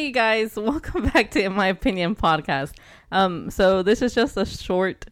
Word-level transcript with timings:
Hey 0.00 0.12
guys, 0.12 0.56
welcome 0.56 1.10
back 1.10 1.30
to 1.32 1.42
In 1.42 1.52
My 1.52 1.66
Opinion 1.66 2.16
podcast. 2.16 2.72
Um, 3.12 3.50
so 3.50 3.82
this 3.82 4.00
is 4.00 4.14
just 4.14 4.34
a 4.38 4.46
short 4.46 5.04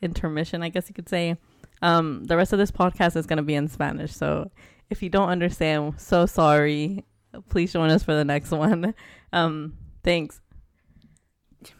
intermission, 0.00 0.62
I 0.62 0.68
guess 0.68 0.88
you 0.88 0.94
could 0.94 1.08
say. 1.08 1.36
Um, 1.82 2.22
the 2.26 2.36
rest 2.36 2.52
of 2.52 2.60
this 2.60 2.70
podcast 2.70 3.16
is 3.16 3.26
going 3.26 3.38
to 3.38 3.42
be 3.42 3.56
in 3.56 3.66
Spanish, 3.66 4.14
so 4.14 4.52
if 4.88 5.02
you 5.02 5.08
don't 5.08 5.30
understand, 5.30 5.94
so 6.00 6.26
sorry. 6.26 7.04
Please 7.48 7.72
join 7.72 7.90
us 7.90 8.04
for 8.04 8.14
the 8.14 8.24
next 8.24 8.52
one. 8.52 8.94
Um, 9.32 9.76
thanks. 10.04 10.40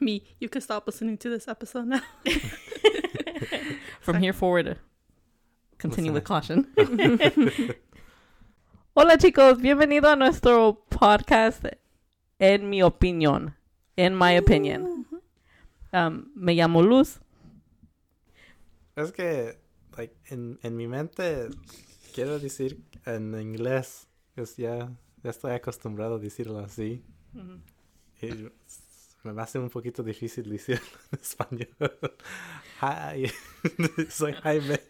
Me, 0.01 0.25
you 0.41 0.49
can 0.49 0.61
stop 0.61 0.89
listening 0.89 1.19
to 1.19 1.31
this 1.31 1.47
episode 1.47 1.87
now. 1.87 2.03
From 4.01 4.19
here 4.19 4.33
forward, 4.33 4.77
continue 5.79 6.13
with 6.13 6.25
caution. 6.25 6.67
Hola 8.97 9.19
chicos, 9.19 9.63
bienvenido 9.63 10.13
a 10.13 10.17
nuestro 10.17 10.79
podcast 10.91 11.77
En 12.39 12.69
mi 12.69 12.83
opinión, 12.83 13.57
in 13.97 14.17
my 14.17 14.37
opinion. 14.37 15.07
Um, 15.93 16.31
me 16.35 16.55
llamo 16.55 16.83
Luz. 16.83 17.21
Es 18.95 19.13
que, 19.13 19.59
like, 19.97 20.15
en, 20.27 20.59
en 20.63 20.77
mi 20.77 20.87
mente, 20.87 21.49
quiero 22.15 22.39
decir 22.39 22.83
en 23.07 23.39
inglés, 23.41 24.09
es 24.37 24.57
ya, 24.57 24.93
ya 25.23 25.31
estoy 25.31 25.53
acostumbrado 25.53 26.17
a 26.17 26.19
decirlo 26.19 26.59
así. 26.59 27.03
Y 28.21 28.51
me 29.23 29.43
hace 29.43 29.59
un 29.59 29.71
poquito 29.71 30.03
difícil 30.03 30.51
decirlo 30.51 30.87
en 31.13 31.21
español. 31.21 31.75
Hi, 32.83 33.31
soy 34.11 34.35
Jaime. 34.35 34.81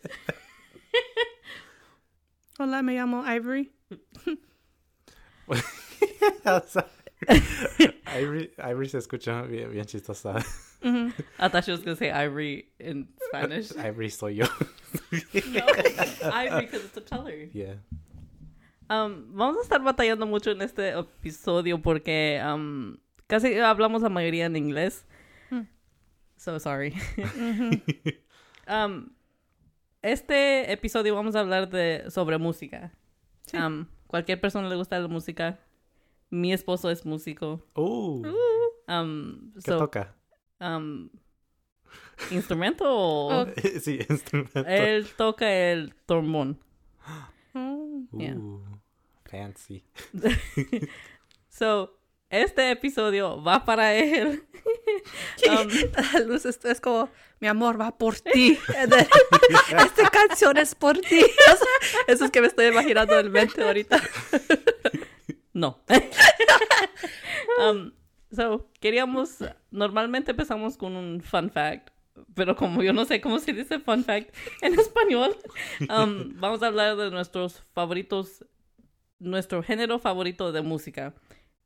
Hola, 2.58 2.82
me 2.82 2.94
llamo 2.94 3.24
Ivory. 3.30 3.72
Ivory, 8.06 8.50
Ivory 8.58 8.88
se 8.88 8.98
escucha 8.98 9.42
bien, 9.42 9.70
bien 9.70 9.84
chistosa. 9.84 10.34
Mhm. 10.82 11.12
I 11.38 11.48
thought 11.48 11.64
she 11.64 11.72
was 11.72 11.80
going 11.80 11.96
to 11.96 11.98
say 11.98 12.10
Ivory 12.10 12.68
in 12.78 13.08
Spanish. 13.28 13.72
Ivory 13.78 14.10
soy 14.10 14.34
yo. 14.34 14.46
Ivory 16.32 16.66
because 16.66 16.84
it's 16.84 16.96
a 16.96 17.00
color. 17.00 17.48
Yeah. 17.52 17.74
Um, 18.88 19.32
vamos 19.34 19.56
a 19.58 19.62
estar 19.62 19.82
batallando 19.82 20.26
mucho 20.26 20.52
en 20.52 20.62
este 20.62 20.96
episodio 20.96 21.82
porque 21.82 22.40
um, 22.44 22.98
casi 23.26 23.54
hablamos 23.58 24.02
la 24.02 24.08
mayoría 24.08 24.46
en 24.46 24.56
inglés. 24.56 25.04
Hmm. 25.50 25.62
So 26.36 26.58
sorry. 26.60 26.94
um, 28.68 29.10
este 30.02 30.70
episodio 30.70 31.16
vamos 31.16 31.34
a 31.34 31.40
hablar 31.40 31.68
de 31.68 32.04
sobre 32.10 32.38
música. 32.38 32.92
Sí. 33.46 33.56
Um, 33.56 33.86
cualquier 34.06 34.40
persona 34.40 34.68
le 34.68 34.76
gusta 34.76 35.00
la 35.00 35.08
música. 35.08 35.58
Mi 36.30 36.52
esposo 36.52 36.90
es 36.90 37.04
músico. 37.06 37.62
Uh, 37.74 38.22
Um, 38.88 39.52
¿Qué 39.54 39.62
so, 39.62 39.78
toca? 39.78 40.14
um, 40.60 41.10
¿Instrumento 42.30 42.84
o...? 42.86 43.30
Oh. 43.42 43.46
sí, 43.80 43.98
instrumento. 44.08 44.64
Él 44.66 45.08
toca 45.16 45.50
el 45.50 45.94
trombón. 46.06 46.60
Uh, 47.54 48.06
yeah. 48.16 48.36
fancy. 49.24 49.84
So, 51.48 51.98
este 52.28 52.70
episodio 52.70 53.42
va 53.42 53.64
para 53.64 53.94
él. 53.94 54.44
Um, 55.48 55.68
La 56.12 56.20
luz 56.20 56.44
es, 56.44 56.62
es 56.64 56.80
como, 56.82 57.08
mi 57.40 57.48
amor, 57.48 57.80
va 57.80 57.96
por 57.96 58.20
ti. 58.20 58.58
Esta 58.68 60.10
canción 60.10 60.58
es 60.58 60.74
por 60.74 60.98
ti. 60.98 61.24
Eso 62.06 62.24
es 62.26 62.30
que 62.30 62.42
me 62.42 62.48
estoy 62.48 62.66
imaginando 62.66 63.18
en 63.18 63.32
mente 63.32 63.62
ahorita. 63.62 64.02
No. 65.56 65.80
um, 67.58 67.92
so, 68.30 68.68
queríamos... 68.78 69.38
Normalmente 69.70 70.32
empezamos 70.32 70.76
con 70.76 70.96
un 70.96 71.22
fun 71.22 71.50
fact. 71.50 71.90
Pero 72.34 72.56
como 72.56 72.82
yo 72.82 72.92
no 72.92 73.04
sé 73.04 73.20
cómo 73.20 73.38
se 73.38 73.52
dice 73.52 73.78
fun 73.78 74.04
fact 74.04 74.34
en 74.62 74.74
español, 74.74 75.36
um, 75.80 76.38
vamos 76.40 76.62
a 76.62 76.68
hablar 76.68 76.96
de 76.96 77.10
nuestros 77.10 77.62
favoritos, 77.72 78.44
nuestro 79.18 79.62
género 79.62 79.98
favorito 79.98 80.52
de 80.52 80.62
música. 80.62 81.14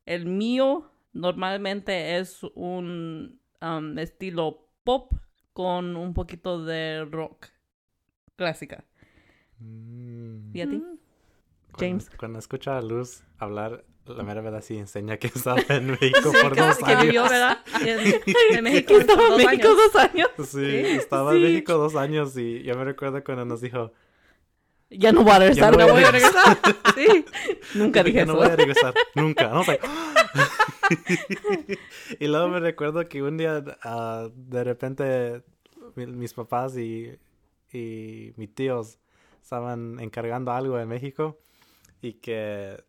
El 0.07 0.27
mío 0.27 0.91
normalmente 1.13 2.19
es 2.19 2.43
un 2.55 3.41
um, 3.61 3.99
estilo 3.99 4.69
pop 4.85 5.13
con 5.53 5.97
un 5.97 6.15
poquito 6.15 6.65
de 6.65 7.05
rock 7.05 7.47
clásica. 8.37 8.85
Mm. 9.59 10.57
¿Y 10.57 10.61
a 10.61 10.69
ti? 10.69 10.77
Mm. 10.77 11.00
James. 11.81 12.05
Cuando, 12.05 12.19
cuando 12.19 12.39
escucho 12.39 12.73
a 12.73 12.81
Luz 12.83 13.23
hablar, 13.39 13.85
la 14.07 14.23
mera 14.23 14.41
verdad 14.41 14.63
sí 14.63 14.77
enseña 14.77 15.17
que 15.19 15.29
estaba 15.29 15.61
en 15.69 15.87
México 15.93 16.33
por 16.43 16.57
dos 16.57 16.79
que 16.79 16.85
años. 16.93 17.03
vivió, 17.05 17.23
¿verdad? 17.25 17.59
En, 17.81 18.57
en 18.57 18.65
México. 18.65 18.95
Estaba 18.95 19.27
en 19.27 19.37
México 19.37 19.69
dos 19.69 19.97
años. 19.97 20.29
Sí, 20.49 20.67
estaba 20.67 21.33
sí. 21.33 21.37
en 21.39 21.43
México 21.45 21.75
dos 21.75 21.97
años 21.97 22.37
y 22.37 22.63
yo 22.63 22.77
me 22.77 22.85
recuerdo 22.85 23.23
cuando 23.25 23.45
nos 23.45 23.61
dijo, 23.61 23.93
Ya 24.91 25.13
no 25.13 25.23
voy 25.23 25.33
a 25.33 25.39
regresar. 25.39 25.77
Ya 25.77 25.87
no 25.87 25.93
voy 25.93 26.03
a 26.05 26.11
regresar. 26.11 26.59
Sí. 26.97 27.25
Nunca 27.75 28.03
dije 28.03 28.17
"Ya 28.19 28.23
eso. 28.25 28.33
no 28.33 28.39
voy 28.39 28.49
a 28.49 28.57
regresar, 28.57 28.95
nunca. 29.15 29.53
Y 32.19 32.27
luego 32.27 32.49
me 32.49 32.61
recuerdo 32.61 33.09
que 33.09 33.23
un 33.23 33.37
día 33.37 33.63
ah, 33.83 34.29
de 34.35 34.65
repente 34.65 35.43
mi- 35.95 36.07
mis 36.07 36.35
papás 36.35 36.77
y, 36.77 37.13
y 37.73 38.33
mis 38.37 38.53
tíos 38.55 38.99
estaban 39.43 39.99
encargando 40.01 40.51
algo 40.53 40.79
en 40.79 40.89
México 40.89 41.39
y 42.01 42.15
que 42.15 42.83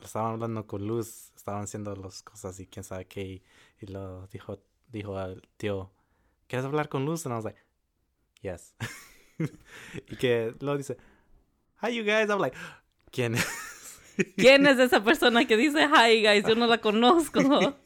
estaban 0.00 0.34
hablando 0.34 0.66
con 0.66 0.86
Luz, 0.86 1.32
estaban 1.36 1.64
haciendo 1.64 1.94
las 1.96 2.22
cosas 2.22 2.58
y 2.60 2.66
quién 2.66 2.84
sabe 2.84 3.06
qué 3.06 3.22
y, 3.22 3.42
y 3.80 3.86
lo 3.86 4.26
dijo 4.28 4.58
dijo 4.88 5.18
al 5.18 5.42
tío, 5.56 5.90
¿quieres 6.46 6.64
hablar 6.64 6.88
con 6.88 7.04
Luz? 7.04 7.26
And 7.26 7.32
I 7.32 7.36
was 7.36 7.44
like, 7.44 7.60
yes. 8.40 8.74
y 10.08 10.16
que 10.16 10.54
luego 10.60 10.78
dice, 10.78 10.96
hi 11.82 11.94
you 11.94 12.04
guys, 12.04 12.28
I'm 12.28 12.40
like, 12.40 12.56
¿quién 13.10 13.34
es? 13.34 14.00
¿Quién 14.36 14.66
es 14.66 14.78
esa 14.78 15.02
persona 15.02 15.46
que 15.46 15.56
dice 15.56 15.86
hi 15.88 16.22
guys? 16.22 16.46
Yo 16.46 16.54
no 16.54 16.66
la 16.66 16.78
conozco. 16.78 17.40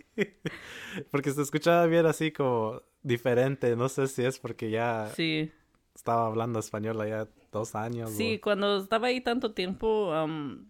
Porque 1.10 1.30
se 1.32 1.42
escuchaba 1.42 1.86
bien 1.86 2.06
así 2.06 2.30
como 2.32 2.82
diferente. 3.02 3.74
No 3.76 3.88
sé 3.88 4.06
si 4.06 4.24
es 4.24 4.38
porque 4.38 4.70
ya 4.70 5.10
Sí, 5.14 5.50
estaba 5.94 6.26
hablando 6.26 6.58
español 6.58 7.00
allá 7.00 7.28
dos 7.52 7.74
años. 7.74 8.10
sí, 8.10 8.36
o- 8.36 8.40
cuando 8.40 8.78
estaba 8.78 9.08
ahí 9.08 9.20
tanto 9.20 9.52
tiempo, 9.52 10.10
um, 10.12 10.66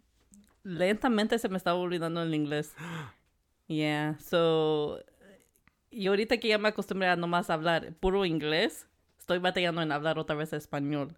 lentamente 0.62 1.38
se 1.38 1.48
me 1.48 1.56
estaba 1.56 1.78
olvidando 1.78 2.22
el 2.22 2.34
inglés. 2.34 2.74
Yeah, 3.68 4.18
so, 4.18 4.98
y 5.92 6.08
ahorita 6.08 6.38
que 6.38 6.48
ya 6.48 6.58
me 6.58 6.68
acostumbré 6.70 7.06
a 7.06 7.14
nomás 7.14 7.50
hablar 7.50 7.94
puro 8.00 8.24
inglés, 8.24 8.88
estoy 9.16 9.38
batallando 9.38 9.80
en 9.80 9.92
hablar 9.92 10.18
otra 10.18 10.34
vez 10.34 10.52
español. 10.52 11.16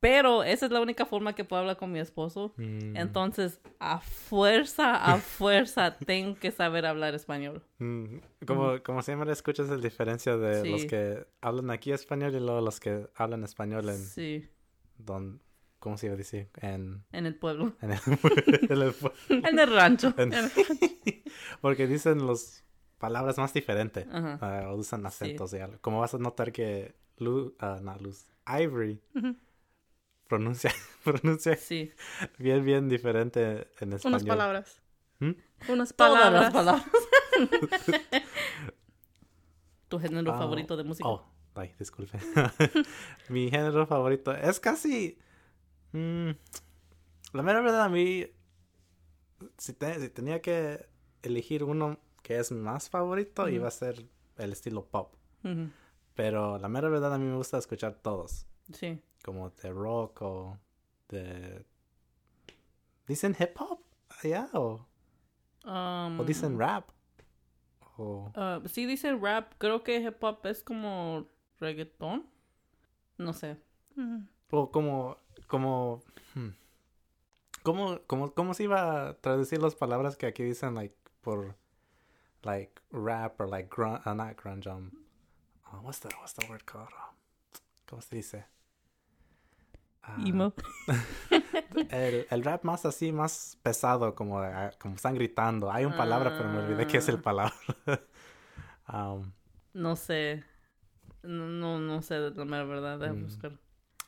Pero 0.00 0.42
esa 0.44 0.64
es 0.66 0.72
la 0.72 0.80
única 0.80 1.04
forma 1.04 1.34
que 1.34 1.44
puedo 1.44 1.60
hablar 1.60 1.76
con 1.76 1.92
mi 1.92 1.98
esposo. 1.98 2.54
Mm, 2.56 2.96
Entonces, 2.96 3.60
a 3.78 4.00
fuerza, 4.00 4.96
a 4.96 5.16
fuerza, 5.18 5.96
tengo 5.98 6.36
que 6.38 6.50
saber 6.50 6.86
hablar 6.86 7.14
español. 7.14 7.62
mm, 7.78 8.16
como, 8.46 8.82
como 8.82 9.02
siempre 9.02 9.30
escuchas 9.30 9.68
la 9.68 9.76
diferencia 9.76 10.36
de 10.38 10.70
los 10.70 10.80
Sí. 10.82 10.86
que 10.86 11.26
hablan 11.42 11.70
aquí 11.70 11.92
español 11.92 12.34
y 12.34 12.40
luego 12.40 12.60
los 12.62 12.80
que 12.80 13.08
hablan 13.14 13.44
español 13.44 13.88
en 13.90 13.98
Sí, 13.98 14.48
don, 14.96 15.42
¿cómo 15.80 15.98
se 15.98 16.06
iba 16.06 16.14
a 16.14 16.18
decir? 16.18 16.48
En, 16.62 17.04
en 17.12 17.26
el 17.26 17.34
pueblo. 17.34 17.74
en 17.82 17.92
el, 17.92 17.98
en 18.70 18.82
el 18.82 18.92
pu- 18.94 19.12
En 19.28 19.58
el 19.58 19.70
rancho. 19.70 20.14
en- 20.18 20.32
porque 21.60 21.86
dicen 21.86 22.26
las 22.26 22.64
palabras 22.98 23.36
más 23.38 23.52
diferentes. 23.52 24.06
Ajá. 24.10 24.38
ah, 24.40 24.70
o 24.70 24.76
usan 24.76 25.04
acentos 25.06 25.52
y 25.52 25.58
algo. 25.58 25.78
Como 25.80 26.00
vas 26.00 26.14
a 26.14 26.18
notar 26.18 26.52
que 26.52 26.94
Lu, 27.18 27.54
ah, 27.58 27.78
no, 27.82 27.94
Luz, 27.98 28.26
Ivory 28.46 28.98
Ujú. 29.14 29.36
Pronuncia, 30.30 30.72
pronuncia 31.04 31.56
Sí. 31.56 31.92
bien, 32.38 32.64
bien 32.64 32.88
diferente 32.88 33.68
en 33.80 33.92
español. 33.92 34.14
Unas 34.20 34.24
palabras. 34.24 34.80
¿Mm? 35.18 35.32
Unas 35.68 35.94
Todas 35.94 36.32
las 36.32 36.52
palabras. 36.52 36.52
palabras. 36.52 38.22
¿Tu 39.88 39.98
género 39.98 40.32
Ah, 40.32 40.38
favorito 40.38 40.76
de 40.76 40.84
música? 40.84 41.08
Oh, 41.08 41.26
ay, 41.54 41.74
disculpe. 41.78 42.18
Mi 43.28 43.50
género 43.50 43.86
favorito 43.86 44.32
es 44.32 44.60
casi. 44.60 45.18
mm, 45.92 46.30
la 47.32 47.42
mera 47.42 47.60
verdad, 47.60 47.82
a 47.82 47.88
mí. 47.88 48.26
Si, 49.58 49.72
te- 49.72 49.98
si 50.00 50.08
tenía 50.10 50.40
que 50.40 50.86
elegir 51.22 51.64
uno 51.64 51.98
que 52.22 52.38
es 52.38 52.52
más 52.52 52.88
favorito, 52.90 53.48
iba 53.48 53.66
a 53.68 53.70
ser 53.70 54.06
el 54.36 54.52
estilo 54.52 54.86
pop. 54.86 55.14
Pero 56.14 56.58
la 56.58 56.68
mera 56.68 56.88
verdad, 56.88 57.14
a 57.14 57.18
mí 57.18 57.24
me 57.24 57.36
gusta 57.36 57.58
escuchar 57.58 57.94
todos. 57.94 58.46
Sí. 58.72 59.00
Como 59.22 59.50
de 59.50 59.70
rock 59.72 60.22
o 60.22 60.58
de. 61.08 61.64
¿Dicen 63.06 63.36
hip 63.38 63.56
hop? 63.60 63.80
¿Ya? 64.22 64.48
¿O, 64.54 64.86
Um, 65.64 66.18
o 66.18 66.24
dicen 66.24 66.58
rap? 66.58 66.88
O. 67.98 68.32
uh, 68.34 68.66
sí 68.66 68.86
dicen 68.86 69.20
rap. 69.22 69.52
Creo 69.58 69.82
que 69.84 70.00
hip 70.00 70.22
hop 70.24 70.46
es 70.46 70.62
como 70.62 71.26
reggaetón. 71.58 72.26
No 73.18 73.34
sé. 73.34 73.58
O 74.50 74.70
como, 74.70 75.18
como, 75.46 76.02
hmm, 76.34 76.48
¿cómo, 77.62 78.00
cómo, 78.06 78.32
cómo 78.32 78.54
se 78.54 78.64
iba 78.64 79.08
a 79.08 79.14
traducir 79.18 79.60
las 79.60 79.74
palabras 79.74 80.16
que 80.16 80.26
aquí 80.26 80.42
dicen, 80.42 80.74
like, 80.74 80.96
por 81.20 81.56
like 82.42 82.80
rap 82.90 83.38
or 83.38 83.46
like 83.46 83.68
grunge, 83.68 84.00
uh, 84.06 84.14
not 84.14 84.36
grunge, 84.42 84.66
um, 84.66 84.90
uh, 85.66 85.76
what's 85.82 85.98
the 86.00 86.08
what's 86.20 86.32
the 86.32 86.46
word 86.48 86.64
called? 86.64 86.88
Um, 86.88 87.14
¿Cómo 87.86 88.02
se 88.02 88.16
dice? 88.16 88.44
Ah, 90.02 90.16
Emo. 90.24 90.54
el, 91.90 92.26
el 92.30 92.44
rap 92.44 92.64
más 92.64 92.86
así, 92.86 93.12
más 93.12 93.58
pesado, 93.62 94.14
como, 94.14 94.40
ah, 94.40 94.70
como 94.80 94.94
están 94.96 95.14
gritando. 95.14 95.70
Hay 95.70 95.84
una 95.84 95.96
palabra, 95.96 96.36
pero 96.36 96.48
me 96.48 96.58
olvidé 96.58 96.86
qué 96.86 96.98
es 96.98 97.08
el 97.08 97.16
Ah. 97.16 97.22
palabra. 97.22 97.54
Um, 98.92 99.30
No 99.72 99.94
sé. 99.94 100.42
No, 101.22 101.78
no, 101.78 102.02
sé 102.02 102.14
de 102.18 102.44
la 102.44 102.64
verdad. 102.64 102.98
Déjame 102.98 103.20
Mm. 103.20 103.24
buscar. 103.24 103.52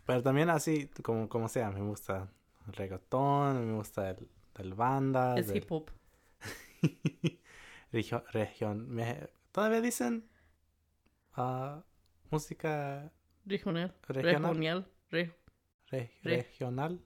pero 0.06 0.22
también 0.24 0.50
así, 0.50 0.88
como, 1.04 1.28
como 1.28 1.46
sea, 1.48 1.70
me 1.70 1.80
gusta 1.82 2.28
el 2.66 2.72
reggaetón, 2.72 3.64
me 3.68 3.74
gusta 3.74 4.10
el, 4.10 4.28
el 4.58 4.74
banda. 4.74 5.36
Es 5.38 5.46
del- 5.46 5.58
hip 5.58 5.70
hop. 5.70 5.90
regio- 7.92 8.24
región. 8.32 8.88
me- 8.90 9.28
¿Todavía 9.52 9.80
dicen 9.80 10.28
ah, 11.34 11.82
música 12.30 13.12
Regional. 13.46 13.94
Regional. 14.08 14.86
Regional. 15.10 15.36
Re- 15.92 16.10
re- 16.24 16.24
Re- 16.24 16.36
regional? 16.38 17.00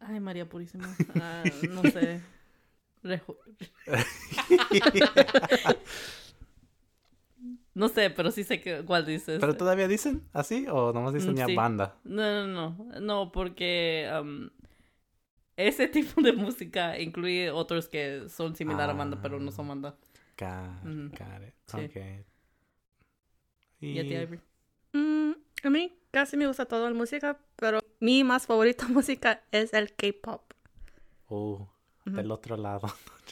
Ay, 0.00 0.20
María 0.20 0.48
Purísima. 0.48 0.94
Ah, 1.08 1.50
no 1.68 1.84
sé. 1.86 2.20
Rejo- 3.02 3.36
No 7.74 7.88
sé, 7.88 8.10
pero 8.10 8.30
sí 8.32 8.42
sé 8.44 8.60
que, 8.60 8.84
cuál 8.84 9.06
dices. 9.06 9.38
¿Pero 9.40 9.56
todavía 9.56 9.86
dicen 9.86 10.22
así 10.32 10.66
o 10.68 10.92
nomás 10.92 11.14
dicen 11.14 11.34
Mm, 11.34 11.36
ya 11.36 11.46
sí. 11.46 11.54
banda? 11.54 11.96
No, 12.04 12.46
no, 12.46 12.74
no. 12.74 13.00
No, 13.00 13.32
porque 13.32 14.10
um, 14.20 14.50
ese 15.56 15.88
tipo 15.88 16.20
de 16.22 16.32
música 16.32 16.98
incluye 17.00 17.50
otros 17.50 17.88
que 17.88 18.28
son 18.28 18.54
similar 18.56 18.88
a 18.90 18.94
banda, 18.94 19.18
pero 19.20 19.40
no 19.40 19.50
son 19.50 19.68
banda. 19.68 19.96
Got, 20.38 20.84
Ujú. 20.84 21.08
got 21.18 21.42
it. 21.42 21.54
Sí. 21.66 21.84
Ok. 21.84 21.96
¿Y 23.80 23.98
a 23.98 24.06
ti, 24.06 24.14
Ivory? 24.14 24.40
Mm, 24.92 25.32
a 25.64 25.70
mí 25.70 25.98
casi 26.18 26.36
me 26.36 26.48
gusta 26.48 26.66
toda 26.66 26.90
la 26.90 26.96
música, 26.96 27.38
pero 27.54 27.78
mi 28.00 28.24
más 28.24 28.46
favorita 28.46 28.88
música 28.88 29.42
es 29.52 29.72
el 29.72 29.94
K-pop. 29.94 30.42
Oh, 31.28 31.68
del 32.04 32.30
otro 32.32 32.56
lado. 32.56 32.88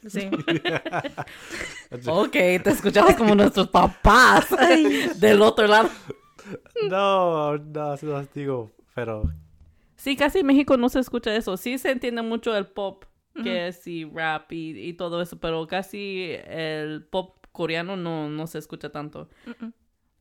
Sí. 0.09 0.29
Ok, 2.07 2.33
te 2.33 2.71
escuchabas 2.71 3.17
como 3.17 3.35
nuestros 3.35 3.69
papás 3.69 4.49
del 5.17 5.41
otro 5.41 5.67
lado. 5.67 5.89
no, 6.89 7.57
no, 7.57 7.91
así 7.93 8.05
los 8.07 8.31
digo, 8.35 8.71
pero 8.95 9.33
Sí, 9.97 10.17
casi 10.17 10.41
en 10.41 10.47
México 10.47 10.77
no 10.77 10.89
se 10.89 10.99
escucha 11.01 11.35
eso. 11.35 11.57
Sí 11.57 11.79
se 11.79 11.91
entiende 11.91 12.23
mucho 12.23 12.55
el 12.57 12.67
pop, 12.67 13.05
que 13.43 13.69
es 13.69 13.87
y 13.87 14.05
rap 14.05 14.53
y, 14.53 14.79
y 14.89 14.93
todo 14.95 15.23
eso, 15.23 15.39
pero 15.39 15.67
casi 15.67 16.33
el 16.47 17.05
pop 17.05 17.39
coreano 17.53 17.97
no, 17.97 18.29
no 18.29 18.47
se 18.47 18.59
escucha 18.59 18.91
tanto. 18.91 19.29
Mm-mm. 19.47 19.73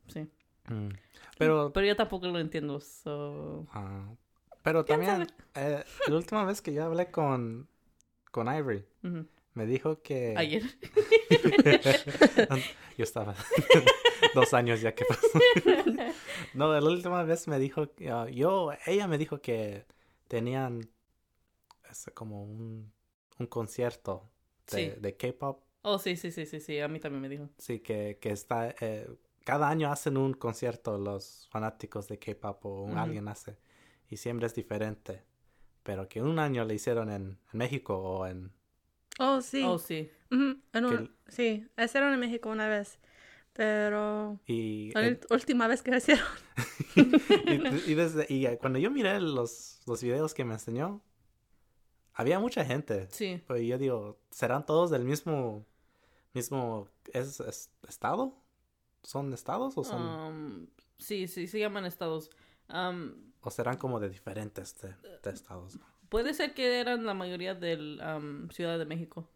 Sí. 0.07 0.27
mm, 0.69 0.89
pero 1.37 1.71
Pero 1.73 1.85
yo 1.85 1.95
tampoco 1.95 2.27
lo 2.27 2.39
entiendo, 2.39 2.79
so... 2.79 3.67
pero 4.63 4.85
¿Quién 4.85 5.01
también 5.05 5.27
eh, 5.55 5.83
la 6.07 6.15
última 6.15 6.45
vez 6.45 6.61
que 6.61 6.73
yo 6.73 6.83
hablé 6.83 7.11
con 7.11 7.67
con 8.31 8.53
Ivory 8.53 8.85
me 9.53 9.65
dijo 9.65 10.01
que 10.01 10.33
Ayer. 10.37 10.63
Yo 12.97 13.03
estaba 13.03 13.35
dos 14.35 14.53
años 14.53 14.81
ya 14.81 14.93
que 14.93 15.05
pasó. 15.05 15.21
no, 16.53 16.79
la 16.79 16.89
última 16.89 17.23
vez 17.23 17.47
me 17.47 17.59
dijo, 17.59 17.87
ah, 18.09 18.27
yo, 18.29 18.71
ella 18.85 19.07
me 19.07 19.17
dijo 19.17 19.41
que 19.41 19.85
tenían 20.27 20.81
es 21.89 22.09
como 22.13 22.43
un, 22.43 22.91
un 23.39 23.47
concierto 23.47 24.29
de, 24.71 24.93
Sí. 24.95 24.99
de 24.99 25.15
K-pop. 25.15 25.63
Oh, 25.83 25.99
sí, 25.99 26.15
sí, 26.15 26.31
sí, 26.31 26.45
sí, 26.45 26.59
sí, 26.59 26.79
a 26.79 26.87
mí 26.87 26.99
también 26.99 27.21
me 27.21 27.29
dijo. 27.29 27.49
Sí, 27.57 27.79
que, 27.79 28.17
que 28.19 28.31
está, 28.31 28.73
eh, 28.81 29.07
cada 29.45 29.69
año 29.69 29.89
hacen 29.91 30.17
un 30.17 30.33
concierto 30.33 30.97
los 30.97 31.47
fanáticos 31.49 32.09
de 32.09 32.19
K-pop 32.19 32.65
o 32.65 32.97
alguien 32.97 33.27
hace. 33.29 33.57
Y 34.09 34.17
siempre 34.17 34.47
es 34.47 34.53
diferente. 34.53 35.23
Pero 35.83 36.09
que 36.09 36.21
un 36.21 36.37
año 36.39 36.65
le 36.65 36.73
hicieron 36.75 37.09
en, 37.09 37.37
en 37.53 37.57
México 37.57 37.97
o 37.97 38.25
en... 38.27 38.51
Oh, 39.19 39.39
sí. 39.41 39.63
Oh, 39.63 39.77
sí. 39.79 40.11
Ujú, 40.31 40.43
en 40.73 40.89
Que- 40.89 40.95
un- 40.95 41.15
Sí, 41.29 41.67
hicieron 41.77 42.13
en 42.13 42.19
México 42.19 42.49
una 42.49 42.67
vez, 42.67 42.99
pero 43.53 44.39
Y, 44.45 44.91
la 44.93 45.07
en- 45.07 45.19
última 45.29 45.67
vez 45.67 45.81
que 45.81 45.95
hicieron. 45.95 46.25
y, 46.95 47.91
y 47.91 47.95
desde, 47.95 48.25
y 48.29 48.45
cuando 48.57 48.77
yo 48.79 48.91
miré 48.91 49.19
los, 49.21 49.79
los 49.85 50.03
videos 50.03 50.33
que 50.33 50.43
me 50.43 50.53
enseñó, 50.55 51.01
había 52.13 52.39
mucha 52.39 52.65
gente. 52.65 53.07
Sí. 53.11 53.41
Pues 53.47 53.61
yo 53.63 53.77
digo, 53.77 54.19
¿serán 54.31 54.65
todos 54.65 54.89
del 54.91 55.03
mismo, 55.05 55.65
mismo 56.33 56.87
es, 57.13 57.39
es- 57.39 57.69
estado? 57.87 58.35
¿Son 59.05 59.33
estados 59.33 59.77
o 59.77 59.83
son, 59.83 60.01
Um, 60.01 60.67
sí, 60.97 61.27
sí, 61.27 61.47
se 61.47 61.59
llaman 61.59 61.85
estados. 61.85 62.29
Um, 62.69 63.13
o 63.41 63.51
serán 63.51 63.77
como 63.77 63.99
de 63.99 64.09
diferentes 64.09 64.75
de, 64.81 64.95
de 65.23 65.29
estados? 65.31 65.77
puede 66.09 66.33
ser 66.33 66.53
que 66.53 66.79
eran 66.79 67.05
la 67.05 67.13
mayoría 67.13 67.53
del 67.53 68.01
um, 68.01 68.49
Ciudad 68.49 68.77
de 68.79 68.85
México, 68.85 69.29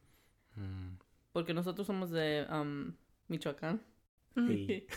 Mm, 0.55 0.95
porque 1.31 1.53
nosotros 1.53 1.85
somos 1.87 2.09
de 2.09 2.45
Michoacán. 3.27 3.81
Ujú. 4.35 4.51
y- 4.51 4.87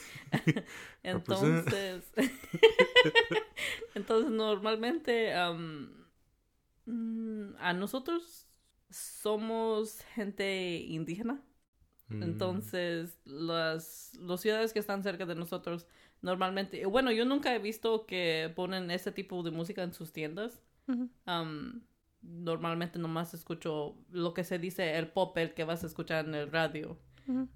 entonces, 1.03 2.05
entonces 3.95 4.31
normalmente 4.31 5.33
mm, 6.87 7.55
a 7.59 7.73
nosotros 7.73 8.47
somos 8.91 10.01
gente 10.15 10.77
indígena. 10.79 11.43
Mm, 12.19 12.23
Entonces, 12.23 13.19
las, 13.25 14.12
las 14.20 14.41
ciudades 14.41 14.73
que 14.73 14.79
están 14.79 15.03
cerca 15.03 15.26
de 15.26 15.35
nosotros, 15.35 15.87
normalmente, 16.23 16.85
bueno, 16.87 17.11
yo 17.12 17.25
nunca 17.25 17.55
he 17.55 17.59
visto 17.59 18.06
que 18.06 18.53
ponen 18.55 18.91
ese 18.91 19.12
tipo 19.12 19.43
de 19.43 19.50
música 19.50 19.82
en 19.82 19.93
sus 19.93 20.12
tiendas. 20.12 20.62
Am, 21.26 21.82
normalmente 22.23 22.99
nomás 22.99 23.35
escucho 23.35 23.97
lo 24.11 24.35
que 24.35 24.44
se 24.44 24.59
dice 24.59 24.97
el 24.99 25.09
pop, 25.09 25.37
el 25.38 25.55
que 25.55 25.64
vas 25.64 25.82
a 25.85 25.87
escuchar 25.87 26.26
en 26.26 26.35
el 26.35 26.50
radio. 26.50 26.99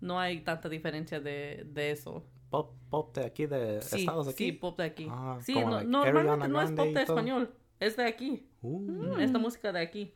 No 0.01 0.19
hay 0.21 0.41
tanta 0.41 0.69
diferencia 0.69 1.21
de, 1.21 1.65
de 1.67 1.91
eso. 1.91 2.25
pop, 2.51 2.75
pop 2.89 3.15
de 3.17 3.25
aquí, 3.27 3.47
de 3.47 3.83
Sí, 3.83 4.01
estados 4.01 4.29
aquí. 4.29 4.47
sí, 4.47 4.53
pop 4.53 4.79
de 4.79 4.85
aquí. 4.85 5.07
Ah, 5.11 5.39
sí, 5.43 5.53
como 5.55 5.71
no- 5.71 5.77
like 5.77 5.91
normalmente 5.91 6.49
no 6.49 6.63
es 6.63 6.71
pop 6.73 6.87
de 6.87 6.93
todo. 7.05 7.19
español, 7.19 7.51
es 7.81 7.97
de 7.97 8.05
aquí. 8.05 8.49
Uh, 8.63 9.17
Esta 9.19 9.39
música 9.39 9.73
de 9.73 9.81
aquí. 9.81 10.15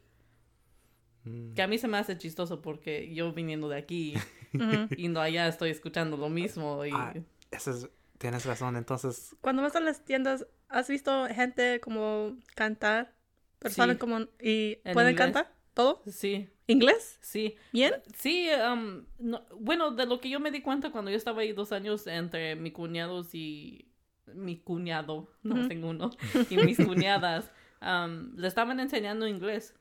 Mm. 1.25 1.55
Que 1.55 1.63
a 1.63 1.67
mí 1.69 1.79
se 1.79 1.89
me 1.89 1.99
hace 1.99 2.17
chistoso 2.19 2.61
porque 2.63 3.13
yo 3.15 3.33
viniendo 3.33 3.69
de 3.69 3.77
aquí, 3.79 4.15
yendo 4.97 5.21
allá, 5.21 5.47
estoy 5.49 5.71
escuchando 5.71 6.17
lo 6.17 6.29
mismo. 6.29 6.85
Y... 6.85 6.91
Ah, 6.93 7.15
Eso 7.51 7.71
es, 7.73 7.89
tienes 8.19 8.45
razón, 8.45 8.77
entonces, 8.77 9.35
Cuando 9.41 9.63
vas 9.63 9.77
a 9.77 9.81
las 9.81 10.05
tiendas, 10.05 10.47
¿has 10.69 10.89
visto 10.89 11.27
gente 11.29 11.81
como 11.81 12.37
cantar? 12.55 13.15
Personas 13.59 13.97
Sí. 13.97 14.01
como... 14.01 14.21
¿Y 14.41 14.79
En 14.85 14.93
pueden 14.95 15.11
inglés. 15.13 15.17
cantar? 15.33 15.55
¿Todo? 15.75 16.03
Sí, 16.09 16.49
¿Inglés? 16.67 17.19
sí. 17.21 17.57
¿Bien? 17.73 17.95
Sí, 18.17 18.49
um, 18.73 19.05
no- 19.19 19.45
bueno, 19.59 19.93
de 19.93 20.07
lo 20.07 20.21
que 20.21 20.29
yo 20.29 20.41
me 20.41 20.51
di 20.51 20.63
cuenta 20.63 20.91
cuando 20.91 21.11
yo 21.11 21.17
estaba 21.17 21.43
ahí 21.43 21.53
dos 21.53 21.73
años 21.73 22.07
entre 22.07 22.57
mi 22.57 22.71
cuñados 22.73 23.35
y 23.35 23.87
mi 24.35 24.59
cuñado, 24.59 25.31
no 25.43 25.57
Ujú. 25.61 25.69
tengo 25.69 25.89
uno, 25.91 26.11
y 26.51 26.57
mis 26.57 26.77
cuñadas, 26.79 27.51
um, 27.83 28.35
le 28.37 28.47
estaban 28.49 28.79
enseñando 28.81 29.27
inglés 29.29 29.75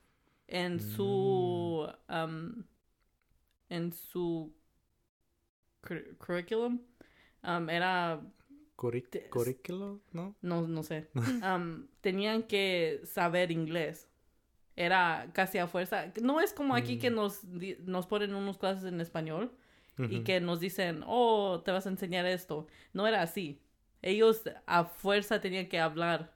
en 0.49 0.79
su, 0.79 1.87
um, 2.09 2.63
en 3.69 3.91
su 3.93 4.53
cur- 5.81 6.17
curriculum. 6.17 6.79
Um, 7.43 7.69
era 7.69 8.21
currículo, 9.29 10.01
¿no? 10.11 10.35
no, 10.41 10.67
no 10.67 10.83
sé. 10.83 11.09
Am, 11.41 11.87
tenían 12.01 12.43
que 12.43 13.01
saber 13.05 13.51
inglés. 13.51 14.07
Era 14.75 15.29
casi 15.33 15.57
a 15.57 15.67
fuerza. 15.67 16.11
No 16.21 16.39
es 16.39 16.53
como 16.53 16.73
aquí 16.75 16.97
que 16.99 17.09
nos, 17.09 17.41
di- 17.59 17.77
nos 17.81 18.07
ponen 18.07 18.33
unas 18.33 18.57
clases 18.57 18.85
en 18.85 19.01
español 19.01 19.51
y 20.09 20.23
que 20.23 20.39
nos 20.39 20.61
dicen, 20.61 21.03
oh, 21.05 21.61
te 21.65 21.71
vas 21.71 21.85
a 21.85 21.89
enseñar 21.89 22.25
esto. 22.25 22.67
No 22.93 23.05
era 23.05 23.21
así. 23.21 23.61
Ellos 24.01 24.43
a 24.65 24.85
fuerza 24.85 25.41
tenían 25.41 25.67
que 25.67 25.77
hablar 25.79 26.33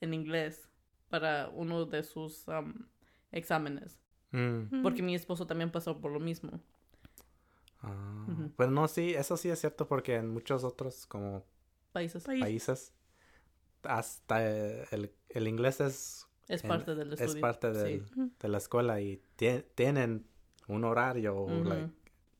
en 0.00 0.12
inglés 0.14 0.68
para 1.08 1.48
uno 1.50 1.84
de 1.84 2.02
sus 2.02 2.48
am, 2.48 2.88
exámenes. 3.34 3.98
Mm, 4.32 4.82
Porque 4.82 5.02
mi 5.02 5.14
esposo 5.14 5.46
también 5.46 5.70
pasó 5.70 6.00
por 6.00 6.10
lo 6.10 6.20
mismo. 6.20 6.60
ah. 7.82 8.26
Pero 8.56 8.70
no, 8.70 8.88
sí, 8.88 9.14
eso 9.14 9.36
sí 9.36 9.48
es 9.50 9.60
cierto 9.60 9.86
porque 9.86 10.16
en 10.16 10.30
muchos 10.30 10.64
otros 10.64 11.06
como 11.06 11.44
Países. 11.92 12.24
País. 12.24 12.40
países 12.40 12.92
hasta 13.82 14.44
el, 14.90 15.12
el 15.28 15.46
inglés 15.48 15.80
es, 15.80 16.26
Es 16.48 16.62
en- 16.64 16.68
parte 16.68 16.94
del 16.94 17.12
estudio. 17.12 17.32
es 17.34 17.36
parte 17.40 17.70
del- 17.72 18.06
Sí. 18.08 18.32
de 18.40 18.48
la 18.48 18.58
escuela 18.58 19.00
y 19.00 19.22
tie- 19.36 19.64
tienen 19.74 20.26
un 20.68 20.84
horario, 20.84 21.36
o, 21.36 21.44
Ujú. 21.44 21.64
like, 21.68 21.90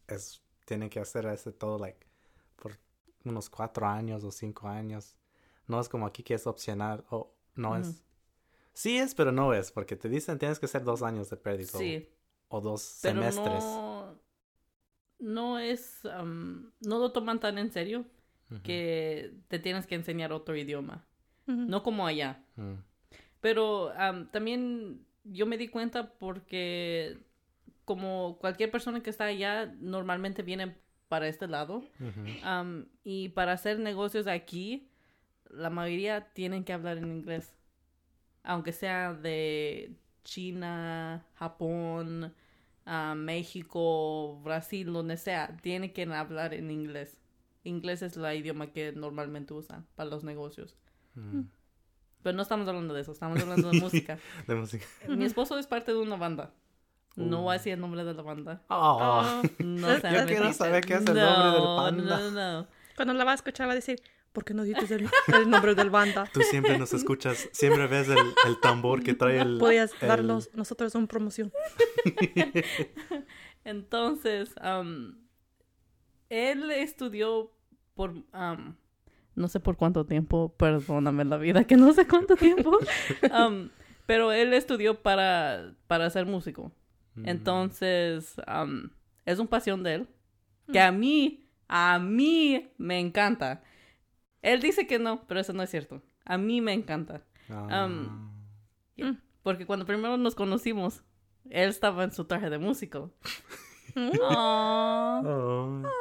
es, 0.09 0.43
tienen 0.65 0.89
que 0.89 1.01
hacer 1.01 1.27
ese 1.27 1.53
todo 1.53 1.79
like, 1.79 2.07
por 2.57 2.79
unos 3.25 3.51
cuatro 3.51 3.87
años 3.87 4.25
o 4.25 4.31
cinco 4.31 4.67
años. 4.69 5.17
No 5.67 5.79
es 5.81 5.89
como 5.89 6.07
aquí 6.07 6.23
que 6.23 6.35
es 6.35 6.47
opcional 6.47 7.05
o 7.11 7.35
no 7.55 7.77
es... 7.77 8.03
Sí 8.75 8.99
es, 8.99 9.15
pero 9.15 9.33
no 9.33 9.55
es, 9.55 9.71
porque 9.73 9.97
te 9.97 10.09
dicen 10.09 10.39
tienes 10.39 10.59
que 10.59 10.67
hacer 10.67 10.85
dos 10.85 11.03
años 11.03 11.31
de 11.31 11.37
pérdida. 11.37 11.79
Sí. 11.79 12.09
o 12.49 12.61
dos 12.61 12.99
Pero 13.03 13.15
semestres. 13.15 13.65
no, 13.65 14.19
no 15.21 15.59
es, 15.59 16.05
am, 16.07 16.73
no 16.81 16.99
lo 16.99 17.13
toman 17.13 17.41
tan 17.41 17.59
en 17.59 17.71
serio 17.73 18.05
que 18.63 19.35
te 19.49 19.59
tienes 19.59 19.87
que 19.87 19.97
enseñar 19.97 20.33
otro 20.33 20.55
idioma. 20.57 21.05
No 21.47 21.83
como 21.83 22.07
allá. 22.07 22.45
Mm. 22.57 22.75
Pero 23.41 23.93
am, 23.97 24.31
también 24.31 25.05
yo 25.25 25.47
me 25.47 25.59
di 25.59 25.69
cuenta 25.69 26.13
porque 26.19 27.19
como 27.85 28.39
cualquier 28.39 28.71
persona 28.71 29.03
que 29.03 29.11
está 29.11 29.25
allá 29.25 29.67
normalmente 29.81 30.43
viene 30.43 30.77
para 31.09 31.29
este 31.29 31.47
lado 31.49 31.83
am, 32.43 32.87
y 33.03 33.29
para 33.31 33.53
hacer 33.53 33.79
negocios 33.79 34.27
aquí 34.27 34.89
la 35.51 35.69
mayoría 35.71 36.33
tienen 36.33 36.65
que 36.65 36.73
hablar 36.73 36.99
en 36.99 37.11
inglés. 37.13 37.53
Aunque 38.45 38.73
sea 38.73 39.13
de 39.15 39.97
China, 40.23 41.25
Japón, 41.35 42.33
ah, 42.87 43.15
México, 43.17 44.41
Brasil, 44.45 44.93
donde 44.93 45.17
sea, 45.17 45.57
tienen 45.63 45.93
que 45.93 46.03
hablar 46.05 46.55
en 46.55 46.71
inglés. 46.71 47.19
Inglés 47.65 48.03
es 48.03 48.17
el 48.17 48.37
idioma 48.37 48.67
que 48.69 48.93
normalmente 48.93 49.55
usan 49.55 49.87
para 49.97 50.11
los 50.11 50.23
negocios. 50.25 50.77
Mm. 51.15 51.43
Pero 52.23 52.37
no 52.37 52.43
estamos 52.43 52.69
hablando 52.69 52.95
de 52.95 53.01
eso, 53.03 53.13
estamos 53.13 53.39
hablando 53.43 53.71
de 53.71 53.81
música. 53.81 54.19
De 54.47 54.55
música. 54.55 54.87
Mi 55.09 55.25
esposo 55.25 55.59
es 55.59 55.67
parte 55.67 55.93
de 55.93 55.99
una 55.99 56.17
banda. 56.17 56.53
No 57.17 57.41
Uh. 57.41 57.43
voy 57.45 57.51
a 57.55 57.59
decir 57.59 57.73
el 57.75 57.81
nombre 57.81 58.03
de 58.05 58.13
la 58.13 58.23
banda. 58.23 58.63
Oh. 58.69 58.99
Ah, 59.01 59.43
No 59.59 59.89
Yo 60.11 60.27
quiero 60.27 60.53
saber 60.53 60.85
qué 60.85 60.95
es 60.95 61.01
el 61.01 61.07
nombre 61.07 61.23
del 61.23 61.63
No, 61.63 61.77
banda. 61.77 62.03
No, 62.19 62.31
no, 62.31 62.53
no. 62.63 62.69
Cuando 62.97 63.15
la 63.15 63.25
va 63.25 63.33
a 63.33 63.35
escuchar 63.37 63.69
va 63.69 63.73
a 63.73 63.77
decir, 63.77 64.01
¿por 64.35 64.45
qué 64.45 64.53
no 64.53 64.65
dices 64.65 64.91
el, 64.91 65.09
el 65.29 65.49
nombre 65.49 65.75
del 65.77 65.91
banda? 65.91 66.29
Tú 66.33 66.43
siempre 66.43 66.77
nos 66.77 66.93
escuchas, 66.93 67.49
siempre 67.53 67.87
ves 67.87 68.09
el, 68.09 68.19
el 68.19 68.61
tambor 68.61 69.03
que 69.03 69.15
trae 69.15 69.41
el... 69.41 69.59
Podías 69.59 69.93
el- 70.03 70.09
darnos 70.09 70.51
nosotros 70.55 70.95
una 70.97 71.07
promoción. 71.07 71.53
Entonces, 73.65 74.53
am, 74.61 75.25
él 76.29 76.71
estudió 76.73 77.53
por, 77.95 78.13
no 79.37 79.49
sé 79.49 79.61
por 79.61 79.77
cuánto 79.77 80.05
tiempo, 80.05 80.55
perdóname 80.59 81.25
la 81.25 81.37
vida, 81.39 81.65
que 81.65 81.77
no 81.77 81.93
sé 81.93 82.07
cuánto 82.07 82.35
tiempo, 82.37 82.77
pero 84.07 84.33
él 84.33 84.53
estudió 84.53 85.01
para, 85.01 85.75
para 85.87 86.11
ser 86.11 86.27
músico. 86.27 86.73
Mm. 87.15 87.29
Entonces, 87.29 88.35
am, 88.49 88.91
es 89.25 89.39
una 89.39 89.49
pasión 89.49 89.85
de 89.85 89.95
él, 89.95 90.09
que 90.73 90.81
a 90.81 90.91
mí, 90.91 91.49
a 91.69 92.01
mí 92.01 92.73
me 92.79 92.99
encanta. 92.99 93.63
Él 94.45 94.61
dice 94.61 94.87
que 94.87 94.99
no, 94.99 95.25
pero 95.27 95.41
eso 95.41 95.55
no 95.55 95.63
es 95.63 95.71
cierto. 95.71 96.03
A 96.27 96.37
mí 96.37 96.61
me 96.61 96.75
encanta. 96.75 97.23
Ah. 97.49 97.87
um, 97.87 98.31
Porque 99.43 99.65
cuando 99.67 99.87
primero 99.87 100.19
nos 100.19 100.35
conocimos, 100.35 101.03
él 101.49 101.71
estaba 101.71 102.05
en 102.05 102.13
su 102.13 102.27
traje 102.27 102.51
de 102.51 102.59
músico. 102.59 103.11
Oh. 103.97 105.83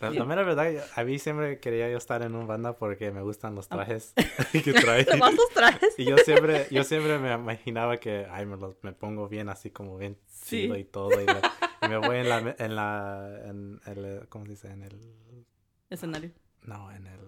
La, 0.00 0.10
la 0.10 0.24
verdad, 0.24 0.84
a 0.94 1.04
mí 1.04 1.18
siempre 1.18 1.58
quería 1.58 1.90
yo 1.90 1.96
estar 1.98 2.22
en 2.22 2.34
una 2.34 2.46
banda 2.46 2.76
porque 2.76 3.10
me 3.10 3.22
gustan 3.22 3.54
los 3.54 3.68
trajes 3.68 4.12
que 4.52 4.72
trae. 4.72 5.04
¿Te 5.04 5.18
vas 5.18 5.34
los 5.34 5.48
trajes? 5.50 5.94
Y 5.98 6.04
yo 6.04 6.16
siempre, 6.18 6.66
yo 6.70 6.84
siempre 6.84 7.18
me 7.18 7.32
imaginaba 7.32 7.96
que, 7.96 8.26
ay, 8.30 8.46
me, 8.46 8.56
los, 8.56 8.76
me 8.82 8.92
pongo 8.92 9.28
bien 9.28 9.48
así 9.48 9.70
como 9.70 9.96
bien 9.98 10.18
Sí. 10.26 10.62
chido 10.62 10.76
y 10.76 10.84
todo. 10.84 11.10
Y 11.20 11.24
me, 11.26 11.40
y 11.82 11.88
me 11.88 11.96
voy 11.98 12.16
en 12.18 12.28
la, 12.28 12.54
en 12.58 12.76
la, 12.76 13.40
en 13.46 13.80
el, 13.86 14.28
¿cómo 14.28 14.44
se 14.46 14.50
dice? 14.52 14.68
En 14.70 14.82
el, 14.82 15.46
Escenario. 15.90 16.30
no, 16.64 16.90
en 16.90 17.06
el, 17.06 17.20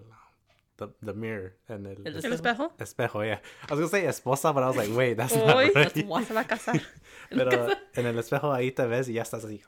the, 0.77 0.87
the 1.05 1.13
mirror, 1.13 1.53
en 1.67 1.85
el, 1.85 2.05
El 2.05 2.15
¿El 2.25 2.33
espejo? 2.33 2.73
espejo, 2.77 3.23
yeah. 3.23 3.41
I 3.69 3.71
was 3.73 3.79
gonna 3.79 3.87
say 3.89 4.05
esposa, 4.05 4.51
but 4.53 4.63
I 4.63 4.67
was 4.67 4.75
like, 4.77 4.91
wait, 4.95 5.17
that's 5.17 5.35
not 5.35 5.55
Hoy 5.55 5.71
right. 5.75 5.91
se 5.93 6.33
va 6.33 6.41
a 6.41 6.47
casar. 6.47 6.81
Pero 7.29 7.67
en 7.95 8.05
el 8.05 8.17
espejo 8.19 8.51
ahí 8.53 8.71
te 8.71 8.85
ves 8.85 9.07
y 9.09 9.13
ya 9.13 9.21
estás 9.23 9.43
así, 9.45 9.61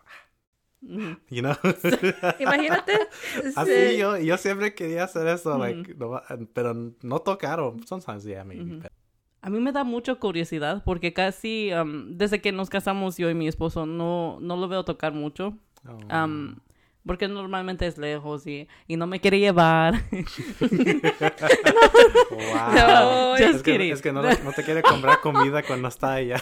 you 1.29 1.41
know? 1.41 1.55
Imagínate. 2.39 2.93
Así 3.55 3.71
este, 3.71 3.97
yo, 3.97 4.17
yo 4.17 4.37
siempre 4.37 4.73
quería 4.73 5.03
hacer 5.03 5.27
eso, 5.27 5.51
Ujú. 5.51 5.59
like, 5.59 5.95
no- 5.95 6.21
pero 6.53 6.73
no 7.01 7.19
tocaron. 7.19 7.85
Sometimes, 7.87 8.23
yeah, 8.23 8.43
maybe. 8.43 8.63
Ujú. 8.63 8.81
but- 8.83 8.91
A 9.43 9.49
mí 9.49 9.59
me 9.59 9.71
da 9.71 9.83
mucha 9.83 10.15
curiosidad 10.15 10.83
porque 10.83 11.13
casi 11.13 11.71
um, 11.73 12.15
desde 12.17 12.41
que 12.41 12.51
nos 12.51 12.69
casamos 12.69 13.17
yo 13.17 13.29
y 13.29 13.33
mi 13.33 13.47
esposo 13.47 13.85
no, 13.87 14.37
no 14.39 14.55
lo 14.55 14.67
veo 14.67 14.85
tocar 14.85 15.13
mucho. 15.13 15.57
oh. 15.87 16.15
um, 16.25 16.55
porque 17.05 17.27
normalmente 17.27 17.87
es 17.87 17.97
lejos 17.97 18.45
y, 18.47 18.67
y 18.87 18.95
no 18.97 19.07
me 19.07 19.19
quiere 19.19 19.39
llevar. 19.39 19.93
wow. 22.29 22.73
No, 22.75 23.31
just 23.31 23.41
es 23.55 23.63
que, 23.63 23.71
kidding. 23.73 23.93
es 23.93 24.01
que 24.01 24.11
no, 24.11 24.21
no 24.21 24.51
te 24.55 24.63
quiere 24.63 24.81
comprar 24.83 25.19
comida 25.21 25.63
cuando 25.63 25.87
está 25.87 26.13
allá. 26.13 26.41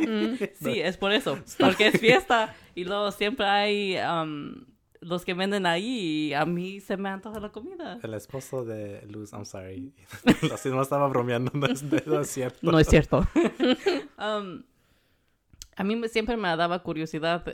mm, 0.00 0.34
Sí, 0.62 0.80
es 0.80 0.96
por 0.96 1.12
eso. 1.12 1.38
Porque 1.58 1.88
es 1.88 2.00
fiesta 2.00 2.54
y 2.74 2.84
luego 2.84 3.10
siempre 3.10 3.46
hay 3.46 3.96
um, 3.98 4.64
los 5.00 5.24
que 5.24 5.34
venden 5.34 5.66
ahí 5.66 6.28
y 6.28 6.34
a 6.34 6.44
mí 6.46 6.80
se 6.80 6.96
me 6.96 7.08
antoja 7.08 7.40
la 7.40 7.50
comida. 7.50 7.98
El 8.02 8.14
esposo 8.14 8.64
de 8.64 9.02
Luz, 9.08 9.32
I'm 9.32 9.44
sorry. 9.44 9.92
Así 10.52 10.68
no 10.70 10.82
estaba 10.82 11.08
bromeando, 11.08 11.50
no 11.54 11.66
es, 11.66 11.82
no 11.82 12.20
es 12.20 12.30
cierto. 12.30 12.58
No 12.62 12.78
es 12.78 12.88
cierto. 12.88 13.26
Um, 14.18 14.62
a 15.76 15.84
mí 15.84 15.94
me- 15.96 16.08
siempre 16.08 16.36
me 16.36 16.48
daba 16.56 16.82
curiosidad 16.82 17.44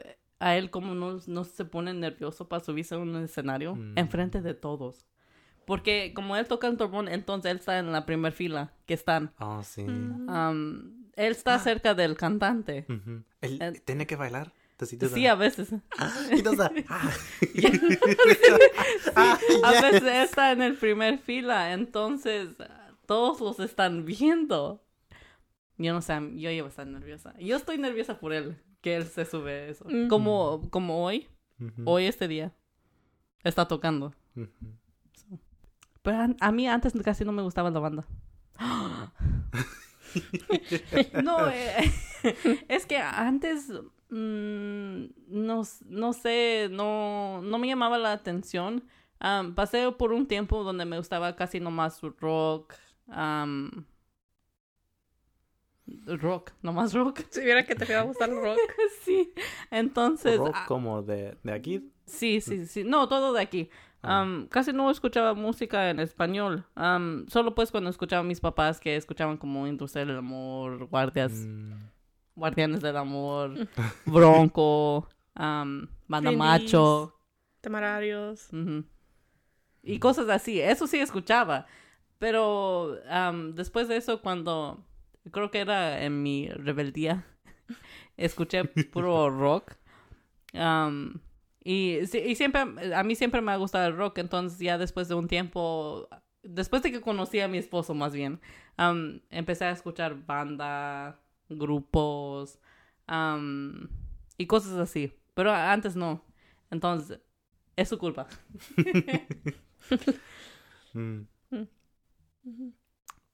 a 0.43 0.57
él 0.57 0.71
cómo 0.71 0.95
no, 0.95 1.21
no 1.27 1.45
se 1.45 1.65
pone 1.65 1.95
nervioso 1.95 2.49
para 2.49 2.63
subirse 2.65 2.95
a 2.95 2.99
un 2.99 3.17
escenario 3.17 3.75
Mm. 3.77 3.99
enfrente 3.99 4.43
de 4.43 4.55
todos. 4.55 5.07
Porque 5.67 6.13
como 6.15 6.37
él 6.37 6.47
toca 6.47 6.67
el 6.67 6.77
trombón, 6.77 7.09
entonces 7.09 7.51
él 7.53 7.59
está 7.59 7.79
en 7.79 7.93
la 7.93 8.05
primera 8.05 8.35
fila 8.35 8.73
que 8.87 8.95
están. 8.95 9.33
Oh, 9.39 9.63
sí. 9.63 9.83
mm. 9.85 10.29
Um, 10.29 11.07
él 11.15 11.31
está 11.33 11.59
cerca 11.59 11.95
del 11.95 12.17
cantante. 12.17 12.85
Ujú. 12.89 13.23
Él 13.41 13.63
El- 13.63 13.83
tiene 13.83 14.07
que 14.07 14.17
bailar. 14.17 14.53
Sí, 15.15 15.27
a 15.29 15.37
veces. 15.37 15.69
That. 16.57 16.73
Ah. 19.15 19.39
A 19.65 19.71
veces 19.81 20.03
está 20.29 20.51
en 20.53 20.63
el 20.63 20.75
primer 20.75 21.19
fila, 21.19 21.73
entonces 21.73 22.49
todos 23.07 23.41
los 23.41 23.61
están 23.61 24.05
viendo. 24.05 24.83
Yo 25.79 25.93
no 25.93 26.03
sé, 26.03 26.15
yo 26.35 26.51
iba 26.51 26.67
a 26.67 26.71
estar 26.71 26.87
nerviosa. 26.87 27.35
Yo 27.39 27.57
estoy 27.57 27.79
nerviosa 27.79 28.19
por 28.19 28.33
él, 28.33 28.57
que 28.83 28.97
él 28.97 29.07
se 29.07 29.25
sube 29.25 29.71
eso. 29.71 29.85
Mm. 29.89 30.09
Como, 30.09 30.69
como 30.71 31.05
hoy, 31.05 31.29
hoy 31.85 32.07
este 32.07 32.29
día, 32.29 32.53
está 33.45 33.67
tocando. 33.67 34.15
Pero 36.03 36.19
a, 36.19 36.29
a 36.41 36.53
mí 36.53 36.69
antes 36.69 36.93
casi 37.03 37.25
no 37.25 37.33
me 37.33 37.43
gustaba 37.43 37.71
la 37.71 37.81
banda. 37.81 38.07
no, 41.23 41.49
eh, 41.49 41.91
es 42.69 42.87
que 42.87 42.99
antes, 42.99 43.71
mm, 44.11 45.05
no, 45.29 45.63
no 45.87 46.13
sé, 46.13 46.69
no, 46.71 47.41
no 47.43 47.59
me 47.59 47.69
llamaba 47.69 47.99
la 47.99 48.13
atención. 48.13 48.85
Am, 49.21 49.55
pasé 49.55 49.91
por 49.93 50.13
un 50.13 50.27
tiempo 50.27 50.65
donde 50.65 50.85
me 50.85 50.99
gustaba 50.99 51.37
casi 51.37 51.61
nomás 51.61 52.01
rock. 52.21 52.75
Rock, 56.07 56.53
nomás 56.63 56.95
rock. 56.95 57.21
Si 57.31 57.41
viera 57.41 57.65
que 57.65 57.75
te 57.75 57.91
iba 57.91 58.01
a 58.01 58.05
gustar 58.05 58.31
el 58.31 58.37
rock. 58.37 58.59
sí, 59.05 59.33
entonces... 59.71 60.39
Rock 60.39 60.53
ah, 60.55 60.65
como 60.67 61.03
de, 61.03 61.37
de 61.43 61.53
aquí. 61.53 61.93
Sí, 62.07 62.41
sí, 62.41 62.67
sí. 62.67 62.85
No, 62.85 63.09
todo 63.09 63.33
de 63.33 63.43
aquí. 63.43 63.71
Ah. 64.03 64.27
Casi 64.51 64.73
no 64.73 64.91
escuchaba 64.91 65.35
música 65.35 65.91
en 65.91 66.01
español. 66.01 66.67
Solo 67.29 67.55
pues 67.55 67.71
cuando 67.71 67.91
escuchaba 67.91 68.21
a 68.21 68.25
mis 68.25 68.41
papás 68.41 68.81
que 68.81 68.97
escuchaban 68.97 69.37
como 69.37 69.67
Industria 69.67 70.05
del 70.05 70.19
Amor, 70.19 70.87
Guardias, 70.87 71.33
Mm. 71.33 71.73
Guardianes 72.35 72.81
del 72.81 72.97
Amor, 72.97 73.55
Bronco, 74.07 75.09
Banda. 75.35 76.33
Macho. 76.33 77.15
Temerarios. 77.61 78.49
Y 79.83 79.99
cosas 79.99 80.29
así. 80.29 80.61
Eso 80.61 80.87
sí 80.87 80.99
escuchaba. 80.99 81.67
Pero 82.19 82.99
después 83.55 83.89
de 83.89 83.97
eso, 83.97 84.21
cuando 84.21 84.85
creo 85.31 85.51
que 85.51 85.61
era 85.61 86.05
en 86.05 86.23
mi 86.23 86.49
rebeldía, 86.49 87.27
escuché 88.17 88.65
puro 88.65 89.31
rock. 89.31 89.75
Am, 90.55 91.21
y, 91.65 92.01
sí- 92.07 92.19
y 92.19 92.35
siempre, 92.35 92.63
a 92.95 93.03
mí 93.05 93.15
siempre 93.15 93.41
me 93.41 93.53
ha 93.53 93.57
gustado 93.57 93.87
el 93.89 93.97
rock, 93.97 94.19
entonces 94.19 94.59
ya 94.59 94.79
después 94.79 95.09
de 95.09 95.15
un 95.15 95.29
tiempo, 95.29 96.09
después 96.43 96.83
de 96.83 96.93
que 96.93 97.01
conocí 97.01 97.41
a 97.41 97.49
mi 97.49 97.59
esposo 97.59 97.95
más 97.95 98.13
bien, 98.13 98.41
empecé 99.31 99.65
a 99.67 99.71
escuchar 99.71 100.27
banda, 100.27 101.21
grupos 101.49 102.59
am, 103.07 103.89
y 104.39 104.47
cosas 104.47 104.75
así. 104.79 105.13
Pero 105.35 105.53
antes 105.53 105.97
no. 105.97 106.23
Entonces, 106.71 107.21
es 107.77 107.89
su 107.89 107.99
culpa. 107.99 108.27
Mm. 110.95 111.27
Mm. 111.51 111.67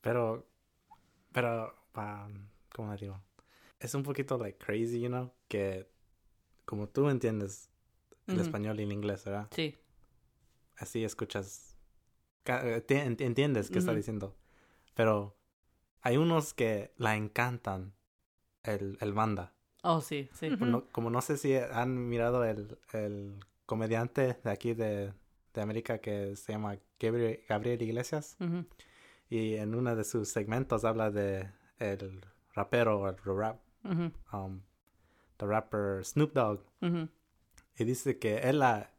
Pero, 0.00 0.47
pero, 1.33 1.75
um, 1.97 2.49
¿cómo 2.75 2.92
le 2.95 2.99
digo? 3.00 3.21
Es 3.80 3.95
un 3.95 4.02
poquito, 4.02 4.38
like, 4.38 4.59
crazy, 4.59 5.00
you 5.00 5.09
know? 5.09 5.33
Que, 5.49 5.88
como 6.64 6.88
tú 6.88 7.09
entiendes 7.09 7.71
el 8.26 8.35
Ujú. 8.35 8.42
español 8.42 8.80
y 8.80 8.83
el 8.83 8.92
inglés, 8.92 9.25
¿verdad? 9.25 9.49
Sí. 9.52 9.76
Así 10.76 11.04
escuchas, 11.04 11.76
entiendes 12.45 13.71
qué 13.71 13.78
está 13.78 13.92
Ujú. 13.92 13.97
diciendo. 13.97 14.37
Pero 14.95 15.37
hay 16.02 16.16
unos 16.16 16.54
que 16.54 16.92
la 16.97 17.16
encantan 17.16 17.95
el, 18.62 18.99
el 19.00 19.12
banda. 19.12 19.54
Oh, 19.83 20.00
sí, 20.00 20.28
sí. 20.33 20.50
Como 20.50 20.66
no- 20.66 20.85
como 20.92 21.11
no 21.11 21.21
sé 21.21 21.37
si 21.37 21.54
han 21.57 22.09
mirado 22.09 22.45
el, 22.45 22.78
el 22.92 23.38
comediante 23.66 24.38
de 24.42 24.50
aquí 24.50 24.75
de, 24.75 25.12
de 25.54 25.61
América 25.61 25.99
que 26.00 26.37
se 26.37 26.52
llama 26.52 26.78
Gabriel, 26.99 27.40
Gabriel 27.49 27.80
Iglesias. 27.83 28.37
Y 29.30 29.54
en 29.57 29.75
uno 29.75 29.95
de 29.95 30.04
sus 30.04 30.28
segmentos 30.30 30.85
habla 30.85 31.11
de 31.11 31.50
el 31.78 32.25
rapero, 32.54 33.08
el 33.08 33.16
rap, 33.25 33.61
Ujú. 33.85 34.11
um, 34.37 34.61
the 35.38 35.47
rapper 35.47 36.04
Snoop 36.04 36.32
Dogg. 36.35 36.61
Ujú. 36.82 37.08
Y 37.78 37.85
dice 37.85 38.18
que 38.18 38.38
él 38.38 38.58
la 38.61 38.90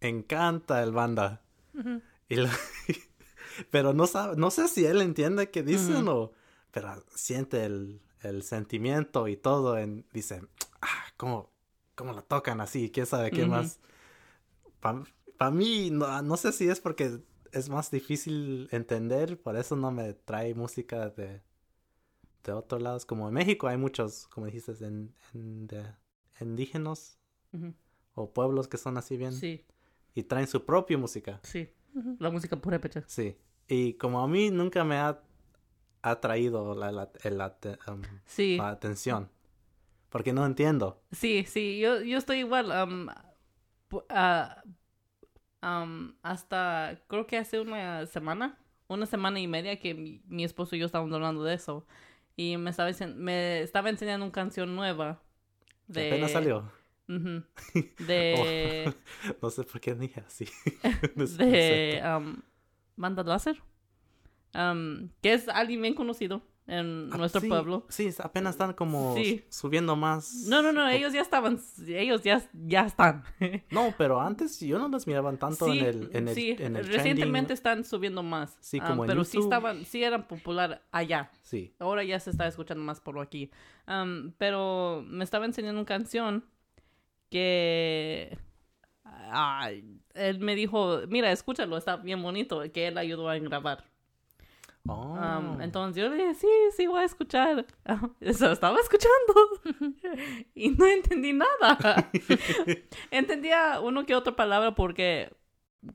encanta 0.00 0.82
el 0.82 0.92
banda. 0.92 1.42
Ujú. 1.74 2.00
Y 2.28 2.36
lo- 2.36 2.48
pero 3.70 3.92
no 3.92 4.06
sabe, 4.06 4.36
no 4.36 4.50
sé 4.50 4.68
si 4.68 4.86
él 4.86 5.02
entiende 5.02 5.50
qué 5.50 5.62
dicen 5.62 6.08
Ujú. 6.08 6.10
o 6.10 6.32
pero 6.70 7.04
siente 7.14 7.64
el, 7.64 8.00
el 8.22 8.42
sentimiento 8.44 9.26
y 9.28 9.36
todo 9.36 9.76
en, 9.76 10.06
dice, 10.12 10.40
ah, 10.80 11.04
¿cómo, 11.16 11.50
cómo 11.96 12.12
lo 12.12 12.22
tocan 12.22 12.60
así? 12.60 12.90
¿Quién 12.90 13.06
sabe 13.06 13.30
qué 13.32 13.44
más? 13.44 13.80
Para 14.80 15.50
mí, 15.50 15.90
no, 15.90 16.22
no 16.22 16.36
sé 16.36 16.52
si 16.52 16.68
es 16.68 16.80
porque 16.80 17.20
es 17.52 17.68
más 17.68 17.90
difícil 17.90 18.68
entender, 18.70 19.40
por 19.40 19.56
eso 19.56 19.74
no 19.76 19.90
me 19.90 20.12
trae 20.14 20.54
música 20.54 21.08
de, 21.10 21.42
de 22.44 22.52
otros 22.52 22.80
lados. 22.82 23.06
Como 23.06 23.28
en 23.28 23.34
México 23.34 23.68
hay 23.68 23.76
muchos, 23.76 24.26
como 24.28 24.46
dijiste, 24.46 24.72
en, 24.84 25.14
en- 25.34 25.66
de 25.66 25.84
indígenas 26.40 27.18
o 28.14 28.32
pueblos 28.32 28.68
que 28.68 28.76
son 28.78 28.96
así 28.96 29.16
bien 29.16 29.32
Sí, 29.32 29.64
y 30.14 30.22
traen 30.22 30.46
su 30.46 30.64
propia 30.64 30.96
música. 30.98 31.40
sí. 31.42 31.68
Ujú. 31.94 32.16
La 32.20 32.30
música 32.30 32.54
purépecha. 32.56 33.02
Sí. 33.08 33.36
Y 33.66 33.94
como 33.94 34.20
a 34.22 34.28
mí 34.28 34.50
nunca 34.50 34.84
me 34.84 34.96
ha 34.96 35.20
atraído 36.02 36.74
la, 36.74 36.92
la, 36.92 37.10
el- 37.24 37.36
la 37.38 37.56
um, 37.88 38.02
Sí, 38.26 38.56
la 38.56 38.70
atención. 38.70 39.28
Porque 40.08 40.32
no 40.32 40.44
entiendo. 40.46 41.02
sí, 41.12 41.44
sí. 41.48 41.78
Yo, 41.80 42.00
yo 42.02 42.18
estoy 42.18 42.38
igual. 42.38 42.70
pu- 43.90 44.04
ah, 44.08 44.62
am, 45.60 46.16
hasta 46.22 47.00
creo 47.08 47.26
que 47.26 47.38
hace 47.38 47.60
una 47.60 48.06
semana, 48.06 48.58
una 48.88 49.06
semana 49.06 49.40
y 49.40 49.46
media 49.46 49.78
que 49.78 49.94
mi, 49.94 50.22
mi 50.26 50.44
esposo 50.44 50.76
y 50.76 50.78
yo 50.78 50.86
estábamos 50.86 51.12
hablando 51.14 51.42
de 51.44 51.54
eso. 51.54 51.86
Y 52.40 52.56
me 52.56 52.70
estaba, 52.70 52.90
me 53.16 53.60
estaba 53.60 53.90
enseñando 53.90 54.24
una 54.24 54.32
canción 54.32 54.74
nueva. 54.74 55.20
De, 55.86 56.06
apenas 56.08 56.30
salió. 56.30 56.72
Ujú. 57.06 57.44
De, 58.06 58.94
No 59.42 59.50
sé 59.50 59.62
por 59.64 59.78
qué 59.78 59.94
dije 59.94 60.24
así. 60.26 60.46
de 61.36 62.00
um, 62.02 62.40
Banda 62.96 63.22
Láser. 63.24 63.62
Um, 64.54 65.10
que 65.20 65.34
es 65.34 65.48
alguien 65.50 65.82
bien 65.82 65.92
conocido 65.92 66.40
en 66.70 67.10
Ah, 67.12 67.16
nuestro 67.18 67.40
sí, 67.40 67.48
pueblo. 67.48 67.84
Sí, 67.88 68.08
apenas 68.22 68.54
están 68.54 68.74
como 68.74 69.14
Sí. 69.16 69.44
subiendo 69.48 69.96
más. 69.96 70.44
No, 70.48 70.62
no, 70.62 70.72
no, 70.72 70.88
ellos 70.88 71.12
ya 71.12 71.20
estaban, 71.20 71.58
ellos 71.86 72.22
ya, 72.22 72.40
ya 72.52 72.86
están. 72.86 73.24
No, 73.70 73.92
pero 73.98 74.20
antes 74.20 74.60
yo 74.60 74.78
no 74.78 74.88
los 74.88 75.06
miraban 75.06 75.36
tanto 75.36 75.66
sí, 75.66 75.78
en 75.80 75.84
el, 75.86 76.10
en 76.12 76.28
el, 76.28 76.34
sí, 76.34 76.56
en 76.58 76.76
el 76.76 76.86
recientemente 76.86 77.48
trending. 77.48 77.52
están 77.54 77.84
subiendo 77.84 78.22
más. 78.22 78.56
Sí, 78.60 78.78
Ah, 78.80 78.86
como 78.88 79.04
en 79.04 79.08
pero 79.08 79.24
sí 79.24 79.38
YouTube. 79.38 79.46
estaban, 79.52 79.84
sí 79.84 80.04
eran 80.04 80.28
popular 80.28 80.82
allá. 80.92 81.30
Sí. 81.42 81.74
Ahora 81.80 82.04
ya 82.04 82.20
se 82.20 82.30
está 82.30 82.46
escuchando 82.46 82.84
más 82.84 83.00
por 83.00 83.18
aquí. 83.18 83.50
Um, 83.88 84.30
pero 84.38 85.04
me 85.08 85.24
estaba 85.24 85.46
enseñando 85.46 85.80
una 85.80 85.86
canción 85.86 86.44
que 87.30 88.38
ay, 89.32 90.00
él 90.14 90.40
me 90.40 90.54
dijo, 90.54 91.00
mira, 91.08 91.30
escúchalo, 91.32 91.76
está 91.76 91.96
bien 91.96 92.22
bonito, 92.22 92.62
que 92.72 92.88
él 92.88 92.98
ayudó 92.98 93.28
a 93.28 93.38
grabar. 93.38 93.84
Oh. 94.90 95.14
Um, 95.14 95.60
entonces 95.60 96.02
yo 96.02 96.08
le 96.08 96.16
dije, 96.16 96.34
sí, 96.34 96.48
sí, 96.76 96.86
voy 96.86 97.02
a 97.02 97.04
escuchar. 97.04 97.64
Eso 98.20 98.50
estaba 98.50 98.78
escuchando. 98.78 99.94
y 100.54 100.70
no 100.70 100.86
entendí 100.86 101.32
nada. 101.32 102.10
Entendía 103.10 103.80
uno 103.80 104.04
que 104.04 104.14
otra 104.14 104.34
palabra 104.34 104.74
porque 104.74 105.32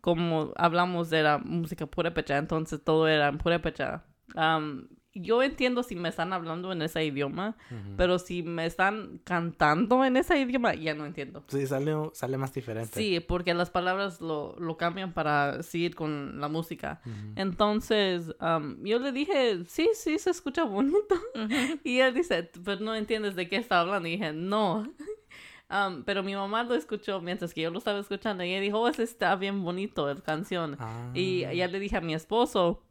como 0.02 0.54
hablamos 0.56 1.10
de 1.10 1.24
la 1.24 1.38
música 1.38 1.86
purépecha, 1.86 2.38
entonces 2.38 2.84
todo 2.84 3.08
era 3.08 3.28
en 3.28 3.38
purépecha. 3.38 4.06
Um, 4.36 4.88
yo 5.16 5.42
entiendo 5.42 5.82
si 5.82 5.96
me 5.96 6.10
están 6.10 6.34
hablando 6.34 6.72
en 6.72 6.82
ese 6.82 7.06
idioma, 7.06 7.56
pero 7.98 8.20
si 8.20 8.44
me 8.44 8.66
están 8.66 9.20
cantando 9.24 10.04
en 10.04 10.18
ese 10.18 10.38
idioma, 10.40 10.76
ya 10.76 10.94
no 10.94 11.06
entiendo. 11.06 11.44
Sí, 11.48 11.66
sale, 11.66 11.94
sale 12.14 12.38
más 12.38 12.54
diferente. 12.54 12.94
Sí, 12.94 13.20
porque 13.22 13.54
las 13.54 13.70
palabras 13.70 14.20
lo, 14.22 14.56
lo 14.60 14.78
cambian 14.78 15.14
para 15.14 15.64
seguir 15.64 15.96
con 15.96 16.40
la 16.40 16.50
música. 16.50 17.02
Entonces, 17.36 18.36
um, 18.42 18.84
yo 18.84 19.00
le 19.00 19.12
dije, 19.12 19.64
sí, 19.68 19.90
sí, 19.94 20.20
se 20.20 20.30
escucha 20.30 20.64
bonito. 20.64 21.16
Y 21.84 22.00
él 22.00 22.14
dice, 22.14 22.50
pero 22.64 22.82
no 22.82 22.96
entiendes 22.96 23.36
de 23.36 23.48
qué 23.48 23.58
está 23.58 23.80
hablando. 23.82 24.08
Y 24.08 24.12
dije, 24.12 24.34
no. 24.34 24.92
Um, 25.68 26.04
pero 26.04 26.22
mi 26.22 26.36
mamá 26.36 26.62
lo 26.62 26.76
escuchó 26.76 27.20
mientras 27.22 27.52
que 27.52 27.62
yo 27.62 27.72
lo 27.72 27.80
estaba 27.80 28.00
escuchando. 28.00 28.44
Y 28.44 28.52
ella 28.52 28.62
dijo, 28.62 28.80
oh, 28.80 28.88
ese 28.88 29.02
está 29.02 29.36
bien 29.36 29.64
bonito, 29.64 30.08
la 30.14 30.22
canción. 30.22 30.78
Ah. 30.80 31.10
Y 31.16 31.40
ya 31.42 31.68
le 31.68 31.80
dije 31.80 31.98
a 31.98 32.02
mi 32.02 32.14
esposo. 32.14 32.85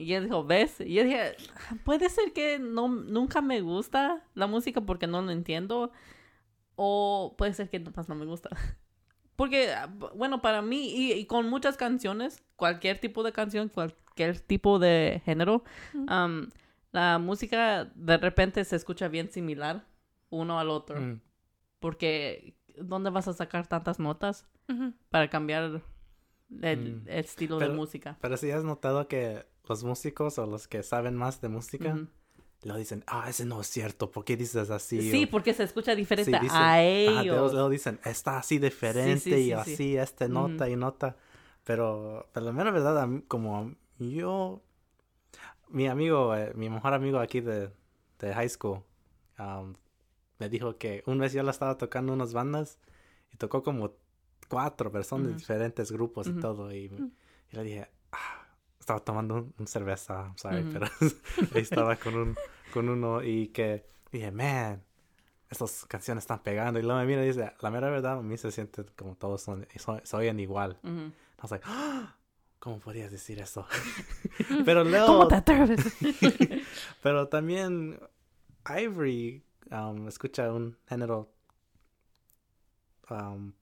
Y 0.00 0.14
él 0.14 0.24
dijo, 0.24 0.44
¿ves? 0.44 0.80
Y 0.80 0.94
yo 0.94 1.04
dije, 1.04 1.36
puede 1.84 2.08
ser 2.08 2.32
que 2.32 2.58
no, 2.58 2.88
nunca 2.88 3.42
me 3.42 3.60
gusta 3.60 4.24
la 4.34 4.46
música 4.46 4.80
porque 4.80 5.06
no 5.06 5.20
lo 5.20 5.30
entiendo. 5.30 5.92
O 6.74 7.34
puede 7.36 7.52
ser 7.52 7.68
que 7.68 7.80
no 7.80 8.14
me 8.14 8.24
gusta. 8.24 8.48
Porque, 9.36 9.72
ah, 9.72 9.88
bueno, 10.14 10.42
para 10.42 10.60
mí, 10.60 10.92
y, 10.94 11.12
y 11.12 11.24
con 11.24 11.48
muchas 11.48 11.78
canciones, 11.78 12.42
cualquier 12.56 12.98
tipo 12.98 13.22
de 13.22 13.32
canción, 13.32 13.70
cualquier 13.70 14.38
tipo 14.38 14.78
de 14.78 15.22
género, 15.24 15.64
um, 15.94 16.48
la 16.92 17.18
música 17.18 17.86
de 17.94 18.18
repente 18.18 18.62
se 18.64 18.76
escucha 18.76 19.08
bien 19.08 19.30
similar 19.30 19.86
uno 20.28 20.58
al 20.58 20.68
otro. 20.68 21.00
Mm. 21.00 21.20
Porque, 21.78 22.54
¿dónde 22.76 23.08
vas 23.08 23.28
a 23.28 23.32
sacar 23.32 23.66
tantas 23.66 23.98
notas 23.98 24.46
para 25.08 25.28
cambiar 25.28 25.82
el, 26.62 27.02
Mm. 27.02 27.08
el 27.08 27.18
estilo 27.24 27.58
de 27.58 27.66
Pero- 27.66 27.76
música? 27.76 28.16
Pero 28.20 28.36
si 28.36 28.50
has 28.50 28.64
notado 28.64 29.06
que 29.08 29.44
los 29.68 29.84
músicos 29.84 30.38
o 30.38 30.46
los 30.46 30.66
que 30.68 30.82
saben 30.82 31.14
más 31.16 31.40
de 31.40 31.48
música 31.48 31.90
Ujú. 31.94 32.06
lo 32.64 32.76
dicen, 32.76 33.04
ah, 33.06 33.26
ese 33.28 33.44
no 33.46 33.60
es 33.60 33.68
cierto, 33.68 34.10
¿por 34.10 34.24
qué 34.24 34.36
dices 34.36 34.68
así? 34.70 35.10
Sí, 35.10 35.24
O- 35.24 35.30
porque 35.30 35.54
se 35.54 35.62
escucha 35.62 35.94
diferente 35.94 36.30
Sí, 36.32 36.38
dicen, 36.42 36.56
a 36.56 36.72
ajá, 36.74 36.82
ellos. 36.82 37.52
luego- 37.52 37.68
dicen, 37.70 38.00
está 38.04 38.38
así 38.38 38.58
diferente 38.58 39.20
sí, 39.20 39.30
sí, 39.32 39.36
y 39.40 39.44
sí. 39.46 39.52
así, 39.52 39.96
este 39.96 40.28
nota 40.28 40.68
y 40.68 40.76
nota. 40.76 41.16
Pero, 41.64 42.28
pero 42.32 42.46
la 42.46 42.52
mera 42.52 42.70
verdad, 42.70 43.08
como 43.28 43.74
yo, 43.98 44.60
mi 45.68 45.86
amigo, 45.86 46.34
eh, 46.34 46.52
mi 46.54 46.68
mejor 46.68 46.94
amigo 46.94 47.18
aquí 47.20 47.40
de, 47.40 47.70
de 48.18 48.34
high 48.34 48.48
school, 48.48 48.82
um, 49.38 49.74
me 50.38 50.48
dijo 50.48 50.76
que 50.78 51.02
una 51.06 51.22
vez 51.22 51.32
yo 51.32 51.42
la 51.42 51.50
estaba 51.52 51.76
tocando 51.78 52.12
unas 52.12 52.32
bandas 52.32 52.78
y 53.32 53.36
tocó 53.36 53.62
como 53.62 53.92
cuatro 54.50 54.90
personas 54.92 55.26
de 55.28 55.32
Ujú. 55.32 55.38
diferentes 55.38 55.90
grupos 55.92 56.26
y 56.26 56.30
Ujú. 56.32 56.40
todo. 56.40 56.72
Y, 56.74 56.84
y 57.52 57.56
le 57.56 57.62
dije, 57.62 57.88
ah, 58.12 58.46
estaba 58.78 59.00
tomando 59.00 59.36
un, 59.36 59.54
un 59.58 59.66
cerveza, 59.66 60.24
I'm 60.26 60.36
sorry, 60.36 60.62
Ujú. 60.62 60.72
pero 60.72 60.86
estaba 61.54 61.96
con, 61.96 62.16
un, 62.16 62.36
con 62.72 62.88
uno 62.88 63.22
y 63.22 63.48
que 63.48 63.86
dije, 64.12 64.30
man, 64.32 64.82
estas 65.48 65.86
canciones 65.86 66.24
están 66.24 66.42
pegando. 66.42 66.78
Y 66.78 66.82
luego 66.82 66.98
me 67.00 67.06
mira 67.06 67.24
y 67.24 67.28
dice, 67.28 67.52
la 67.60 67.70
mera 67.70 67.88
verdad, 67.90 68.18
a 68.18 68.22
mí 68.22 68.36
se 68.36 68.50
siente 68.50 68.84
como 68.96 69.14
todos 69.16 69.40
son, 69.42 69.66
son- 69.76 70.00
se 70.04 70.16
oyen 70.16 70.38
igual. 70.40 70.78
Ujú. 70.82 71.12
I 71.38 71.42
was 71.42 71.50
like, 71.52 71.64
"Ah, 71.66 72.16
¿cómo 72.58 72.78
podrías 72.80 73.10
decir 73.10 73.38
eso? 73.40 73.66
pero 74.66 74.84
luego, 74.84 75.06
¿Cómo 75.06 75.28
te 75.28 75.36
atreves? 75.36 75.80
pero 77.02 77.28
también 77.28 77.98
Ivory 78.68 79.42
um, 79.70 80.06
escucha 80.08 80.52
un 80.52 80.76
género 80.86 81.32
um, 83.10 83.52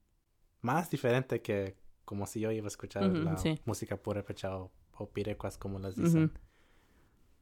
más 0.69 0.91
diferente 0.91 1.41
que 1.41 1.77
como 2.05 2.27
si 2.27 2.41
yo 2.41 2.51
iba 2.53 2.67
a 2.67 2.69
escuchar 2.69 3.05
la 3.05 3.37
sí. 3.37 3.61
música 3.65 3.97
pura 3.97 4.23
pecha 4.23 4.57
o, 4.57 4.71
o 4.93 5.09
pirecuas 5.11 5.57
como 5.59 5.79
las 5.79 5.97
dicen. 5.97 6.31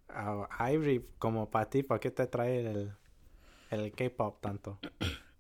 Ah, 0.09 0.49
Ivory, 0.73 1.05
como 1.19 1.51
para 1.51 1.69
ti, 1.69 1.83
¿por 1.83 1.99
qué 2.01 2.11
te 2.11 2.27
trae 2.27 2.61
el, 2.71 2.93
el 3.71 3.93
K-pop 3.93 4.41
tanto? 4.41 4.79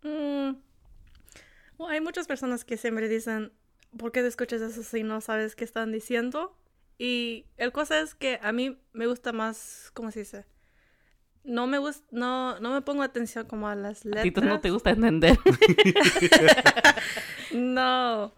Mm. 0.02 0.54
Hay 1.88 2.00
muchas 2.00 2.26
personas 2.28 2.64
que 2.64 2.76
siempre 2.76 3.08
dicen, 3.08 3.52
¿por 3.98 4.12
qué 4.12 4.22
te 4.22 4.28
escuchas 4.28 4.60
eso 4.62 4.82
si 4.84 5.02
no 5.02 5.20
sabes 5.20 5.56
qué 5.56 5.64
están 5.64 5.90
diciendo? 5.90 6.56
Y 6.96 7.46
el 7.56 7.72
cosa 7.72 7.98
es 8.00 8.14
que 8.14 8.38
a 8.42 8.52
mí 8.52 8.78
me 8.92 9.06
gusta 9.08 9.32
más, 9.32 9.90
¿cómo 9.94 10.12
se 10.12 10.20
dice? 10.20 10.46
No 11.44 11.66
me 11.66 11.78
gusta, 11.78 12.06
no, 12.12 12.60
no 12.60 12.72
me 12.72 12.82
pongo 12.82 13.02
atención 13.02 13.46
como 13.46 13.68
a 13.68 13.74
las 13.74 14.06
A 14.06 14.08
letras. 14.08 14.22
ti 14.22 14.30
tú 14.30 14.40
no 14.42 14.60
te 14.60 14.70
gusta 14.70 14.90
entender. 14.90 15.38
No, 17.52 18.34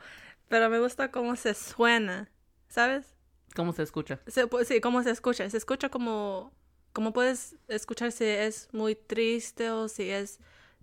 pero 0.49 0.71
me 0.71 0.79
gusta 0.79 1.11
cómo 1.11 1.37
se 1.37 1.55
suena, 1.55 2.31
¿sabes? 2.69 3.15
¿Cómo 3.55 3.73
se 3.73 3.83
escucha? 3.83 4.21
Se, 4.27 4.47
pues, 4.47 4.69
sí, 4.69 4.81
cómo 4.81 5.03
se 5.03 5.11
escucha. 5.11 5.49
Se 5.49 5.57
escucha 5.57 5.89
como, 5.89 6.53
como 6.93 7.13
puedes 7.13 7.57
escuchar 7.69 8.13
si 8.13 8.25
es 8.25 8.69
muy 8.73 8.95
triste 8.95 9.71
o 9.71 9.89
si 9.89 10.11
es, 10.11 10.39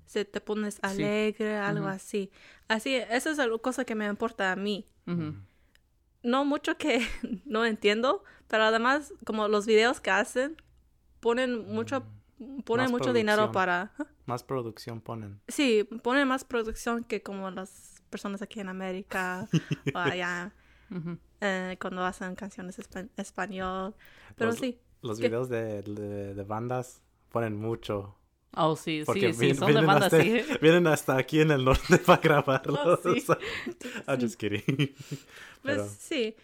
si 0.06 0.26
te 0.26 0.42
pones 0.42 0.80
alegre, 0.82 1.58
algo 1.58 1.88
así. 1.88 2.32
Así, 2.68 2.96
esa 2.96 3.32
es 3.32 3.38
la 3.38 3.58
cosa 3.60 3.86
que 3.86 3.96
me 3.96 4.06
importa 4.08 4.52
a 4.52 4.56
mí. 4.56 4.86
No 6.24 6.46
mucho 6.46 6.78
que 6.78 7.06
no 7.46 7.66
entiendo, 7.66 8.24
pero 8.48 8.64
además, 8.64 9.14
como 9.26 9.48
los 9.48 9.66
videos 9.66 10.02
que 10.02 10.12
hacen, 10.12 10.58
ponen 11.20 11.72
mucha 11.72 12.04
ponen 12.66 12.86
Más 12.86 12.92
mucho 12.92 13.14
dinero 13.14 13.52
para... 13.52 13.94
Más 14.26 14.44
producción 14.44 15.02
ponen. 15.02 15.40
Sí, 15.48 15.84
ponen 16.04 16.28
más 16.28 16.44
producción 16.44 17.04
que 17.04 17.22
como 17.22 17.50
las 17.52 17.95
personas 18.16 18.42
aquí 18.42 18.60
en 18.60 18.70
América 18.70 19.48
o 19.96 19.98
allá 19.98 20.54
eh, 21.42 21.78
cuando 21.82 22.04
hacen 22.06 22.36
canciones 22.36 22.80
espa- 22.80 23.10
español. 23.18 23.94
Pero 24.38 24.52
Los- 24.52 24.60
sí, 24.60 24.80
Los 25.02 25.20
¿Qué? 25.20 25.28
videos 25.28 25.50
de, 25.50 25.82
de, 25.84 26.34
de 26.34 26.44
bandas 26.44 27.02
ponen 27.30 27.56
mucho. 27.60 28.16
Oh, 28.58 28.76
sí, 28.78 29.04
Porque 29.06 29.34
sí, 29.34 29.40
sí, 29.40 29.46
vi- 29.48 29.56
son 29.56 29.68
de 29.68 29.74
vienen, 29.82 29.90
hasta, 29.90 30.22
sí. 30.22 30.42
vienen 30.62 30.88
hasta 30.88 31.18
aquí 31.18 31.42
en 31.42 31.52
el 31.52 31.66
norte 31.66 31.98
para 31.98 32.22
grabarlo. 32.22 32.80
Oh, 32.86 32.98
sí. 33.04 33.26
I'm 34.08 34.20
just 34.22 34.38
kidding. 34.40 34.64
pues 35.62 35.78
Pero, 35.78 35.88
sí. 35.90 36.36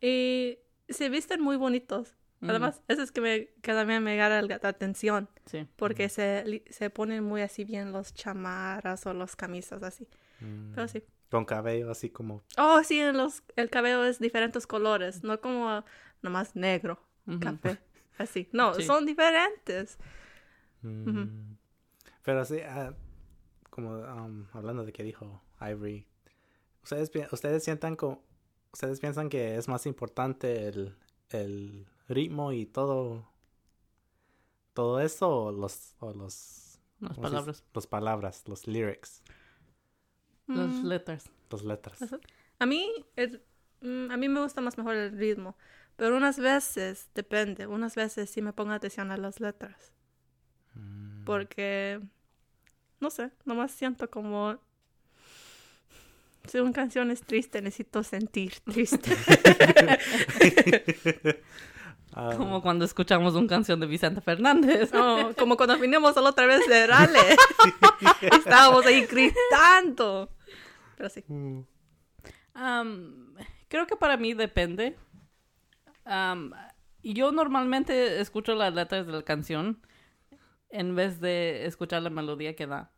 Y 0.00 0.58
se 0.88 1.10
visten 1.10 1.40
muy 1.42 1.56
bonitos. 1.56 2.14
Además, 2.40 2.80
eso 2.86 3.02
es 3.02 3.10
que, 3.10 3.20
me, 3.20 3.48
que 3.62 3.72
también 3.72 4.02
me 4.02 4.16
gana 4.16 4.40
la 4.42 4.60
atención. 4.62 5.28
Sí. 5.46 5.66
Porque 5.76 6.08
se, 6.08 6.62
se 6.70 6.88
ponen 6.88 7.24
muy 7.24 7.42
así 7.42 7.64
bien 7.64 7.90
los 7.92 8.14
chamarras 8.14 9.04
o 9.06 9.12
los 9.12 9.34
camisas 9.36 9.82
así. 9.82 10.06
mm, 10.40 10.72
Pero 10.74 10.86
sí. 10.88 11.02
Con 11.30 11.44
cabello 11.44 11.90
así 11.90 12.08
como. 12.10 12.42
Oh, 12.56 12.82
sí, 12.82 12.98
en 13.00 13.16
los, 13.16 13.42
el 13.56 13.68
cabello 13.70 14.04
es 14.04 14.18
diferentes 14.18 14.66
colores. 14.66 15.22
No 15.24 15.40
como 15.40 15.84
nomás 16.22 16.56
negro, 16.56 16.98
café. 17.40 17.78
Así. 18.16 18.48
No, 18.52 18.74
Sí. 18.74 18.82
son 18.84 19.04
diferentes. 19.06 19.98
mm, 20.82 21.54
Pero 22.22 22.44
sí, 22.44 22.60
ah, 22.60 22.94
como 23.70 23.90
um, 23.98 24.46
hablando 24.52 24.84
de 24.84 24.92
que 24.92 25.02
dijo 25.02 25.42
Ivory. 25.60 26.06
¿Ustedes, 26.82 27.10
pi- 27.10 27.26
ustedes 27.30 27.62
sientan 27.62 27.94
como. 27.96 28.22
¿Ustedes 28.72 29.00
piensan 29.00 29.28
que 29.28 29.56
es 29.56 29.66
más 29.68 29.86
importante 29.86 30.68
el, 30.68 30.96
el 31.30 31.86
ritmo 32.08 32.52
y 32.52 32.66
todo. 32.66 33.28
Todo 34.74 35.00
eso 35.00 35.28
o 35.44 35.52
los. 35.52 35.94
O 36.00 36.12
los 36.12 36.80
Las 37.00 37.18
palabras. 37.18 37.64
Los 37.74 37.86
palabras, 37.86 38.42
los 38.46 38.66
lyrics, 38.66 39.22
Las 40.48 40.68
Mm. 40.68 40.86
letras. 40.86 41.30
las 41.50 41.62
letras. 41.62 42.02
Ajá. 42.02 42.18
A 42.58 42.66
mí, 42.66 42.90
el- 43.16 43.42
mm, 43.80 44.10
a 44.10 44.16
mí 44.16 44.28
me 44.28 44.40
gusta 44.40 44.60
más 44.60 44.76
mejor 44.76 44.94
el 44.96 45.16
ritmo, 45.16 45.56
pero 45.96 46.16
unas 46.16 46.38
veces, 46.38 47.08
depende, 47.14 47.66
unas 47.66 47.94
veces 47.94 48.28
sí 48.30 48.42
me 48.42 48.52
pongo 48.52 48.72
atención 48.72 49.10
a 49.10 49.16
las 49.16 49.40
letras, 49.40 49.92
Mm. 50.74 51.24
porque, 51.24 52.00
no 53.00 53.10
sé, 53.10 53.30
nomás 53.44 53.70
siento 53.72 54.10
como, 54.10 54.58
si 56.48 56.58
una 56.60 56.72
canción 56.72 57.10
es 57.10 57.22
triste, 57.22 57.60
necesito 57.62 58.02
sentir 58.02 58.54
triste. 58.60 59.16
Como 62.36 62.62
cuando 62.62 62.84
escuchamos 62.84 63.34
una 63.34 63.46
canción 63.46 63.78
de 63.78 63.86
Vicente 63.86 64.20
Fernández. 64.20 64.90
Oh, 64.92 65.30
como 65.38 65.56
cuando 65.56 65.78
vinimos 65.78 66.16
la 66.16 66.22
otra 66.22 66.46
vez 66.46 66.66
de 66.66 66.86
Rale, 66.86 67.18
estábamos 68.22 68.84
ahí 68.86 69.06
gritando. 69.06 70.28
Pero 70.98 71.08
sí. 71.08 71.24
mm, 71.28 71.60
creo 73.68 73.86
que 73.86 73.94
para 73.94 74.16
mí 74.16 74.34
depende. 74.34 74.96
Am, 76.04 76.52
yo 77.04 77.30
normalmente 77.30 78.20
escucho 78.20 78.56
las 78.56 78.74
letras 78.74 79.06
de 79.06 79.12
la 79.12 79.22
canción 79.22 79.80
en 80.70 80.96
vez 80.96 81.20
de 81.20 81.66
escuchar 81.66 82.02
la 82.02 82.10
melodía 82.10 82.56
que 82.56 82.66
da. 82.66 82.90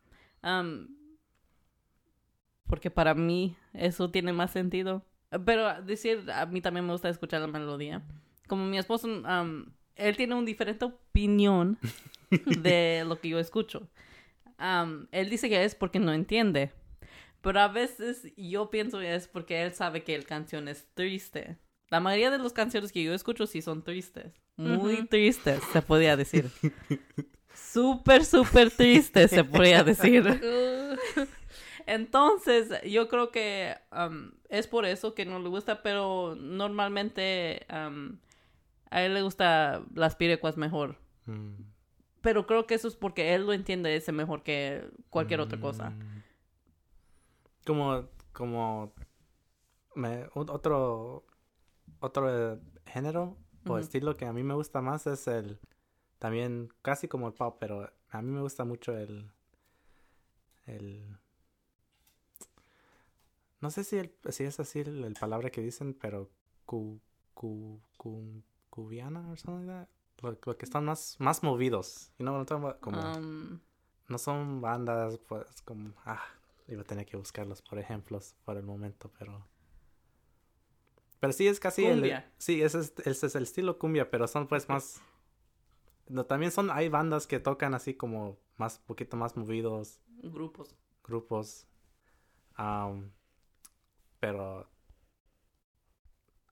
Porque 2.66 2.90
para 2.90 3.14
mí 3.14 3.54
eso 3.74 4.10
tiene 4.10 4.32
más 4.32 4.50
sentido. 4.50 5.04
Pero 5.44 5.82
decir, 5.82 6.28
a 6.32 6.46
mí 6.46 6.62
también 6.62 6.86
me 6.86 6.92
gusta 6.92 7.10
escuchar 7.10 7.42
la 7.42 7.46
melodía. 7.46 8.02
Como 8.48 8.64
mi 8.64 8.78
esposo, 8.78 9.08
él 9.94 10.16
tiene 10.16 10.34
una 10.34 10.46
diferente 10.46 10.86
opinión 10.86 11.78
de 12.62 13.04
lo 13.06 13.20
que 13.20 13.28
yo 13.28 13.38
escucho. 13.38 13.86
Él 15.12 15.28
dice 15.28 15.50
que 15.50 15.64
es 15.64 15.74
porque 15.74 15.98
no 15.98 16.14
entiende. 16.14 16.72
Pero 17.42 17.60
a 17.60 17.68
veces 17.68 18.32
yo 18.36 18.70
pienso 18.70 18.98
que 18.98 19.14
es 19.14 19.28
porque 19.28 19.62
él 19.62 19.72
sabe 19.72 20.02
que 20.04 20.18
la 20.18 20.24
canción 20.24 20.68
es 20.68 20.86
triste. 20.94 21.58
La 21.88 22.00
mayoría 22.00 22.30
de 22.30 22.38
las 22.38 22.52
canciones 22.52 22.92
que 22.92 23.02
yo 23.02 23.14
escucho 23.14 23.46
sí 23.46 23.62
son 23.62 23.82
tristes. 23.82 24.32
Muy 24.56 25.06
tristes, 25.06 25.62
se 25.72 25.82
podría 25.82 26.16
decir. 26.16 26.50
Súper, 27.54 28.24
súper 28.24 28.70
tristes, 28.70 29.30
se 29.30 29.42
podría 29.44 29.82
decir. 29.82 30.24
Entonces, 31.86 32.70
yo 32.84 33.08
creo 33.08 33.30
que 33.30 33.74
um, 33.90 34.32
es 34.48 34.66
por 34.68 34.84
eso 34.84 35.14
que 35.14 35.24
no 35.24 35.40
le 35.40 35.48
gusta, 35.48 35.82
pero 35.82 36.36
normalmente 36.38 37.66
um, 37.72 38.18
a 38.90 39.02
él 39.02 39.14
le 39.14 39.22
gusta 39.22 39.82
las 39.94 40.14
pirecuas 40.14 40.56
mejor. 40.56 40.98
mm, 41.26 41.54
Pero 42.20 42.46
creo 42.46 42.66
que 42.66 42.74
eso 42.74 42.86
es 42.86 42.96
porque 42.96 43.34
él 43.34 43.46
lo 43.46 43.52
entiende 43.52 43.96
ese 43.96 44.12
mejor 44.12 44.42
que 44.42 44.84
cualquier 45.08 45.40
otra 45.40 45.58
cosa. 45.58 45.92
Como, 47.66 48.08
como 48.32 48.92
me- 49.94 50.28
otro, 50.34 51.24
otro 52.00 52.52
eh, 52.54 52.60
género 52.86 53.36
o 53.66 53.78
estilo 53.78 54.16
que 54.16 54.26
a 54.26 54.32
mí 54.32 54.42
me 54.42 54.54
gusta 54.54 54.80
más 54.80 55.06
es 55.06 55.26
el, 55.28 55.60
también 56.18 56.72
casi 56.82 57.08
como 57.08 57.28
el 57.28 57.34
pop, 57.34 57.56
pero 57.60 57.90
a 58.10 58.22
mí 58.22 58.30
me 58.30 58.40
gusta 58.40 58.64
mucho 58.64 58.96
el, 58.96 59.30
el, 60.66 61.16
no 63.60 63.70
sé 63.70 63.84
si, 63.84 63.98
el, 63.98 64.14
si 64.30 64.44
es 64.44 64.58
así 64.60 64.80
el, 64.80 65.04
el 65.04 65.14
palabra 65.14 65.50
que 65.50 65.60
dicen, 65.60 65.94
pero 65.94 66.30
cu, 66.64 67.00
cu, 67.34 67.80
cu- 67.96 68.42
cubiana 68.70 69.28
o 69.30 69.36
something 69.36 69.66
like 69.66 69.86
that. 69.86 69.88
Lo, 70.22 70.38
lo 70.44 70.56
que 70.58 70.64
están 70.64 70.84
más, 70.84 71.16
más 71.18 71.42
movidos. 71.42 72.12
You 72.18 72.24
know? 72.26 72.44
Como, 72.80 73.00
Um, 73.16 73.60
no 74.08 74.18
son 74.18 74.60
bandas, 74.60 75.18
pues 75.28 75.62
como, 75.62 75.92
ah, 76.04 76.22
iba 76.70 76.82
a 76.82 76.84
tener 76.84 77.06
que 77.06 77.16
buscarlos 77.16 77.62
por 77.62 77.78
ejemplos 77.78 78.34
por 78.44 78.56
el 78.56 78.62
momento, 78.62 79.10
pero... 79.18 79.46
Pero 81.18 81.32
sí 81.32 81.46
es 81.46 81.60
casi 81.60 81.82
Cumbia. 81.82 82.18
el... 82.18 82.32
Sí, 82.38 82.62
ese 82.62 82.80
es, 82.80 82.94
ese 83.04 83.26
es 83.26 83.34
el 83.34 83.42
estilo 83.42 83.78
cumbia, 83.78 84.10
pero 84.10 84.26
son 84.26 84.46
pues 84.46 84.68
más... 84.68 85.02
No, 86.08 86.24
también 86.24 86.50
son, 86.50 86.70
hay 86.70 86.88
bandas 86.88 87.26
que 87.26 87.38
tocan 87.38 87.74
así 87.74 87.94
como 87.94 88.38
más, 88.56 88.78
poquito 88.78 89.16
más 89.16 89.36
movidos, 89.36 90.00
grupos. 90.22 90.74
grupos. 91.04 91.66
am, 92.54 93.12
pero... 94.18 94.68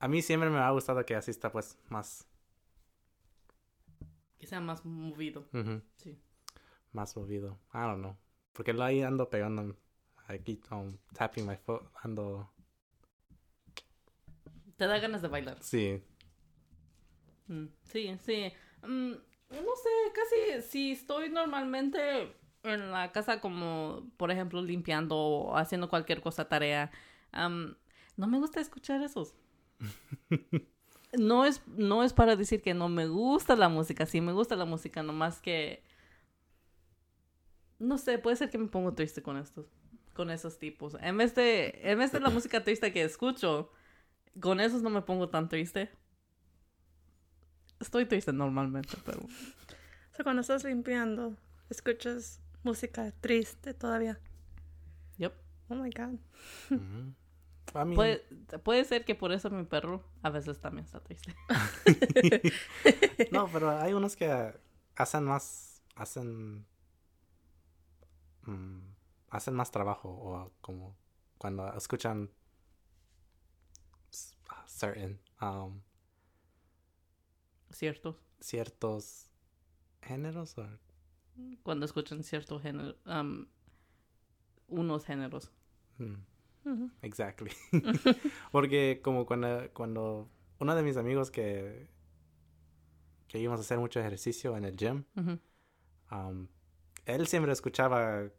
A 0.00 0.06
mí 0.06 0.22
siempre 0.22 0.50
me 0.50 0.58
ha 0.58 0.70
gustado 0.70 1.04
que 1.04 1.16
así 1.16 1.30
está 1.30 1.50
pues 1.50 1.78
más... 1.88 2.28
Que 4.38 4.46
sea 4.46 4.60
más 4.60 4.84
movido. 4.84 5.48
Sí. 5.96 6.20
más 6.92 7.16
movido. 7.16 7.58
I 7.74 7.78
don't 7.78 7.98
know. 7.98 8.16
Porque 8.52 8.72
lo 8.72 8.84
ahí 8.84 9.02
ando 9.02 9.28
pegando. 9.28 9.76
Aquí, 10.28 10.60
um, 10.70 10.96
tapping 11.14 11.46
my 11.46 11.56
foot. 11.56 11.82
Ando. 12.02 12.48
Te 14.76 14.86
da 14.86 14.98
ganas 14.98 15.22
de 15.22 15.28
bailar. 15.28 15.56
Sí. 15.62 16.02
Mm, 17.48 17.66
Sí, 17.82 18.16
sí. 18.24 18.52
Mm, 18.82 19.12
no 19.50 19.76
sé, 19.76 20.12
casi 20.14 20.62
si 20.68 20.92
estoy 20.92 21.30
normalmente 21.30 22.36
en 22.62 22.90
la 22.92 23.10
casa 23.12 23.40
como, 23.40 24.06
por 24.16 24.30
ejemplo, 24.30 24.62
limpiando 24.62 25.16
o 25.16 25.56
haciendo 25.56 25.88
cualquier 25.88 26.20
cosa, 26.20 26.48
tarea, 26.48 26.90
no 27.32 28.26
me 28.26 28.38
gusta 28.38 28.60
escuchar 28.60 29.02
esos. 29.02 29.34
No 31.18 31.46
es, 31.46 31.66
no 31.66 32.04
es 32.04 32.12
para 32.12 32.36
decir 32.36 32.60
que 32.60 32.74
no 32.74 32.90
me 32.90 33.06
gusta 33.08 33.56
la 33.56 33.70
música, 33.70 34.04
sí 34.04 34.20
me 34.20 34.32
gusta 34.32 34.56
la 34.56 34.66
música, 34.66 35.02
nomás 35.02 35.40
que... 35.40 35.82
No 37.78 37.96
sé, 37.96 38.18
puede 38.18 38.36
ser 38.36 38.50
que 38.50 38.58
me 38.58 38.68
pongo 38.68 38.92
triste 38.92 39.22
con 39.22 39.38
estos, 39.38 39.64
con 40.18 40.30
esos 40.30 40.58
tipos. 40.58 40.96
En 41.00 41.16
vez 41.16 41.36
de, 41.36 41.78
en 41.84 41.96
vez 41.96 42.10
de 42.10 42.18
la 42.18 42.28
música 42.36 42.64
triste 42.64 42.92
que 42.92 43.04
escucho, 43.04 43.70
con 44.40 44.58
esos 44.58 44.82
no 44.82 44.90
me 44.90 45.00
pongo 45.00 45.28
tan 45.28 45.48
triste. 45.48 45.90
Estoy 47.78 48.04
triste 48.04 48.32
normalmente, 48.32 48.96
pero... 49.06 49.20
o 49.20 50.14
sea, 50.16 50.24
cuando 50.24 50.40
estás 50.40 50.64
limpiando, 50.64 51.36
escuchas 51.70 52.40
música 52.64 53.12
triste 53.20 53.74
todavía. 53.74 54.18
Yep. 55.18 55.32
Oh 55.68 55.76
my 55.76 55.90
god. 55.90 56.18
I 56.70 57.84
mean, 57.84 57.94
Puede, 57.94 58.18
puede 58.64 58.84
ser 58.84 59.04
que 59.04 59.14
por 59.14 59.30
eso 59.30 59.50
mi 59.50 59.62
perro 59.62 60.02
a 60.22 60.30
veces 60.30 60.60
también 60.60 60.84
está 60.84 60.98
triste. 60.98 61.32
No, 63.30 63.48
pero 63.52 63.70
hay 63.70 63.92
unos 63.92 64.16
que 64.16 64.52
hacen 64.96 65.24
más. 65.24 65.80
Hacen. 65.94 66.66
mm, 68.46 68.87
hacen 69.30 69.54
más 69.54 69.70
trabajo. 69.70 70.08
O 70.10 70.52
como 70.60 70.96
cuando 71.38 71.72
escuchan. 71.74 72.30
s- 74.12 74.34
Certain. 74.66 75.18
um, 75.40 75.80
¿Cierto? 77.70 78.16
ciertos 78.40 79.30
géneros. 80.02 80.56
O, 80.58 80.66
Cuando 81.62 81.84
escuchan 81.86 82.22
cierto 82.22 82.58
género, 82.60 82.96
am, 83.04 83.48
unos 84.68 85.04
géneros. 85.04 85.50
mm, 85.98 86.14
Ujú. 86.64 86.90
Exactly. 87.02 87.50
Porque 88.52 89.00
como 89.02 89.26
cuando, 89.26 89.70
cuando 89.72 90.28
uno 90.60 90.74
de 90.74 90.82
mis 90.82 90.96
amigos 90.96 91.30
que, 91.30 91.88
que 93.28 93.38
íbamos 93.38 93.60
a 93.60 93.62
hacer 93.62 93.78
mucho 93.78 94.00
ejercicio 94.00 94.56
en 94.56 94.64
el 94.64 94.76
gym, 94.76 95.04
um, 96.10 96.48
él 97.06 97.26
siempre 97.26 97.52
escuchaba 97.52 98.30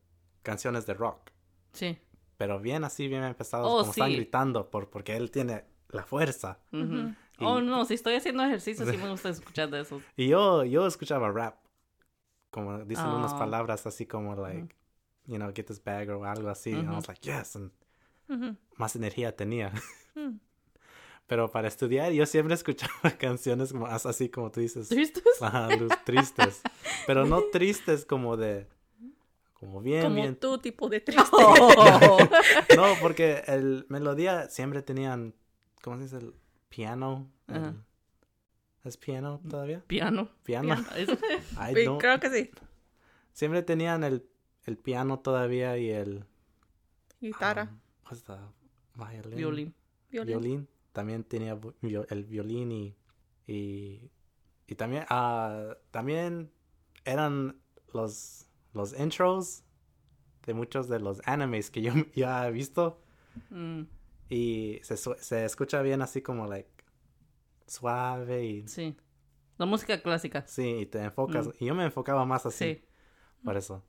canciones 0.44 0.86
de 0.86 0.94
rock, 0.94 1.32
Sí. 1.74 1.98
pero 2.38 2.60
bien 2.60 2.84
así, 2.84 3.08
bien 3.08 3.24
empezados, 3.24 3.68
Oh, 3.72 3.80
como 3.80 3.92
están 3.92 4.12
gritando, 4.12 4.70
por, 4.70 4.90
porque 4.90 5.16
él 5.16 5.32
tiene 5.32 5.66
la 5.90 6.04
fuerza. 6.04 6.60
Y- 6.72 7.16
Oh, 7.42 7.62
no, 7.62 7.86
si 7.86 7.94
estoy 7.94 8.16
haciendo 8.16 8.44
ejercicio, 8.44 8.86
sí 8.86 8.98
me 8.98 9.10
gusta 9.10 9.30
escuchar 9.30 9.70
de 9.70 9.82
esos. 9.82 10.04
Y 10.18 10.28
yo, 10.28 10.66
yo 10.66 10.86
escuchaba 10.86 11.32
rap, 11.32 11.56
como 12.52 12.80
dicen 12.86 13.06
unas 13.08 13.34
Oh. 13.34 13.40
palabras 13.40 13.86
así 13.88 14.06
como, 14.06 14.36
like, 14.36 14.76
you 15.26 15.38
know, 15.38 15.50
get 15.56 15.66
this 15.68 15.82
bag 15.84 16.10
o 16.10 16.26
algo 16.26 16.50
así. 16.50 16.74
And 16.74 16.92
I 16.92 16.96
was 16.96 17.08
like, 17.08 17.22
yes, 17.22 17.56
and 17.56 17.72
más 18.78 18.96
energía 18.96 19.36
tenía. 19.36 19.72
Mm. 20.16 20.40
Pero 21.28 21.52
para 21.52 21.68
estudiar 21.68 22.12
yo 22.12 22.26
siempre 22.26 22.56
escuchaba 22.56 23.12
canciones 23.18 23.72
como, 23.72 23.86
as- 23.86 24.06
así 24.08 24.28
como 24.30 24.52
tú 24.52 24.60
dices, 24.60 24.90
¿Tristes? 24.90 25.24
ajá, 25.42 25.70
tristes. 26.04 26.62
Pero 27.06 27.26
no 27.26 27.44
tristes 27.54 28.06
como 28.06 28.36
de, 28.36 28.68
como 29.60 29.82
bien, 29.82 30.04
Como 30.04 30.16
bien. 30.16 30.36
tu 30.38 30.58
tipo 30.60 30.88
de 30.90 31.02
triste. 31.02 31.36
No, 32.76 32.88
porque 33.02 33.44
el 33.48 33.86
melodía 33.90 34.48
siempre 34.50 34.82
tenían, 34.82 35.36
¿cómo 35.82 35.98
se 35.98 36.04
dice? 36.04 36.18
El 36.18 36.34
piano. 36.70 37.30
el-. 37.48 37.76
¿Es 38.86 38.96
piano 38.96 39.42
todavía? 39.50 39.84
Piano. 39.88 40.30
Piano. 40.44 40.76
Don't- 40.76 41.98
creo 42.00 42.20
que 42.22 42.30
sí. 42.30 42.50
Siempre 43.34 43.62
tenían 43.62 44.04
el, 44.06 44.26
el 44.64 44.78
piano 44.78 45.20
todavía 45.20 45.78
y 45.78 45.90
el... 45.90 46.26
Guitarra, 47.20 47.64
um, 47.64 47.80
what's 48.06 48.24
the 48.24 48.34
violin? 48.96 49.36
Violín. 49.36 49.76
violín. 50.10 50.28
Violín. 50.40 50.68
También 50.94 51.24
tenía 51.26 51.60
el 52.10 52.24
violín 52.26 52.72
y... 52.72 52.96
Y, 53.46 54.10
y 54.68 54.76
también... 54.76 55.04
ah, 55.10 55.76
también 55.92 56.50
eran 57.04 57.60
los, 57.94 58.48
los 58.74 58.98
intros 59.00 59.64
de 60.46 60.54
muchos 60.54 60.88
de 60.90 61.00
los 61.00 61.22
animes 61.26 61.72
que 61.72 61.82
yo 61.82 61.94
ya 62.16 62.48
he 62.48 62.52
visto. 62.52 63.02
Mm, 63.50 63.84
Y 64.30 64.80
se, 64.84 64.98
se 64.98 65.46
escucha 65.46 65.82
bien 65.82 66.02
así 66.02 66.22
como, 66.22 66.48
like, 66.48 66.70
suave 67.68 68.46
y... 68.46 68.68
sí. 68.68 68.96
La 69.58 69.66
música 69.66 70.02
clásica. 70.02 70.46
Sí, 70.48 70.64
y 70.82 70.86
te 70.86 71.00
enfocas. 71.04 71.50
Y 71.60 71.66
yo 71.66 71.76
me 71.76 71.84
enfocaba 71.84 72.26
más 72.26 72.46
así. 72.46 72.66
Mm. 72.66 72.76
Sí. 72.76 72.86
Por 73.44 73.58
eso. 73.58 73.84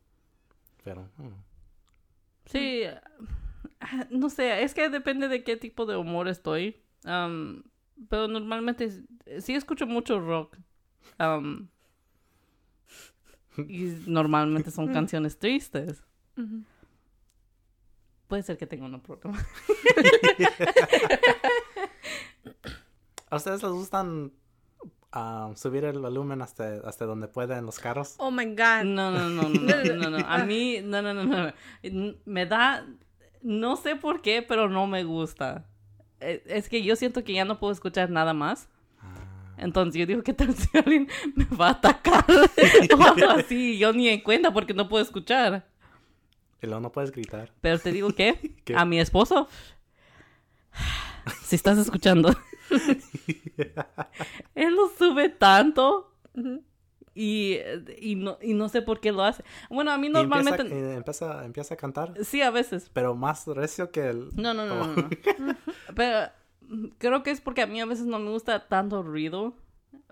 Pero... 0.82 1.02
mm. 1.16 1.28
Sí. 2.46 2.82
ah, 3.80 4.06
No 4.10 4.30
sé, 4.30 4.62
es 4.62 4.74
que 4.74 4.88
depende 4.88 5.28
de 5.28 5.44
qué 5.44 5.56
tipo 5.56 5.86
de 5.86 5.96
humor 5.96 6.28
estoy. 6.28 6.82
Am, 7.04 7.62
pero 8.08 8.28
normalmente 8.28 8.90
sí 9.40 9.54
escucho 9.54 9.86
mucho 9.86 10.20
rock. 10.20 10.56
y 13.68 14.02
normalmente 14.06 14.70
son 14.70 14.92
canciones 14.92 15.38
tristes. 15.38 16.02
Puede 18.26 18.42
ser 18.42 18.56
que 18.56 18.66
tenga 18.66 18.86
un 18.86 19.00
problema. 19.00 19.38
¿A 23.28 23.36
ustedes 23.36 23.62
les 23.62 23.72
gustan 23.72 24.32
ah, 25.12 25.52
subir 25.54 25.84
el 25.84 25.98
volumen 25.98 26.40
hasta, 26.42 26.80
hasta 26.84 27.04
donde 27.04 27.28
pueda 27.28 27.58
en 27.58 27.66
los 27.66 27.78
carros? 27.78 28.14
Oh 28.18 28.30
my 28.30 28.46
god. 28.46 28.84
No, 28.84 29.10
no, 29.10 29.28
no, 29.28 29.48
no, 29.48 29.84
no, 29.84 29.94
no, 29.94 30.10
no. 30.10 30.18
A 30.26 30.38
mí, 30.44 30.80
no, 30.82 31.02
no, 31.02 31.12
no, 31.12 31.24
no. 31.24 31.52
Me 32.24 32.46
da, 32.46 32.86
no 33.42 33.76
sé 33.76 33.96
por 33.96 34.22
qué, 34.22 34.42
pero 34.42 34.68
no 34.68 34.86
me 34.86 35.04
gusta. 35.04 35.66
Eh, 36.20 36.42
Es 36.46 36.68
que 36.68 36.82
yo 36.82 36.96
siento 36.96 37.22
que 37.24 37.34
ya 37.34 37.44
no 37.44 37.58
puedo 37.58 37.72
escuchar 37.72 38.10
nada 38.10 38.32
más. 38.32 38.68
Entonces 39.60 40.00
yo 40.00 40.06
digo, 40.06 40.22
¿qué 40.22 40.32
tal 40.32 40.54
si 40.56 40.68
alguien 40.76 41.08
me 41.34 41.44
va 41.56 41.68
a 41.68 41.70
atacar? 41.72 42.24
o 42.98 43.02
algo 43.02 43.30
así. 43.30 43.78
Yo 43.78 43.92
ni 43.92 44.08
en 44.08 44.20
cuenta 44.22 44.52
porque 44.52 44.74
no 44.74 44.88
puedo 44.88 45.02
escuchar. 45.04 45.66
y 46.62 46.66
luego 46.66 46.80
no 46.80 46.90
puedes 46.92 47.12
gritar. 47.12 47.52
Pero 47.60 47.78
te 47.78 47.92
digo 47.92 48.10
que 48.10 48.56
¿Qué? 48.64 48.74
a 48.74 48.84
mi 48.84 48.98
esposo, 48.98 49.48
si 51.42 51.56
estás 51.56 51.78
escuchando, 51.78 52.34
él 54.54 54.74
lo 54.74 54.88
sube 54.96 55.28
tanto 55.28 56.14
y, 57.14 57.58
y, 58.00 58.14
no, 58.14 58.38
y 58.40 58.54
no 58.54 58.68
sé 58.68 58.80
por 58.82 59.00
qué 59.00 59.12
lo 59.12 59.22
hace. 59.24 59.44
Bueno, 59.68 59.90
a 59.90 59.98
mí 59.98 60.08
normalmente... 60.08 60.62
empieza, 60.62 60.76
eh, 60.76 60.96
empieza, 60.96 61.44
empieza 61.44 61.74
a 61.74 61.76
cantar, 61.76 62.14
Sí, 62.24 62.40
a 62.40 62.50
veces. 62.50 62.90
pero 62.92 63.14
más 63.14 63.46
recio 63.46 63.90
que 63.90 64.08
el... 64.08 64.30
No, 64.36 64.54
no, 64.54 64.64
no, 64.64 64.86
no, 64.86 64.96
no. 64.96 65.56
Pero 65.94 66.30
creo 66.98 67.22
que 67.22 67.30
es 67.30 67.40
porque 67.40 67.62
a 67.62 67.66
mí 67.66 67.80
a 67.80 67.86
veces 67.86 68.06
no 68.06 68.18
me 68.18 68.30
gusta 68.30 68.68
tanto 68.68 69.02
ruido. 69.02 69.54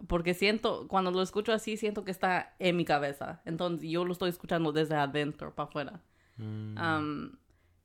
Porque 0.09 0.35
siento, 0.35 0.89
cuando 0.89 1.11
lo 1.11 1.23
escucho 1.23 1.53
así, 1.53 1.77
siento 1.77 2.05
que 2.05 2.11
está 2.11 2.55
en 2.59 2.77
mi 2.77 2.85
cabeza. 2.85 3.43
Entonces 3.45 3.89
yo 3.89 4.05
lo 4.05 4.13
estoy 4.13 4.31
escuchando 4.31 4.73
desde 4.73 4.97
adentro 4.97 5.55
para 5.55 5.69
afuera. 5.69 6.01
Mm, 6.37 7.27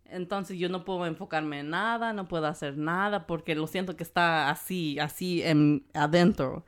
entonces 0.06 0.58
yo 0.60 0.70
no 0.70 0.86
puedo 0.86 1.06
enfocarme 1.06 1.60
en 1.60 1.70
nada, 1.70 2.14
no 2.14 2.28
puedo 2.28 2.46
hacer 2.48 2.78
nada 2.78 3.26
porque 3.26 3.56
lo 3.56 3.68
siento 3.68 3.96
que 3.96 4.04
está 4.04 4.50
así, 4.50 5.00
así 5.00 5.42
en, 5.44 5.86
adentro. 5.94 6.66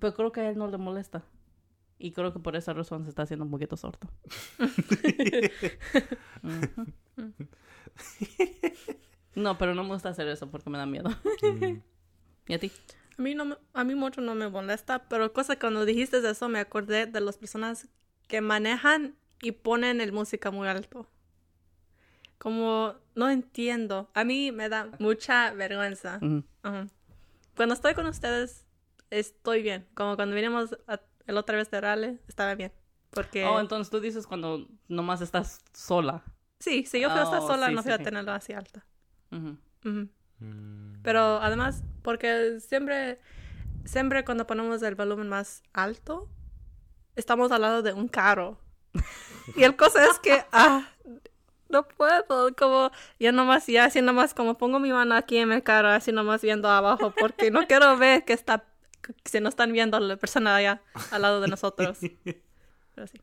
Pero 0.00 0.14
creo 0.14 0.32
que 0.32 0.40
a 0.40 0.50
él 0.50 0.58
no 0.58 0.68
le 0.68 0.78
molesta. 0.78 1.24
Y 1.98 2.12
creo 2.12 2.32
que 2.32 2.40
por 2.40 2.56
esa 2.56 2.72
razón 2.72 3.04
se 3.04 3.10
está 3.10 3.22
haciendo 3.22 3.44
un 3.44 3.50
poquito 3.50 3.76
sordo. 3.76 4.08
Ujú. 7.16 7.48
No, 9.34 9.56
pero 9.58 9.74
no 9.74 9.82
me 9.84 9.90
gusta 9.90 10.10
hacer 10.10 10.28
eso 10.28 10.50
porque 10.50 10.70
me 10.70 10.78
da 10.78 10.86
miedo. 10.86 11.10
mm. 11.42 11.80
¿Y 12.48 12.54
a 12.54 12.58
ti? 12.58 12.72
A 13.18 13.22
mí, 13.22 13.34
no 13.34 13.44
me- 13.44 13.58
a 13.74 13.84
mí 13.84 13.94
mucho 13.94 14.20
no 14.20 14.34
me 14.34 14.48
molesta, 14.48 15.08
pero 15.08 15.32
cosa 15.32 15.58
cuando 15.58 15.84
dijiste 15.84 16.18
eso 16.28 16.48
me 16.48 16.58
acordé 16.60 17.06
de 17.06 17.20
las 17.20 17.36
personas 17.38 17.88
que 18.28 18.40
manejan 18.40 19.16
y 19.40 19.52
ponen 19.52 20.00
el 20.00 20.12
música 20.12 20.50
muy 20.50 20.68
alto. 20.68 21.08
Como 22.38 22.94
no 23.14 23.30
entiendo. 23.30 24.10
A 24.14 24.24
mí 24.24 24.50
me 24.52 24.68
da 24.68 24.88
mucha 24.98 25.52
vergüenza. 25.52 26.18
Cuando 27.56 27.74
estoy 27.74 27.94
con 27.94 28.06
ustedes 28.06 28.66
estoy 29.10 29.62
bien. 29.62 29.86
Como 29.94 30.16
cuando 30.16 30.34
vinimos 30.34 30.76
a- 30.86 31.00
el 31.26 31.36
otra 31.36 31.56
vez 31.56 31.70
de 31.70 31.80
Raleigh, 31.80 32.18
estaba 32.28 32.54
bien. 32.54 32.72
Porque 33.10 33.46
Oh, 33.46 33.60
entonces 33.60 33.90
tú 33.90 34.00
dices 34.00 34.26
cuando 34.26 34.66
nomás 34.88 35.20
estás 35.20 35.60
sola. 35.72 36.22
sí, 36.60 36.84
si 36.86 37.00
yo 37.00 37.08
a 37.08 37.22
estar 37.22 37.42
Oh, 37.42 37.46
sola 37.46 37.66
sí, 37.66 37.72
no 37.76 37.78
sí, 37.78 37.82
fui 37.84 37.92
a 37.92 37.98
sí. 37.98 38.04
tenerlo 38.04 38.32
así 38.32 38.52
alta. 38.52 38.84
Mm. 39.32 40.04
Pero 41.02 41.40
además, 41.40 41.82
porque 42.02 42.60
siempre, 42.60 43.18
siempre 43.84 44.24
cuando 44.24 44.46
ponemos 44.46 44.82
el 44.82 44.94
volumen 44.94 45.28
más 45.28 45.62
alto, 45.72 46.28
estamos 47.16 47.50
al 47.52 47.62
lado 47.62 47.82
de 47.82 47.92
un 47.92 48.08
carro. 48.08 48.58
Y 49.56 49.64
el 49.64 49.74
cosa 49.74 50.04
es 50.04 50.20
que, 50.20 50.44
ah, 50.52 50.88
no 51.68 51.88
puedo, 51.88 52.54
como, 52.54 52.92
yo 53.18 53.32
nomás, 53.32 53.66
ya 53.66 53.86
así 53.86 54.00
nomás, 54.00 54.34
como 54.34 54.56
pongo 54.56 54.78
mi 54.78 54.92
mano 54.92 55.16
aquí 55.16 55.38
en 55.38 55.50
el 55.50 55.64
carro, 55.64 55.88
así 55.88 56.12
nomás 56.12 56.42
viendo 56.42 56.68
abajo, 56.68 57.12
porque 57.18 57.50
no 57.50 57.66
quiero 57.66 57.96
ver 57.96 58.24
que 58.24 58.34
está, 58.34 58.64
que 59.00 59.14
se 59.24 59.40
nos 59.40 59.52
están 59.52 59.72
viendo 59.72 59.98
la 59.98 60.16
persona 60.16 60.54
allá 60.54 60.80
al 61.10 61.22
lado 61.22 61.40
de 61.40 61.48
nosotros. 61.48 61.98
Pero 62.94 63.06
sí. 63.08 63.20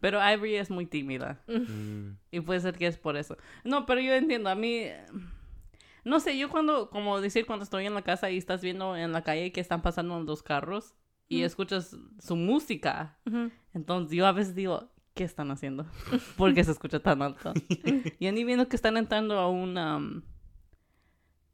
Pero 0.00 0.18
Ivory 0.32 0.56
es 0.56 0.70
muy 0.70 0.86
tímida. 0.86 1.42
Mm. 1.46 2.12
Y 2.30 2.40
puede 2.40 2.60
ser 2.60 2.78
que 2.78 2.86
es 2.86 2.96
por 2.96 3.18
eso. 3.18 3.36
No, 3.64 3.84
pero 3.84 4.00
yo 4.00 4.14
entiendo. 4.14 4.48
A 4.48 4.54
mí... 4.54 4.86
No 6.04 6.20
sé, 6.20 6.38
yo 6.38 6.48
cuando... 6.48 6.90
Como 6.90 7.20
decir, 7.20 7.46
cuando 7.46 7.64
estoy 7.64 7.86
en 7.86 7.94
la 7.94 8.02
casa 8.02 8.30
y 8.30 8.38
estás 8.38 8.62
viendo 8.62 8.96
en 8.96 9.12
la 9.12 9.22
calle 9.22 9.52
que 9.52 9.60
están 9.60 9.82
pasando 9.82 10.20
los 10.20 10.42
carros 10.42 10.94
y 11.28 11.42
escuchas 11.42 11.96
su 12.18 12.36
música. 12.36 13.18
Entonces 13.72 14.16
yo 14.16 14.26
a 14.26 14.32
veces 14.32 14.54
digo, 14.54 14.90
¿qué 15.14 15.24
están 15.24 15.50
haciendo? 15.50 15.86
¿Por 16.36 16.54
qué 16.54 16.64
se 16.64 16.72
escucha 16.72 17.00
tan 17.00 17.22
alto? 17.22 17.52
y 18.18 18.30
ni 18.32 18.44
viendo 18.44 18.68
que 18.68 18.76
están 18.76 18.96
entrando 18.96 19.38
a 19.38 19.48
una... 19.48 19.96
um, 19.96 20.22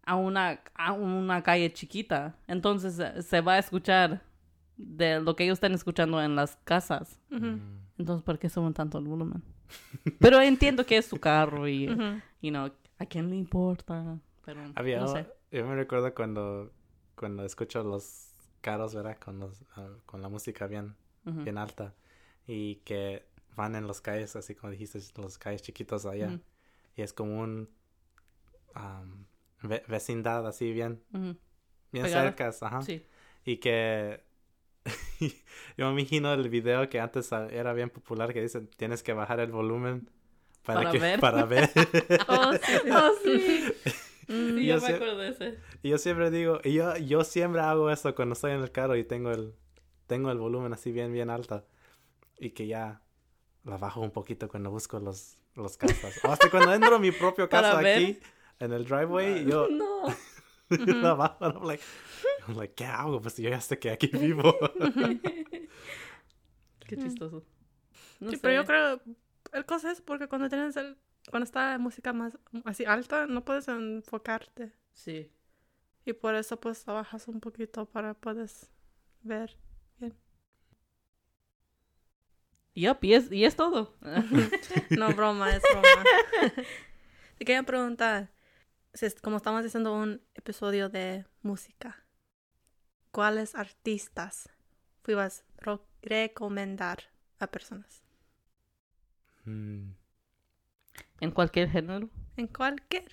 a 0.09 0.15
una, 0.15 0.61
a 0.75 0.93
una 0.93 1.43
calle 1.43 1.73
chiquita. 1.73 2.39
Entonces 2.47 2.99
eh, 3.01 3.23
se 3.23 3.41
va 3.41 3.55
a 3.55 3.59
escuchar 3.59 4.23
de 4.77 5.21
lo 5.21 5.35
que 5.35 5.45
ellos 5.45 5.57
están 5.57 5.73
escuchando 5.73 6.23
en 6.23 6.37
las 6.37 6.57
casas. 6.65 7.19
Ujú. 7.31 7.59
Entonces, 7.99 8.23
¿por 8.25 8.39
qué 8.39 8.49
suben 8.49 8.73
tanto 8.73 8.99
el 8.99 9.05
volumen? 9.05 9.43
Pero 10.21 10.41
entiendo 10.41 10.87
que 10.87 10.97
es 10.97 11.07
su 11.07 11.17
carro 11.17 11.67
y, 11.67 11.87
you 12.41 12.51
know, 12.51 12.71
¿a 12.99 13.07
quién 13.07 13.31
le 13.31 13.37
importa? 13.37 14.21
Pero, 14.47 14.61
Había, 14.75 15.01
no 15.01 15.09
sé. 15.09 15.27
yo 15.51 15.67
me 15.67 15.75
recuerdo 15.77 16.15
cuando, 16.15 16.73
cuando 17.15 17.45
escucho 17.45 17.83
los 17.83 18.31
carros, 18.61 18.95
¿verdad? 18.95 19.19
Con, 19.19 19.39
los, 19.41 19.63
ah, 19.77 19.89
con 20.07 20.23
la 20.23 20.29
música 20.29 20.67
bien, 20.67 20.97
bien 21.25 21.59
alta. 21.59 21.95
Y 22.47 22.77
que 22.77 23.27
van 23.57 23.75
en 23.77 23.87
los 23.87 24.01
calles, 24.01 24.37
así 24.37 24.55
como 24.55 24.71
dijiste, 24.73 25.01
los 25.21 25.39
calles 25.39 25.63
chiquitos 25.63 26.07
allá. 26.07 26.39
Y 26.97 27.03
es 27.03 27.13
como 27.13 27.41
un 27.41 27.69
ve- 29.63 29.83
vecindad 29.89 30.47
así 30.47 30.73
bien, 30.73 31.03
Ujú. 31.13 31.37
bien 31.93 32.05
Pegada. 32.05 32.25
cercas, 32.25 32.63
ajá. 32.63 32.83
Sí. 32.83 33.03
Y 33.45 33.59
que 33.59 34.23
yo 35.77 35.93
me 35.93 36.01
imagino 36.03 36.33
el 36.35 36.49
video 36.49 36.89
que 36.89 37.01
antes 37.01 37.31
era 37.33 37.73
bien 37.75 37.91
popular 37.91 38.33
que 38.33 38.43
dicen 38.43 38.69
tienes 38.77 39.03
que 39.03 39.13
bajar 39.15 39.41
el 39.41 39.53
volumen 39.53 40.09
para, 40.65 40.81
Para 40.81 40.91
que, 40.93 41.01
ver. 41.01 41.21
para 41.21 41.45
ver. 41.47 41.71
Oh, 42.29 42.53
sí. 42.55 42.81
Oh, 42.91 43.13
sí. 43.25 43.75
Mm. 44.29 44.57
Sí, 44.59 44.67
Yo 44.67 44.77
yo 44.77 44.81
me 44.81 44.89
acuerdo 44.95 45.19
de 45.19 45.29
ese. 45.31 45.59
y 45.83 45.91
yo 45.91 45.99
siempre 45.99 46.31
digo, 46.31 46.61
y 46.65 46.75
yo, 46.75 46.97
yo 46.97 47.25
siempre 47.25 47.61
hago 47.61 47.91
eso 47.91 48.15
cuando 48.15 48.35
estoy 48.35 48.53
en 48.53 48.61
el 48.63 48.73
carro 48.73 48.97
y 48.97 49.05
tengo 49.05 49.31
el, 49.31 49.55
tengo 50.07 50.31
el 50.31 50.39
volumen 50.39 50.73
así 50.73 50.93
bien, 50.93 51.13
bien 51.13 51.31
alto. 51.31 51.67
y 52.39 52.51
que 52.51 52.67
ya 52.67 53.03
la 53.65 53.77
bajo 53.79 54.01
un 54.01 54.11
poquito 54.11 54.49
cuando 54.49 54.71
busco 54.71 54.99
los, 55.01 55.39
los 55.55 55.77
casas. 55.77 56.19
O 56.25 56.29
hasta 56.33 56.51
cuando 56.51 56.73
entro 56.75 56.97
a 56.97 56.99
mi 56.99 57.13
propio 57.13 57.49
casa 57.49 57.81
ver. 57.81 57.97
aquí, 57.99 58.19
en 58.61 58.73
el 58.73 58.85
driveway, 58.85 59.45
yo 59.45 59.69
No. 59.69 60.03
la 60.71 61.15
bajo. 61.15 61.45
I'm 61.45 61.65
like, 61.65 61.83
I'm 62.49 62.57
like, 62.57 62.75
¿qué 62.75 62.85
hago? 62.85 63.21
Pues 63.21 63.37
yo 63.37 63.49
ya 63.49 63.61
sé 63.61 63.79
que 63.79 63.91
aquí 63.91 64.09
vivo. 64.09 64.57
Qué 66.87 66.97
chistoso. 66.97 67.45
No 68.21 68.31
sí, 68.31 68.37
sé. 68.37 68.43
pero 68.43 68.63
yo 68.63 68.67
creo, 68.67 69.01
el 69.53 69.65
cosa 69.67 69.91
es 69.91 70.01
porque 70.01 70.29
cuando 70.29 70.49
tienes 70.49 70.77
el, 70.77 70.97
cuando 71.31 71.45
está 71.45 71.79
música 71.79 72.13
más 72.13 72.39
así 72.65 72.85
alta, 72.85 73.27
no 73.27 73.45
puedes 73.45 73.69
enfocarte. 73.69 74.73
Sí. 74.93 75.31
Y 76.05 76.13
por 76.13 76.35
eso 76.35 76.61
pues 76.61 76.87
la 76.87 76.93
bajas 76.93 77.29
un 77.29 77.41
poquito 77.41 77.87
para 77.87 78.15
puedes 78.15 78.71
ver. 79.23 79.57
Yup, 82.77 83.03
y 83.05 83.15
es, 83.15 83.33
y 83.33 83.45
es 83.45 83.57
todo. 83.57 83.97
No, 84.91 85.13
broma, 85.15 85.51
es 85.51 85.63
broma. 85.63 86.05
Te 87.39 87.45
quería 87.45 87.63
preguntar, 87.63 88.31
como 89.23 89.39
estamos 89.39 89.65
haciendo 89.65 89.95
un 89.95 90.23
episodio 90.35 90.89
de 90.89 91.25
música, 91.43 92.05
¿cuáles 93.11 93.55
artistas 93.55 94.51
fuimos 95.03 95.43
a 95.65 95.81
recomendar 96.03 96.99
a 97.39 97.47
personas? 97.47 98.03
Mm, 99.45 99.93
en 101.21 101.31
cualquier 101.31 101.69
género. 101.71 102.09
En 102.37 102.47
cualquier. 102.47 103.11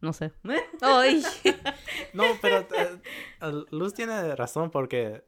No 0.00 0.12
sé. 0.12 0.32
Ay. 0.80 1.22
No, 2.14 2.24
pero 2.40 2.60
eh, 2.60 3.00
eh, 3.42 3.64
Luz 3.70 3.92
tiene 3.92 4.34
razón 4.34 4.70
porque 4.70 5.24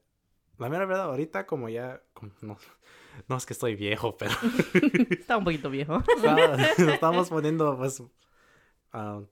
la 0.58 0.68
mera 0.68 0.86
verdad 0.86 1.04
ahorita 1.06 1.46
como 1.46 1.68
ya 1.68 2.02
como 2.14 2.32
no, 2.40 2.58
no 3.28 3.36
es 3.36 3.46
que 3.46 3.52
estoy 3.52 3.74
viejo, 3.74 4.16
pero 4.16 4.32
Está 5.10 5.36
un 5.36 5.44
poquito 5.44 5.68
viejo. 5.70 6.02
estamos 6.78 7.28
poniendo 7.28 7.76
pues 7.76 8.02
ah, 8.92 9.22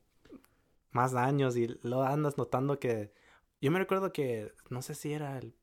más 0.91 1.15
años 1.15 1.57
y 1.57 1.69
lo 1.83 2.03
andas 2.03 2.37
notando 2.37 2.79
que 2.79 3.13
yo 3.61 3.71
me 3.71 3.79
recuerdo 3.79 4.13
que 4.13 4.53
no 4.69 4.83
sé 4.83 4.95
si 4.95 5.13
era 5.13 5.39
el, 5.39 5.55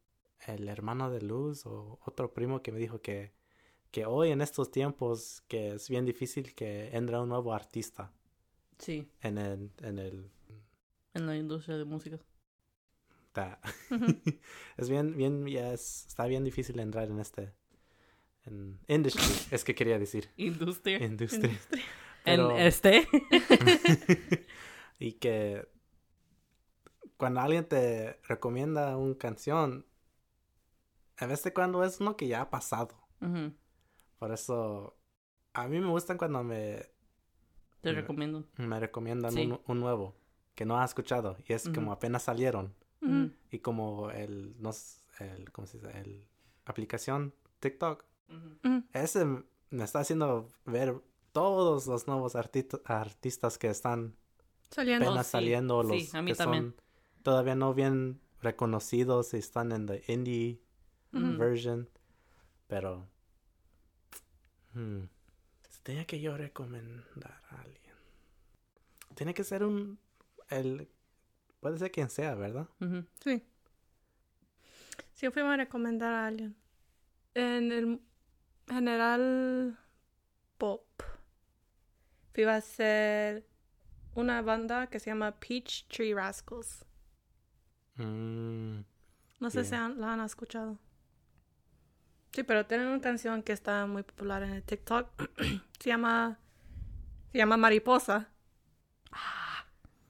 el 0.48 0.68
hermano 0.68 1.12
de 1.12 1.22
Luz 1.22 1.66
o 1.66 2.00
otro 2.06 2.34
primo 2.34 2.62
que 2.62 2.72
me 2.72 2.80
dijo 2.80 3.02
que 3.02 3.34
que 3.96 4.06
hoy 4.06 4.32
en 4.32 4.42
estos 4.42 4.72
tiempos 4.72 5.42
que 5.48 5.70
es 5.76 5.88
bien 5.90 6.04
difícil 6.06 6.54
que 6.54 6.90
entre 6.98 7.18
un 7.18 7.30
nuevo 7.30 7.54
artista 7.54 8.12
Sí, 8.78 9.08
en 9.22 9.38
el 9.38 9.72
en 9.82 10.00
el 10.00 10.30
en 11.14 11.26
la 11.26 11.38
industria 11.38 11.78
de 11.78 11.86
música. 11.86 12.20
es 14.78 14.90
bien, 14.90 15.16
bien, 15.16 15.46
ya 15.48 15.72
es, 15.74 16.06
está 16.08 16.26
bien 16.26 16.44
difícil 16.44 16.78
entrar 16.80 17.10
en 17.10 17.20
este, 17.20 17.54
en 18.46 18.80
industry, 18.90 19.24
es 19.52 19.64
que 19.64 19.76
quería 19.76 19.98
decir, 19.98 20.30
Industria. 20.38 20.98
industria. 21.04 21.52
En 22.26 22.38
Pero- 22.48 22.58
este. 22.58 23.08
y 25.00 25.14
que 25.14 25.68
cuando 27.18 27.40
alguien 27.42 27.66
te 27.68 28.20
recomienda 28.28 28.98
una 28.98 29.18
canción, 29.18 29.86
a 31.18 31.26
veces 31.28 31.54
cuando 31.54 31.84
es 31.86 32.00
uno 32.02 32.16
que 32.18 32.28
ya 32.28 32.42
ha 32.42 32.50
pasado. 32.50 32.96
Ujú, 33.22 33.54
Por 34.26 34.34
eso, 34.34 34.98
a 35.54 35.68
mí 35.68 35.80
me 35.80 35.86
gustan 35.92 36.18
cuando 36.18 36.44
me, 36.44 36.82
Te 37.82 37.92
recomiendo. 37.94 38.44
me 38.58 38.80
recomiendan 38.80 39.32
Sí. 39.34 39.46
un, 39.46 39.62
un 39.68 39.80
nuevo 39.80 40.16
que 40.56 40.66
no 40.66 40.82
ha 40.82 40.84
escuchado 40.86 41.38
y 41.48 41.54
es 41.54 41.70
como 41.70 41.92
apenas 41.92 42.24
salieron. 42.24 42.74
Y 43.52 43.60
como 43.60 44.10
el, 44.10 44.56
no 44.60 44.72
el, 45.20 45.52
¿cómo 45.52 45.68
se 45.68 45.78
dice? 45.78 45.92
El 46.00 46.26
aplicación 46.66 47.36
TikTok. 47.60 48.04
Ese 48.94 49.26
me 49.26 49.84
está 49.84 50.00
haciendo 50.00 50.48
ver 50.66 51.00
todos 51.32 51.86
los 51.86 52.08
nuevos 52.08 52.36
artista- 52.36 52.80
artistas 52.84 53.60
que 53.60 53.70
están 53.70 54.16
Saliendo. 54.72 55.06
apenas 55.06 55.28
sí. 55.28 55.32
saliendo, 55.34 55.84
Sí, 55.84 56.00
los 56.06 56.16
a 56.16 56.22
mí 56.24 56.32
que 56.32 56.38
también. 56.38 56.64
son 56.64 56.76
todavía 57.22 57.54
no 57.54 57.76
bien 57.76 58.22
reconocidos 58.42 59.36
y 59.36 59.38
están 59.38 59.72
en 59.72 59.86
the 59.86 60.02
indie 60.12 60.60
version. 61.12 61.88
Pero 62.66 63.08
hmm, 64.76 65.04
si 65.70 65.82
tenía 65.84 66.06
que 66.06 66.20
yo 66.22 66.38
recomendar 66.38 67.42
a 67.50 67.62
alguien. 67.62 67.96
Tiene 69.16 69.34
que 69.34 69.44
ser 69.44 69.64
un 69.64 69.98
el 70.50 70.88
puede 71.60 71.78
ser 71.80 71.92
quien 71.92 72.10
sea, 72.10 72.36
¿verdad? 72.36 72.68
Sí. 73.24 73.44
Si 75.14 75.26
yo 75.26 75.32
fuera 75.32 75.54
a 75.54 75.58
recomendar 75.58 76.14
a 76.14 76.28
alguien. 76.28 76.56
En 77.34 77.72
el 77.72 78.02
general 78.68 79.78
pop. 80.58 80.86
Iba 82.36 82.56
a 82.56 82.62
ser 82.62 83.48
una 84.14 84.42
banda 84.42 84.88
que 84.88 85.00
se 85.00 85.10
llama 85.10 85.40
Peach 85.40 85.88
Tree 85.88 86.14
Rascals. 86.14 86.86
Mm, 87.96 88.82
No 89.40 89.50
sé 89.50 89.60
Bien. 89.62 89.70
si 89.70 89.76
han- 89.76 90.00
la 90.00 90.14
han 90.14 90.22
escuchado. 90.22 90.78
Sí, 92.36 92.44
pero 92.44 92.68
tienen 92.68 92.88
una 92.90 93.02
canción 93.02 93.42
que 93.44 93.54
está 93.54 93.88
muy 93.88 94.04
popular 94.04 94.44
en 94.44 94.52
el 94.52 94.64
TikTok. 94.64 95.10
se 95.80 95.90
llama. 95.90 96.40
Se 97.32 97.40
llama 97.40 97.58
Mariposa. 97.58 98.30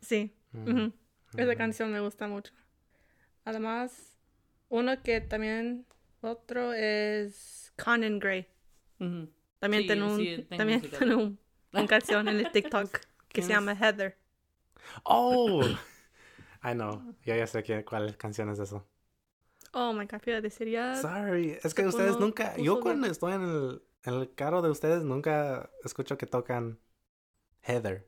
Sí. 0.02 0.36
mm. 0.54 0.92
Esa 1.38 1.56
ujú. 1.56 1.58
canción 1.58 1.92
me 1.92 2.00
gusta 2.00 2.28
mucho. 2.28 2.54
Además, 3.46 4.18
uno 4.70 5.02
que 5.04 5.22
también. 5.22 5.86
Otro 6.22 6.74
es 6.74 7.74
Conan 7.78 8.20
Gray. 8.20 8.48
También 9.60 9.84
Sí, 9.84 9.88
tiene 9.88 10.04
un. 10.06 10.18
sí, 10.18 10.48
también 10.56 10.82
tiene 10.82 11.16
un, 11.16 11.40
una 11.74 11.86
canción 11.88 12.28
en 12.30 12.40
el 12.40 12.52
TikTok 12.52 13.00
que 13.34 13.42
¿Quién 13.42 13.44
se 13.44 13.54
es? 13.54 13.54
llama 13.54 13.74
Heather. 13.76 14.18
Oh, 15.06 15.62
I 16.64 16.74
know. 16.74 17.04
Yo 17.26 17.36
ya 17.36 17.48
sé 17.48 17.64
que, 17.64 17.84
cuál 17.86 18.18
canción 18.18 18.50
es 18.50 18.60
eso. 18.60 18.88
Oh 19.78 19.92
my 19.94 20.06
god, 20.06 20.22
iba 20.26 20.38
a 20.38 20.42
decir 20.42 20.70
ya. 20.70 20.96
Sorry, 20.96 21.58
es 21.62 21.74
que 21.74 21.86
ustedes 21.86 22.18
nunca. 22.18 22.56
Yo 22.58 22.80
cuando 22.80 23.08
estoy 23.08 23.34
en 23.34 23.42
el, 23.44 23.82
en 24.04 24.14
el 24.14 24.34
carro 24.34 24.62
de 24.62 24.70
ustedes 24.70 25.04
nunca 25.04 25.70
escucho 25.84 26.18
que 26.18 26.26
tocan 26.26 26.80
Heather. 27.62 28.08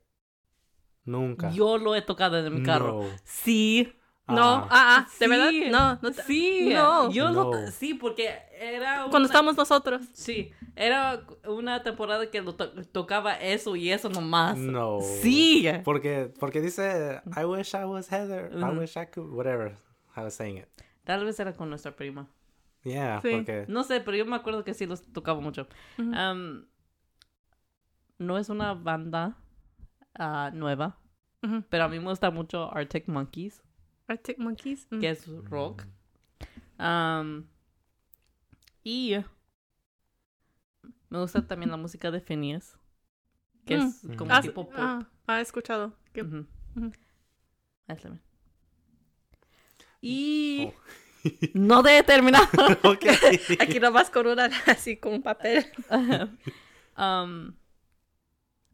Nunca. 1.03 1.51
Yo 1.51 1.77
lo 1.77 1.93
he 1.95 2.01
tocado 2.01 2.37
en 2.37 2.53
mi 2.53 2.63
carro. 2.63 3.03
No. 3.03 3.09
Sí. 3.23 3.93
No, 4.27 4.55
Ah. 4.55 4.67
ah, 4.69 4.97
ah, 4.97 5.07
de 5.19 5.25
Sí. 5.25 5.29
verdad, 5.31 5.51
no, 5.71 5.99
no 6.01 6.11
te- 6.11 6.23
Sí. 6.23 6.69
No. 6.73 7.09
Yo 7.11 7.29
lo 7.31 7.67
sí, 7.71 7.93
porque 7.93 8.29
era 8.59 9.07
Cuando 9.09 9.27
estamos 9.27 9.55
nosotros. 9.55 10.01
Sí, 10.13 10.51
era 10.75 11.25
una 11.47 11.81
temporada 11.81 12.29
que 12.29 12.41
lo 12.41 12.53
to- 12.55 12.73
tocaba 12.87 13.35
eso 13.35 13.77
y 13.77 13.89
eso 13.91 14.09
nomás. 14.09 14.57
No. 14.57 14.99
Sí. 15.01 15.65
Porque, 15.85 16.31
porque 16.39 16.59
dice, 16.59 17.21
I 17.37 17.45
wish 17.45 17.73
I 17.73 17.85
was 17.85 18.11
Heather. 18.11 18.51
I 18.53 18.77
wish 18.77 18.97
I 18.97 19.05
could, 19.05 19.31
whatever. 19.31 19.77
I 20.15 20.21
was 20.23 20.33
saying 20.33 20.57
it. 20.57 20.67
Tal 21.07 21.23
vez 21.23 21.39
era 21.39 21.53
con 21.53 21.69
nuestra 21.69 21.95
prima. 21.95 22.27
Yeah, 22.83 23.21
Sí. 23.21 23.29
porque. 23.31 23.65
No 23.69 23.83
sé, 23.83 24.01
pero 24.01 24.17
yo 24.17 24.25
me 24.25 24.35
acuerdo 24.35 24.63
que 24.65 24.73
sí 24.73 24.85
los 24.85 25.01
tocaba 25.13 25.39
mucho. 25.39 25.67
No 28.19 28.37
es 28.37 28.49
una 28.49 28.73
banda 28.73 29.37
ah, 30.15 30.51
nueva, 30.53 30.97
pero 31.69 31.83
a 31.85 31.87
mí 31.87 31.99
me 31.99 32.09
gusta 32.09 32.29
mucho 32.31 32.73
Arctic 32.75 33.07
Monkeys, 33.07 33.61
Arctic 34.07 34.37
Monkeys. 34.39 34.87
mm. 34.91 34.99
que 34.99 35.09
es 35.11 35.27
rock. 35.49 35.83
Y 38.83 39.15
me 41.09 41.19
gusta 41.19 41.45
también 41.45 41.71
la 41.71 41.77
música 41.77 42.09
de 42.11 42.19
Phineas, 42.19 42.77
que 43.65 43.75
es 43.75 44.03
Mm. 44.03 44.15
como 44.15 44.33
Ah, 44.33 44.41
tipo 44.41 44.65
pop. 44.65 44.73
Ah, 44.77 45.07
ah, 45.27 45.39
he 45.39 45.41
escuchado. 45.41 45.93
Que- 46.13 46.23
Ujú. 46.23 46.45
Ujú. 46.75 46.91
Ahí 47.87 47.95
está 47.95 48.09
bien. 48.09 48.21
Y 50.01 50.67
Oh. 50.67 50.73
no 51.53 51.83
de 51.83 52.03
terminar. 52.03 52.43
ok. 52.83 53.05
Aquí 53.59 53.79
nomás 53.79 54.09
con 54.09 54.27
una 54.27 54.49
así 54.67 54.97
con 54.97 55.13
un 55.13 55.21
papel. 55.21 55.65
Um, 56.99 57.53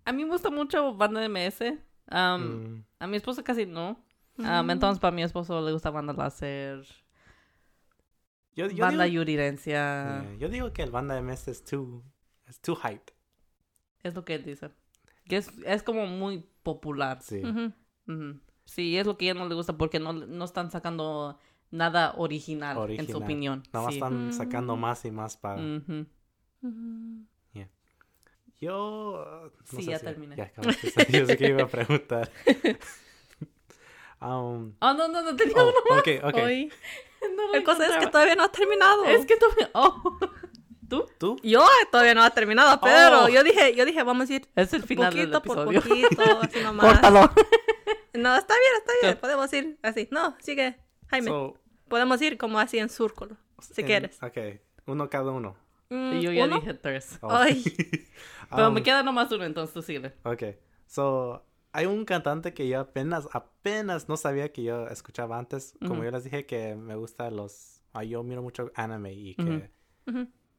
a 0.05 0.13
mí 0.13 0.23
me 0.23 0.29
gusta 0.31 0.49
mucho 0.49 0.93
banda 0.95 1.19
de 1.19 1.27
MS. 1.27 1.61
Um, 2.09 2.41
Mm, 2.41 2.85
A 2.99 3.07
mi 3.07 3.17
esposo 3.17 3.43
casi 3.43 3.65
no. 3.65 4.01
Mm. 4.37 4.45
Um, 4.61 4.69
entonces, 4.69 4.99
para 5.01 5.13
mi 5.13 5.23
esposo 5.23 5.59
le 5.61 5.73
gusta 5.73 5.89
banda 5.89 6.13
láser, 6.13 6.85
yo, 8.55 8.67
yo 8.67 8.85
banda 8.85 9.03
digo, 9.03 9.15
yurirencia. 9.15 10.23
yeah, 10.23 10.35
yo 10.39 10.47
digo 10.47 10.71
que 10.71 10.83
el 10.83 10.91
banda 10.91 11.21
MS 11.21 11.49
es 11.49 11.63
too, 11.65 12.01
es 12.47 12.61
too 12.61 12.75
hyped. 12.75 13.13
Es 14.03 14.15
lo 14.15 14.23
que 14.23 14.35
él 14.35 14.45
dice. 14.45 14.69
Que 15.27 15.37
es, 15.37 15.51
es 15.65 15.83
como 15.83 16.05
muy 16.07 16.45
popular. 16.63 17.21
Sí. 17.21 17.41
Ujú. 17.43 17.73
Ujú. 18.07 18.39
Sí, 18.65 18.97
es 18.97 19.05
lo 19.05 19.17
que 19.17 19.27
a 19.27 19.31
él 19.33 19.37
no 19.37 19.47
le 19.47 19.55
gusta 19.55 19.77
porque 19.77 19.99
no, 19.99 20.13
no 20.13 20.45
están 20.45 20.71
sacando 20.71 21.37
nada 21.71 22.13
original, 22.17 22.89
en 22.89 23.07
su 23.07 23.17
opinión. 23.17 23.63
Nada 23.73 23.85
más 23.85 23.93
Sí. 23.93 23.99
están 23.99 24.27
Mm. 24.29 24.33
sacando 24.33 24.75
más 24.77 25.03
y 25.05 25.11
más 25.11 25.37
para. 25.37 25.61
Yo. 28.59 29.19
uh, 29.19 29.45
no 29.47 29.51
Sí, 29.65 29.83
sé 29.83 29.91
ya 29.91 29.99
si- 29.99 30.05
terminé. 30.05 30.35
ya 30.37 30.43
acabaste. 30.45 30.93
Yo 31.11 31.25
sé 31.25 31.37
que 31.37 31.47
iba 31.49 31.63
a 31.63 31.67
preguntar. 31.67 32.31
um, 34.21 34.73
Oh, 34.79 34.93
no, 34.93 35.07
no, 35.09 35.21
no 35.21 35.35
tenía 35.35 35.55
oh, 35.57 35.67
uno. 35.69 35.99
ok, 35.99 36.07
ok. 36.23 36.43
Hoy. 36.43 36.71
No 37.35 37.47
lo 37.47 37.53
La 37.53 37.63
cosa 37.63 37.87
es 37.87 37.95
que 38.03 38.07
todavía 38.07 38.35
no 38.35 38.43
ha 38.43 38.51
terminado. 38.51 39.05
Es 39.05 39.25
que 39.25 39.37
todavía... 39.37 39.69
Oh. 39.73 40.17
¿Tú? 40.89 41.05
¿Tú? 41.17 41.37
Yo 41.41 41.65
todavía 41.89 42.13
no 42.13 42.21
ha 42.21 42.29
terminado, 42.31 42.79
pero 42.81 43.23
Oh. 43.23 43.29
yo 43.29 43.43
dije, 43.43 43.73
yo 43.75 43.85
dije, 43.85 44.03
vamos 44.03 44.29
a 44.29 44.33
ir 44.33 44.49
Es 44.55 44.73
el 44.73 44.83
final 44.83 45.13
del 45.13 45.31
poquito 45.31 45.41
por 45.55 45.73
episodio. 45.73 46.05
poquito, 46.05 46.41
así 46.41 46.61
nomás. 46.61 46.85
Córtalo. 46.99 47.31
No, 48.13 48.35
está 48.37 48.53
bien, 48.53 48.73
está 48.79 48.91
bien, 49.01 49.17
podemos 49.19 49.51
ir 49.53 49.77
así. 49.81 50.07
No, 50.11 50.35
sigue, 50.39 50.75
Jaime. 51.07 51.27
So, 51.27 51.57
podemos 51.87 52.21
ir 52.21 52.37
como 52.37 52.59
así 52.59 52.77
en 52.79 52.89
círculo, 52.89 53.37
si 53.61 53.81
en- 53.81 53.87
quieres. 53.87 54.21
Ok, 54.21 54.37
uno 54.85 55.09
cada 55.09 55.31
uno. 55.31 55.55
Mm, 55.89 56.13
Y 56.13 56.21
yo 56.21 56.31
ya 56.31 56.45
¿uno? 56.45 56.55
dije 56.59 56.73
tres. 56.75 57.17
Oh. 57.21 57.29
Ay. 57.31 57.63
Pero 58.49 58.67
Um, 58.67 58.73
me 58.73 58.83
queda 58.83 59.01
nomás 59.03 59.31
uno, 59.31 59.43
entonces 59.45 59.73
tú 59.73 59.81
sigue. 59.81 60.13
Ok, 60.23 60.43
so, 60.85 61.43
hay 61.71 61.87
un 61.87 62.05
cantante 62.05 62.53
que 62.53 62.67
yo 62.67 62.79
apenas, 62.79 63.27
apenas 63.33 64.07
no 64.07 64.15
sabía 64.17 64.51
que 64.53 64.61
yo 64.63 64.87
escuchaba 64.87 65.39
antes. 65.39 65.75
Como 65.85 66.03
yo 66.03 66.11
les 66.11 66.23
dije 66.23 66.45
que 66.45 66.75
me 66.75 66.95
gusta 66.95 67.31
los... 67.31 67.81
ah, 67.93 68.03
yo 68.03 68.21
miro 68.23 68.41
mucho 68.43 68.71
anime 68.75 69.13
y 69.13 69.35
que... 69.35 69.71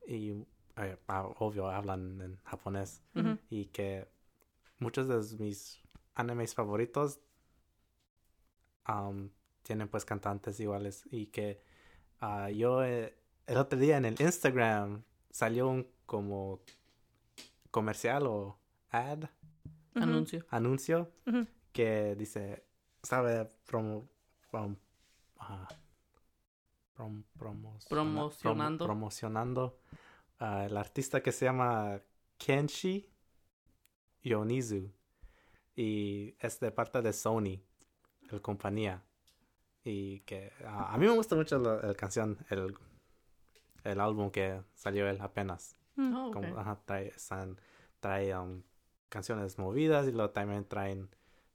Y, 0.09 0.31
eh, 0.77 0.97
ah, 1.09 1.29
obvio, 1.39 1.69
hablan 1.69 2.21
en 2.21 2.41
japonés. 2.45 3.03
Y 3.49 3.67
que 3.67 4.09
muchos 4.79 5.07
de 5.09 5.39
mis 5.39 5.81
animes 6.17 6.55
favoritos 6.55 7.21
um, 8.89 9.31
tienen 9.63 9.89
pues 9.89 10.05
cantantes 10.05 10.59
iguales. 10.61 11.05
Y 11.11 11.27
que 11.27 11.61
ah, 12.21 12.51
yo 12.51 12.85
eh, 12.85 13.17
el 13.47 13.57
otro 13.57 13.79
día 13.79 13.97
en 13.97 14.05
el 14.05 14.21
Instagram 14.21 15.03
salió 15.31 15.69
un 15.69 15.87
como 16.07 16.61
comercial 17.71 18.27
o 18.27 18.59
ad. 18.91 19.25
Anuncio. 20.51 21.13
que 21.73 22.15
dice, 22.17 22.65
sabe, 23.03 23.47
promo, 23.67 24.09
prom- 24.51 24.77
ah, 25.39 25.69
prom- 26.97 27.25
promociona- 27.39 27.89
Promocionando. 27.89 28.85
promo- 28.85 28.89
promocionando 28.89 29.79
el 30.41 30.77
artista 30.77 31.23
que 31.23 31.33
se 31.33 31.45
llama 31.47 32.01
Kenshi 32.39 33.09
Yonizu 34.23 34.91
y 35.77 36.35
es 36.39 36.61
de 36.61 36.71
parte 36.71 37.01
de 37.03 37.13
Sony, 37.13 37.61
la 38.35 38.41
compañía. 38.41 39.03
Y 39.85 40.21
que 40.21 40.53
a 40.67 40.97
mí 40.99 41.07
me 41.07 41.13
gusta 41.13 41.35
mucho 41.37 41.59
la, 41.59 41.77
la 41.77 41.95
canción, 41.95 42.39
el, 42.51 42.75
el 43.85 44.01
álbum 44.01 44.31
que 44.31 44.63
salió 44.75 45.09
él 45.09 45.21
apenas. 45.21 45.77
Mm. 45.97 46.15
Oh, 46.15 46.27
ok. 46.29 46.33
Como, 46.33 46.57
ajá, 46.59 46.81
trae, 46.85 47.09
están- 47.09 47.59
trae 48.01 48.37
um, 48.37 48.63
canciones 49.09 49.59
movidas 49.59 50.07
y 50.09 50.13
luego 50.13 50.31
también 50.31 50.65
traen 50.67 51.09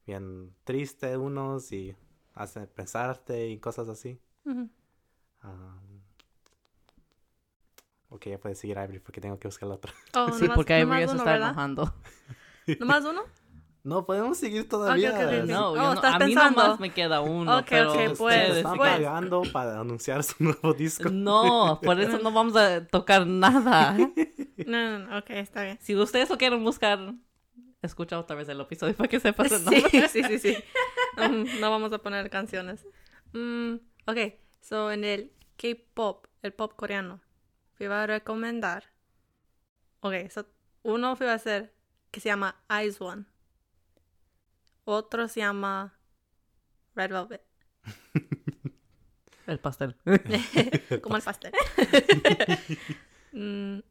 bien 0.05 0.55
triste 0.63 1.17
unos 1.17 1.71
y 1.71 1.95
hacen 2.35 2.67
pensarte 2.67 3.47
y 3.49 3.57
cosas 3.59 3.89
así. 3.89 4.19
Um, 5.43 6.01
ok, 8.09 8.25
ya 8.27 8.37
puedes 8.39 8.59
seguir 8.59 8.77
Ivory 8.77 8.99
porque 8.99 9.21
tengo 9.21 9.37
que 9.39 9.47
buscar 9.47 9.67
el 9.67 9.73
otro. 9.73 9.91
Oh, 10.15 10.31
Sí, 10.33 10.43
nomás- 10.45 10.55
porque 10.55 10.73
ya 10.79 10.85
se 10.85 11.03
uno, 11.05 11.13
está 11.13 11.31
¿verdad? 11.31 11.47
enojando. 11.49 11.93
¿Nomás 12.79 13.05
uno? 13.05 13.23
No, 13.83 14.05
podemos 14.05 14.37
seguir 14.37 14.67
todavía. 14.67 15.11
No, 15.45 15.69
Oh, 15.71 15.75
yo 15.75 15.81
no- 15.81 15.93
estás 15.93 16.15
a 16.15 16.19
mí 16.19 16.25
pensando. 16.33 16.61
nomás 16.63 16.79
me 16.79 16.91
queda 16.93 17.21
uno. 17.21 17.59
Ok, 17.59 17.65
pero 17.69 17.91
Ustedes 17.91 18.17
pues, 18.17 18.57
están 18.57 18.77
pues. 18.77 18.91
pagando 18.91 19.41
para 19.53 19.79
anunciar 19.79 20.23
su 20.23 20.35
nuevo 20.43 20.73
disco. 20.73 21.09
No, 21.09 21.79
por 21.81 21.99
eso 21.99 22.19
no 22.19 22.31
vamos 22.31 22.55
a 22.55 22.85
tocar 22.87 23.25
nada. 23.25 23.95
No, 24.65 24.99
no, 24.99 25.07
no, 25.07 25.17
ok, 25.19 25.29
está 25.29 25.63
bien. 25.63 25.79
Si 25.81 25.95
ustedes 25.95 26.29
lo 26.29 26.37
quieren 26.37 26.61
buscar, 26.65 27.13
escucha 27.81 28.19
otra 28.19 28.35
vez 28.35 28.49
el 28.49 28.59
episodio 28.59 28.93
para 28.93 29.07
que 29.07 29.21
sepas 29.21 29.49
el 29.53 29.63
nombre. 29.63 30.07
sí, 30.09 30.21
sí, 30.21 30.37
sí. 30.37 30.57
Um, 31.17 31.45
no 31.61 31.71
vamos 31.71 31.93
a 31.93 31.99
poner 31.99 32.29
canciones. 32.29 32.85
Mm, 33.31 33.75
ok, 34.05 34.17
so 34.59 34.91
en 34.91 35.05
el 35.05 35.31
K-pop, 35.55 36.25
el 36.41 36.51
pop 36.53 36.73
coreano, 36.75 37.21
fui 37.75 37.85
a 37.85 38.05
recomendar. 38.05 38.83
Ok, 40.01 40.13
so 40.29 40.45
uno 40.83 41.15
fui 41.15 41.27
a 41.27 41.35
hacer 41.35 41.73
que 42.11 42.19
se 42.19 42.27
llama 42.27 42.61
Eyes 42.69 42.99
One. 42.99 43.23
Otro 44.91 45.27
se 45.27 45.41
llama 45.41 45.93
Red 46.95 47.11
Velvet. 47.11 47.43
El 49.45 49.59
pastel. 49.59 49.95
Como 51.03 51.15
el 51.15 51.21
pastel. 51.21 51.53
Mm, 53.31 53.81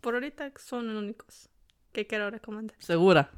por 0.00 0.14
ahorita 0.14 0.52
son 0.58 0.86
los 0.86 1.02
únicos 1.02 1.48
que 1.90 2.06
quiero 2.06 2.30
recomendar. 2.30 2.76
Segura. 2.78 3.32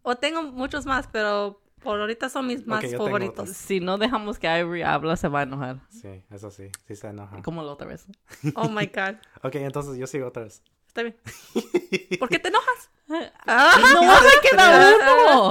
O 0.00 0.16
tengo 0.16 0.42
muchos 0.42 0.86
más, 0.86 1.06
pero 1.08 1.62
por 1.82 2.00
ahorita 2.00 2.30
son 2.30 2.46
mis 2.46 2.66
más 2.66 2.82
favoritos. 2.96 3.50
Si 3.50 3.78
no 3.78 3.98
dejamos 3.98 4.38
que 4.38 4.46
Ivory 4.46 4.80
habla, 4.80 5.16
se 5.16 5.28
va 5.28 5.40
a 5.40 5.42
enojar. 5.42 5.82
Sí, 5.90 6.24
eso 6.30 6.50
sí, 6.50 6.70
sí 6.86 6.96
se 6.96 7.08
enoja. 7.08 7.42
Como 7.42 7.62
la 7.62 7.72
otra 7.72 7.86
vez. 7.86 8.06
Oh 8.54 8.70
my 8.70 8.86
god. 8.86 9.16
Ok, 9.42 9.56
entonces 9.56 9.98
yo 9.98 10.06
sigo 10.06 10.28
otra 10.28 10.44
vez. 10.44 10.62
Está 10.86 11.02
bien. 11.02 11.18
¿Por 12.18 12.30
qué 12.30 12.38
te 12.38 12.48
enojas? 12.48 12.90
¡No 13.06 13.18
me 13.46 14.48
queda 14.50 14.90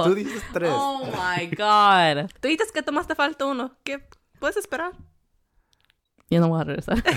Tú 0.04 0.10
uno! 0.10 0.14
dices 0.14 0.42
tres. 0.52 0.70
Oh 0.72 1.04
my 1.06 1.46
god. 1.56 2.30
Tú 2.40 2.48
dices 2.48 2.72
que 2.72 2.82
tomaste 2.82 3.14
falta 3.14 3.46
uno. 3.46 3.76
¿Qué 3.84 4.06
puedes 4.40 4.56
esperar? 4.56 4.92
Yo 6.30 6.40
no 6.40 6.48
voy 6.48 6.60
a 6.60 6.64
regresar. 6.64 7.02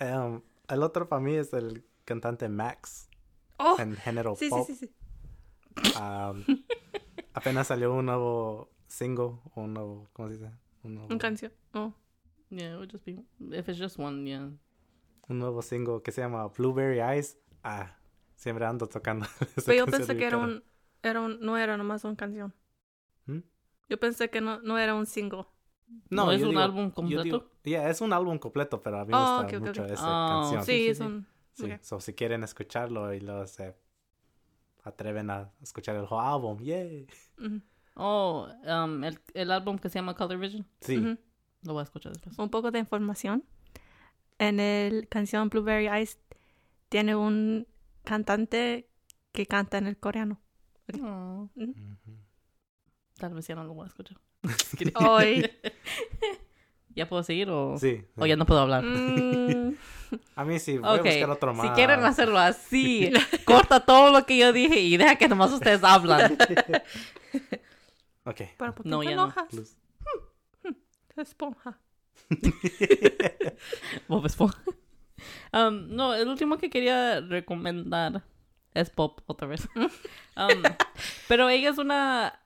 Um, 0.00 0.42
el 0.68 0.82
otro 0.82 1.08
para 1.08 1.20
mí 1.20 1.34
es 1.36 1.52
el 1.52 1.84
cantante 2.04 2.48
Max 2.48 3.08
Oh, 3.58 3.76
en 3.78 3.94
género 3.94 4.34
sí, 4.34 4.46
sí, 4.46 4.50
pop. 4.50 4.66
sí, 4.66 4.74
sí. 4.74 4.90
Um, 6.00 6.44
apenas 7.34 7.68
salió 7.68 7.92
un 7.94 8.06
nuevo 8.06 8.72
single, 8.88 9.34
un 9.54 9.74
nuevo, 9.74 10.08
¿cómo 10.12 10.28
se 10.28 10.34
dice? 10.38 10.50
Un 10.82 10.94
nuevo, 10.96 11.08
Un 11.12 11.18
canción. 11.18 11.52
Oh. 11.74 11.92
Yeah, 12.50 12.72
it 12.72 12.78
would 12.78 12.90
just 12.90 13.04
be 13.04 13.22
if 13.52 13.68
it's 13.68 13.78
just 13.78 13.96
one, 13.98 14.26
yeah. 14.28 14.48
un 15.28 15.38
nuevo 15.38 15.62
single 15.62 16.02
que 16.02 16.10
se 16.10 16.20
llama 16.22 16.48
Blueberry 16.48 17.00
Eyes. 17.00 17.38
Ah, 17.62 17.96
siempre 18.42 18.64
ando 18.66 18.86
tocando. 18.88 19.24
esa 19.56 19.62
Pero 19.66 19.78
yo 19.78 19.86
pensé 19.86 20.12
en 20.12 20.18
que 20.18 20.24
era 20.26 20.36
un, 20.38 20.64
era 21.02 21.20
un, 21.20 21.38
no 21.40 21.56
era 21.56 21.76
nomás 21.76 22.02
una 22.04 22.16
canción. 22.16 22.52
¿Mm? 23.26 23.38
Yo 23.88 24.00
pensé 24.00 24.30
que 24.30 24.40
no, 24.40 24.60
no 24.62 24.78
era 24.78 24.94
un 24.94 25.06
single. 25.06 25.44
¿No 26.10 26.32
es 26.32 26.40
yo 26.40 26.46
un 26.46 26.52
digo- 26.52 26.62
álbum 26.62 26.90
completo? 26.90 27.22
digo- 27.22 27.50
yeah, 27.64 27.88
es 27.88 28.00
un 28.00 28.12
álbum 28.12 28.38
completo, 28.38 28.82
pero 28.82 28.98
a 28.98 29.04
mí 29.04 29.12
me 29.12 29.16
Oh, 29.18 29.20
gusta 29.20 29.42
ok, 29.46 29.52
ok, 29.54 29.60
mucho 29.68 29.82
ok. 29.84 29.90
esa 29.90 30.04
Oh, 30.26 30.28
canción. 30.28 30.64
Sí, 30.64 30.72
sí, 30.72 30.88
es 30.88 30.98
sí. 30.98 31.04
un... 31.04 31.26
Sí, 31.54 31.70
so, 31.82 32.00
si 32.00 32.14
quieren 32.14 32.42
escucharlo 32.44 33.12
y 33.12 33.20
luego 33.20 33.46
se 33.46 33.76
atreven 34.84 35.30
a 35.30 35.52
escuchar 35.62 35.94
el 35.96 36.06
whole 36.10 36.26
álbum, 36.26 36.58
yay. 36.62 37.06
Oh, 37.94 38.48
um, 38.66 39.04
el, 39.04 39.20
el 39.34 39.50
álbum 39.52 39.78
que 39.78 39.88
se 39.90 39.98
llama 39.98 40.14
Color 40.14 40.38
Vision. 40.38 40.66
Sí. 40.80 40.96
Lo 41.62 41.74
voy 41.74 41.80
a 41.80 41.84
escuchar 41.84 42.12
después. 42.12 42.36
Un 42.38 42.48
poco 42.50 42.70
de 42.70 42.78
información. 42.78 43.44
En 44.38 44.58
el 44.60 45.08
canción 45.08 45.48
Blueberry 45.50 45.86
Eyes 45.88 46.18
tiene 46.88 47.14
un 47.14 47.66
cantante 48.04 48.88
que 49.32 49.46
canta 49.46 49.78
en 49.78 49.86
el 49.86 49.96
coreano. 49.96 50.40
Oh, 51.02 51.48
Ujú. 51.56 51.74
tal 53.18 53.34
vez 53.34 53.46
ya 53.46 53.54
no 53.54 53.64
lo 53.64 53.74
voy 53.74 53.84
a 53.84 53.88
escuchar. 53.88 54.18
Hoy. 54.94 55.50
¿Ya 56.94 57.08
puedo 57.08 57.22
seguir 57.22 57.48
o, 57.48 57.78
sí, 57.78 58.04
o 58.18 58.24
sí. 58.24 58.28
ya 58.28 58.36
no 58.36 58.44
puedo 58.44 58.60
hablar? 58.60 58.84
Mm, 58.84 59.74
A 60.36 60.44
mí 60.44 60.58
sí, 60.58 60.76
voy 60.76 60.98
Ok, 60.98 60.98
a 60.98 61.02
buscar 61.08 61.30
otro 61.30 61.54
más. 61.54 61.66
si 61.68 61.72
quieren 61.72 62.04
hacerlo 62.04 62.38
así, 62.38 63.10
corta 63.46 63.80
todo 63.80 64.10
lo 64.12 64.26
que 64.26 64.36
yo 64.36 64.52
dije 64.52 64.78
y 64.80 64.96
deja 64.98 65.16
que 65.16 65.26
nomás 65.28 65.52
ustedes 65.52 65.82
hablan. 65.84 66.36
Ok. 68.24 68.42
¿Pero 68.58 68.74
por 68.74 68.82
qué 68.84 68.88
No, 68.90 69.00
te 69.00 69.06
ya 69.06 69.16
no. 69.16 69.22
enojas? 69.22 69.48
Plus. 69.48 69.76
Esponja. 71.16 71.78
Bob 74.08 74.26
Esponja. 74.26 74.62
Um, 75.52 75.94
no, 75.94 76.14
el 76.14 76.28
último 76.28 76.58
que 76.58 76.70
quería 76.70 77.20
recomendar 77.20 78.22
es 78.74 78.90
Pop 78.90 79.20
otra 79.26 79.46
vez. 79.46 79.68
Um, 79.74 80.62
pero 81.28 81.48
ella 81.48 81.70
es 81.70 81.78
una... 81.78 82.40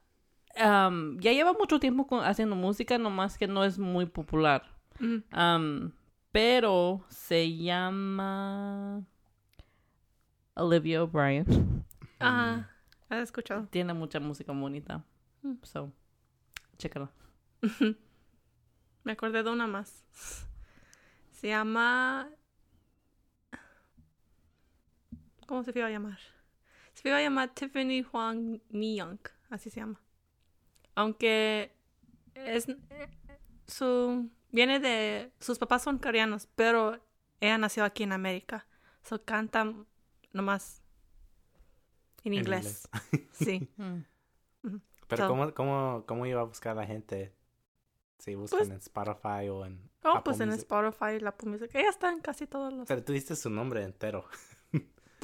um, 0.56 1.18
ya 1.20 1.32
lleva 1.32 1.52
mucho 1.52 1.78
tiempo 1.78 2.06
con- 2.06 2.24
haciendo 2.24 2.56
música, 2.56 2.98
nomás 2.98 3.38
que 3.38 3.46
no 3.46 3.64
es 3.64 3.78
muy 3.78 4.06
popular. 4.06 4.64
Mm, 4.98 5.92
pero 6.32 7.04
se 7.08 7.56
llama 7.56 9.02
Olivia 10.54 11.02
O'Brien. 11.04 11.84
Ah, 12.18 12.68
¿has 13.08 13.20
escuchado? 13.20 13.66
Tiene 13.70 13.94
mucha 13.94 14.20
música 14.20 14.52
bonita. 14.52 15.04
Mm. 15.42 15.54
So, 15.62 15.92
chécala. 16.78 17.10
Me 19.04 19.12
acordé 19.12 19.42
de 19.42 19.50
una 19.50 19.66
más. 19.66 20.04
Se 21.30 21.48
llama... 21.48 22.28
¿Cómo 25.46 25.62
se 25.64 25.72
iba 25.76 25.86
a 25.86 25.90
llamar? 25.90 26.18
Se 26.94 27.08
iba 27.08 27.18
a 27.18 27.22
llamar 27.22 27.50
Tiffany 27.54 28.02
Huang 28.02 28.60
Mi-young. 28.70 29.18
Así 29.50 29.70
se 29.70 29.80
llama. 29.80 30.00
Aunque 30.94 31.72
es 32.34 32.66
su 33.66 34.30
viene 34.50 34.80
de 34.80 35.32
sus 35.40 35.58
papás 35.58 35.82
son 35.82 35.98
coreanos, 35.98 36.48
pero 36.54 36.98
ella 37.40 37.58
nació 37.58 37.84
aquí 37.84 38.02
en 38.02 38.12
América. 38.12 38.66
So 39.02 39.22
canta 39.24 39.72
nomás 40.32 40.82
en 42.24 42.32
En 42.32 42.38
inglés. 42.40 42.88
Sí. 43.32 43.68
Mm. 44.62 44.78
Pero 45.06 45.24
So- 45.24 45.28
¿cómo, 45.28 45.54
cómo, 45.54 46.04
¿cómo 46.08 46.26
iba 46.26 46.40
a 46.40 46.44
buscar 46.44 46.74
la 46.74 46.84
gente 46.86 47.32
Sí, 48.18 48.34
buscan 48.34 48.58
Pues- 48.60 48.70
en 48.70 48.76
Spotify 48.78 49.48
o 49.48 49.64
en 49.64 49.88
Oh, 50.02 50.08
Apple 50.10 50.22
pues 50.24 50.40
en. 50.40 50.50
Spotify, 50.50 51.20
la 51.20 51.28
Apple 51.30 51.50
Music. 51.50 51.70
Ella 51.74 51.90
está 51.90 52.10
en 52.10 52.20
casi 52.20 52.46
todos 52.48 52.72
los. 52.72 52.88
Pero 52.88 53.04
tú 53.04 53.12
diste 53.12 53.36
su 53.36 53.48
nombre 53.50 53.82
entero. 53.84 54.24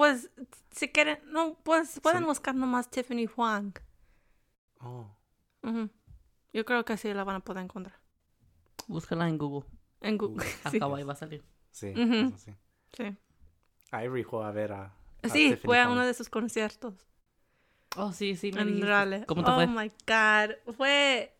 Pues, 0.03 0.29
si 0.73 0.89
quieren, 0.89 1.21
no, 1.27 1.55
pues 1.63 2.01
pueden 2.01 2.23
Sí. 2.23 2.25
buscar 2.25 2.57
nomás 2.57 2.91
Tiffany 2.91 3.27
Huang. 3.37 3.73
Oh. 4.81 5.07
Ujú. 5.63 5.91
Yo 6.53 6.65
creo 6.65 6.85
que 6.85 6.97
sí 6.97 7.15
la 7.15 7.23
van 7.23 7.37
a 7.37 7.41
poder 7.41 7.63
encontrar. 7.63 8.01
Búscala 8.89 9.29
en 9.29 9.39
Google. 9.39 9.65
En 10.01 10.19
Google. 10.19 10.45
Sí. 10.73 10.79
Acá 10.79 10.87
ahí 10.97 11.05
va 11.05 11.13
a 11.13 11.15
salir. 11.17 11.45
Sí, 11.71 11.93
eso 11.97 12.37
sí. 12.37 12.53
Sí. 12.97 13.17
Ivory 13.93 14.25
fue 14.25 14.45
a 14.45 14.51
ver 14.51 14.73
a. 14.73 14.85
a 15.23 15.29
Sí, 15.29 15.51
Tiffany 15.51 15.61
fue 15.67 15.79
a 15.79 15.85
Huang. 15.85 15.93
uno 15.99 16.05
de 16.05 16.15
sus 16.15 16.29
conciertos. 16.29 16.95
Oh, 17.97 18.11
sí, 18.13 18.35
sí, 18.35 18.51
me 18.51 18.63
En. 18.63 18.83
Raleigh. 18.85 19.25
¿Cómo 19.27 19.45
te 19.45 19.51
oh 19.53 19.55
fue? 19.55 19.67
my 19.69 19.89
God. 20.05 20.75
Fue 20.77 21.33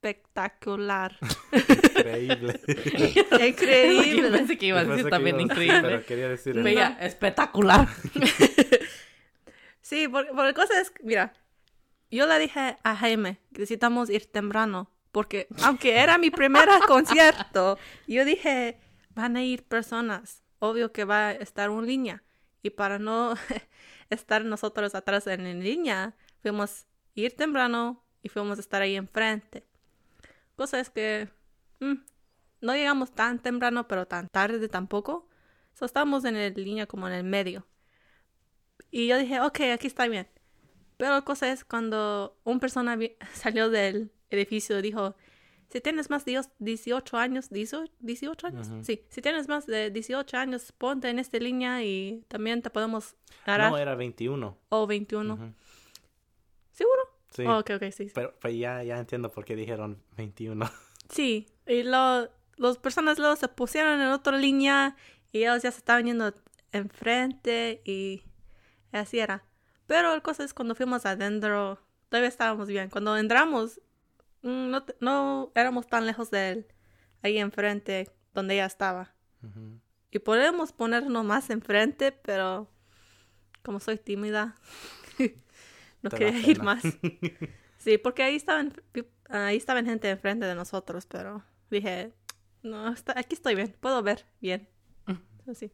espectacular. 0.00 1.18
Increíble. 1.52 2.60
Yo 3.14 3.46
Increíble. 3.46 4.30
pensé 4.30 4.58
que 4.58 4.66
iba 4.66 4.80
a 4.80 4.84
Yo 4.84 4.90
decir 4.90 5.04
que 5.04 5.10
también 5.10 5.40
increíble. 5.40 5.80
Pero 5.82 6.06
quería 6.06 6.28
decir. 6.28 6.54
Bella, 6.54 6.96
espectacular. 7.00 7.86
Sí, 9.82 10.08
porque, 10.08 10.30
porque 10.30 10.46
la 10.46 10.54
cosa 10.54 10.80
es, 10.80 10.92
mira, 11.02 11.32
yo 12.10 12.26
le 12.26 12.38
dije 12.38 12.76
a 12.82 12.96
Jaime 12.96 13.38
que 13.52 13.60
necesitamos 13.60 14.08
ir 14.08 14.26
temprano, 14.26 14.90
porque 15.10 15.48
aunque 15.64 15.98
era 15.98 16.16
mi 16.16 16.30
primer 16.30 16.68
concierto, 16.86 17.78
yo 18.06 18.24
dije, 18.24 18.78
van 19.10 19.36
a 19.36 19.42
ir 19.42 19.64
personas, 19.64 20.42
obvio 20.60 20.92
que 20.92 21.04
va 21.04 21.28
a 21.28 21.32
estar 21.32 21.70
una 21.70 21.86
línea, 21.86 22.22
y 22.62 22.70
para 22.70 22.98
no 22.98 23.34
estar 24.10 24.44
nosotros 24.44 24.94
atrás 24.94 25.26
en 25.26 25.62
línea, 25.62 26.14
fuimos 26.40 26.82
a 27.16 27.20
ir 27.20 27.34
temprano 27.34 28.04
y 28.22 28.28
fuimos 28.28 28.58
a 28.58 28.60
estar 28.60 28.82
ahí 28.82 28.94
enfrente. 28.94 29.64
Cosa 30.60 30.78
es 30.78 30.90
que 30.90 31.26
mm, 31.78 31.94
no 32.60 32.74
llegamos 32.74 33.12
tan 33.12 33.38
temprano, 33.38 33.88
pero 33.88 34.06
tan 34.06 34.28
tarde 34.28 34.68
tampoco. 34.68 35.26
So, 35.72 35.86
estábamos 35.86 36.22
en 36.26 36.34
la 36.34 36.50
línea 36.50 36.86
como 36.86 37.08
en 37.08 37.14
el 37.14 37.24
medio. 37.24 37.66
Y 38.90 39.06
yo 39.06 39.16
dije, 39.16 39.40
ok, 39.40 39.58
aquí 39.72 39.86
está 39.86 40.06
bien. 40.06 40.28
Pero 40.98 41.12
la 41.12 41.22
cosa 41.22 41.50
es 41.50 41.64
cuando 41.64 42.38
una 42.44 42.60
persona 42.60 42.98
salió 43.32 43.70
del 43.70 44.12
edificio 44.28 44.78
y 44.78 44.82
dijo, 44.82 45.16
si 45.70 45.80
tienes 45.80 46.10
más 46.10 46.26
de 46.26 46.32
dios- 46.32 46.50
18 46.58 47.16
años, 47.16 47.48
18, 47.48 47.90
18 47.98 48.46
años, 48.46 48.68
Ujú. 48.68 48.84
sí, 48.84 49.06
si 49.08 49.22
tienes 49.22 49.48
más 49.48 49.64
de 49.64 49.90
18 49.90 50.36
años, 50.36 50.72
ponte 50.72 51.08
en 51.08 51.18
esta 51.18 51.38
línea 51.38 51.82
y 51.82 52.22
también 52.28 52.60
te 52.60 52.68
podemos 52.68 53.16
agarrar. 53.46 53.70
No, 53.72 53.78
era 53.78 53.94
21. 53.94 54.58
O 54.68 54.86
21. 54.86 55.32
Ujú. 55.32 55.54
¿Seguro? 56.72 57.09
Sí. 57.30 57.44
Oh, 57.46 57.58
ok, 57.58 57.70
ok, 57.76 57.82
sí. 57.84 58.08
sí. 58.08 58.12
Pero 58.14 58.34
pues 58.40 58.56
ya, 58.56 58.82
ya 58.82 58.98
entiendo 58.98 59.30
por 59.30 59.44
qué 59.44 59.56
dijeron 59.56 60.02
21. 60.16 60.70
Sí, 61.10 61.48
y 61.66 61.82
lo, 61.82 62.30
las 62.56 62.78
personas 62.78 63.18
luego 63.18 63.34
se 63.34 63.48
pusieron 63.48 64.00
en 64.00 64.10
otra 64.10 64.38
línea 64.38 64.96
y 65.32 65.40
ellos 65.40 65.60
ya 65.60 65.72
se 65.72 65.78
estaban 65.78 66.04
yendo 66.04 66.32
enfrente 66.70 67.82
y 67.84 68.22
así 68.92 69.18
era. 69.18 69.44
Pero 69.86 70.14
la 70.14 70.20
cosa 70.20 70.44
es 70.44 70.54
cuando 70.54 70.76
fuimos 70.76 71.06
adentro, 71.06 71.80
todavía 72.08 72.28
estábamos 72.28 72.68
bien. 72.68 72.90
Cuando 72.90 73.16
entramos, 73.16 73.80
mm, 74.42 74.70
no, 74.70 74.84
no 75.00 75.52
éramos 75.56 75.88
tan 75.88 76.06
lejos 76.06 76.30
de 76.30 76.50
él, 76.50 76.66
ahí 77.22 77.38
enfrente, 77.38 78.08
donde 78.34 78.54
ella 78.54 78.66
estaba. 78.66 79.14
Y 80.10 80.18
podemos 80.18 80.72
ponernos 80.72 81.24
más 81.24 81.50
enfrente, 81.50 82.12
pero 82.12 82.70
como 83.62 83.80
soy 83.80 83.96
tímida, 83.96 84.54
no 86.02 86.10
quería 86.10 86.38
ir 86.38 86.62
más. 86.62 86.98
Sí, 87.78 87.96
porque 87.98 88.22
ahí 88.22 88.36
estaban, 88.36 88.74
ahí 89.30 89.56
estaban 89.56 89.86
gente 89.86 90.10
enfrente 90.10 90.46
de 90.46 90.54
nosotros, 90.54 91.06
pero 91.06 91.42
dije, 91.70 92.12
no, 92.62 92.92
está- 92.92 93.18
aquí 93.18 93.34
estoy 93.34 93.54
bien, 93.54 93.74
puedo 93.80 94.02
ver 94.02 94.26
bien. 94.40 94.68
So, 95.46 95.54
sí, 95.54 95.72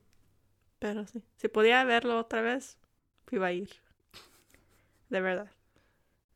pero 0.79 1.07
sí, 1.07 1.23
si 1.37 1.49
podía 1.49 1.85
verlo 1.85 2.19
otra 2.19 2.43
vez, 2.43 2.79
iba 3.33 3.49
a 3.49 3.53
ir. 3.53 3.71
De 5.09 5.21
verdad. 5.21 5.51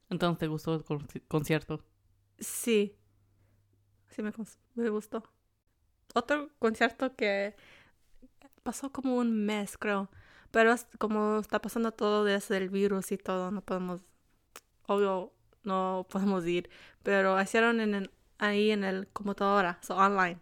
Entonces, 0.09 0.39
¿te 0.39 0.47
gustó 0.49 0.75
el 0.75 0.85
conci- 0.85 1.23
concierto? 1.29 1.85
Sí, 2.39 2.97
sí 4.09 4.23
me, 4.23 4.33
me 4.75 4.89
gustó. 4.91 5.23
Otro 6.15 6.51
concierto 6.59 7.15
que 7.17 7.55
pasó 8.63 8.91
como 8.93 9.17
un 9.17 9.45
mes, 9.47 9.77
creo. 9.79 10.11
Pero 10.51 10.75
como 10.99 11.39
está 11.41 11.61
pasando 11.61 11.93
todo 11.93 12.25
desde 12.25 12.57
el 12.59 12.71
virus 12.71 13.13
y 13.13 13.19
todo, 13.19 13.51
no 13.51 13.63
podemos, 13.63 14.01
obvio, 14.87 15.33
no 15.65 16.07
podemos 16.11 16.47
ir. 16.47 16.71
Pero 17.03 17.41
hicieron 17.41 17.81
en 17.81 17.95
el- 17.95 18.11
ahí 18.39 18.71
en 18.73 18.85
el 18.85 19.09
computadora, 19.09 19.79
so 19.83 19.97
online. 19.97 20.41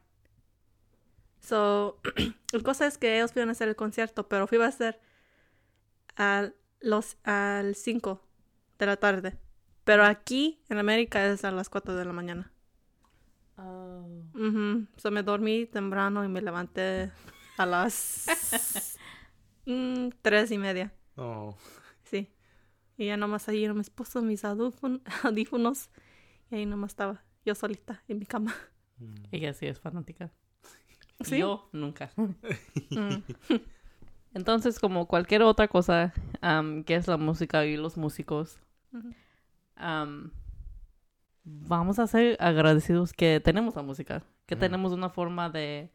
So, 1.40 2.00
la 2.52 2.60
cosa 2.62 2.86
es 2.86 2.98
que 2.98 3.16
ellos 3.16 3.32
iban 3.36 3.48
a 3.48 3.52
hacer 3.52 3.68
el 3.68 3.76
concierto, 3.76 4.28
pero 4.28 4.46
fui 4.46 4.60
a 4.60 4.70
ser 4.70 5.00
al, 6.16 6.54
los, 6.80 7.16
al 7.24 7.74
5 7.74 8.20
de 8.78 8.86
la 8.86 8.96
tarde. 8.96 9.38
Pero 9.84 10.04
aquí 10.04 10.60
en 10.68 10.78
América 10.78 11.24
es 11.26 11.44
a 11.44 11.50
las 11.50 11.68
4 11.70 11.94
de 11.96 12.04
la 12.04 12.12
mañana. 12.12 12.52
Ujú. 14.34 14.86
So 14.96 15.10
me 15.10 15.22
dormí 15.22 15.66
temprano 15.66 16.24
y 16.24 16.28
me 16.28 16.40
levanté 16.42 17.10
a 17.56 17.66
las 17.66 18.26
mm, 19.68 20.08
tres 20.22 20.50
y 20.50 20.58
media. 20.58 20.92
Oh. 21.16 21.56
Sí. 22.04 22.28
Y 22.96 23.06
ya 23.06 23.16
nomás 23.16 23.48
ahí 23.48 23.68
me 23.72 23.82
puso 23.84 24.22
mis 24.22 24.44
audífon- 24.44 25.02
audífonos 25.24 25.90
y 26.50 26.56
ahí 26.56 26.66
nomás 26.66 26.92
estaba 26.92 27.22
yo 27.44 27.54
solita 27.54 28.02
en 28.08 28.18
mi 28.18 28.26
cama. 28.26 28.54
Mm. 28.98 29.14
Ella 29.30 29.54
sí 29.54 29.66
es 29.66 29.78
fanática. 29.80 30.30
Sí. 31.20 31.38
Yo 31.38 31.68
nunca. 31.72 32.10
Mm. 32.16 32.34
Entonces, 34.34 34.78
como 34.78 35.06
cualquier 35.08 35.42
otra 35.42 35.68
cosa 35.68 36.12
que 36.86 36.94
es 36.94 37.08
la 37.08 37.16
música 37.16 37.64
y 37.64 37.76
los 37.76 37.96
músicos, 37.96 38.60
vamos 41.44 41.98
a 41.98 42.06
ser 42.06 42.36
agradecidos 42.40 43.12
que 43.12 43.40
tenemos 43.40 43.74
la 43.74 43.82
música, 43.82 44.22
que 44.46 44.54
Ujú. 44.54 44.60
tenemos 44.60 44.92
una 44.92 45.08
forma 45.08 45.50
de 45.50 45.90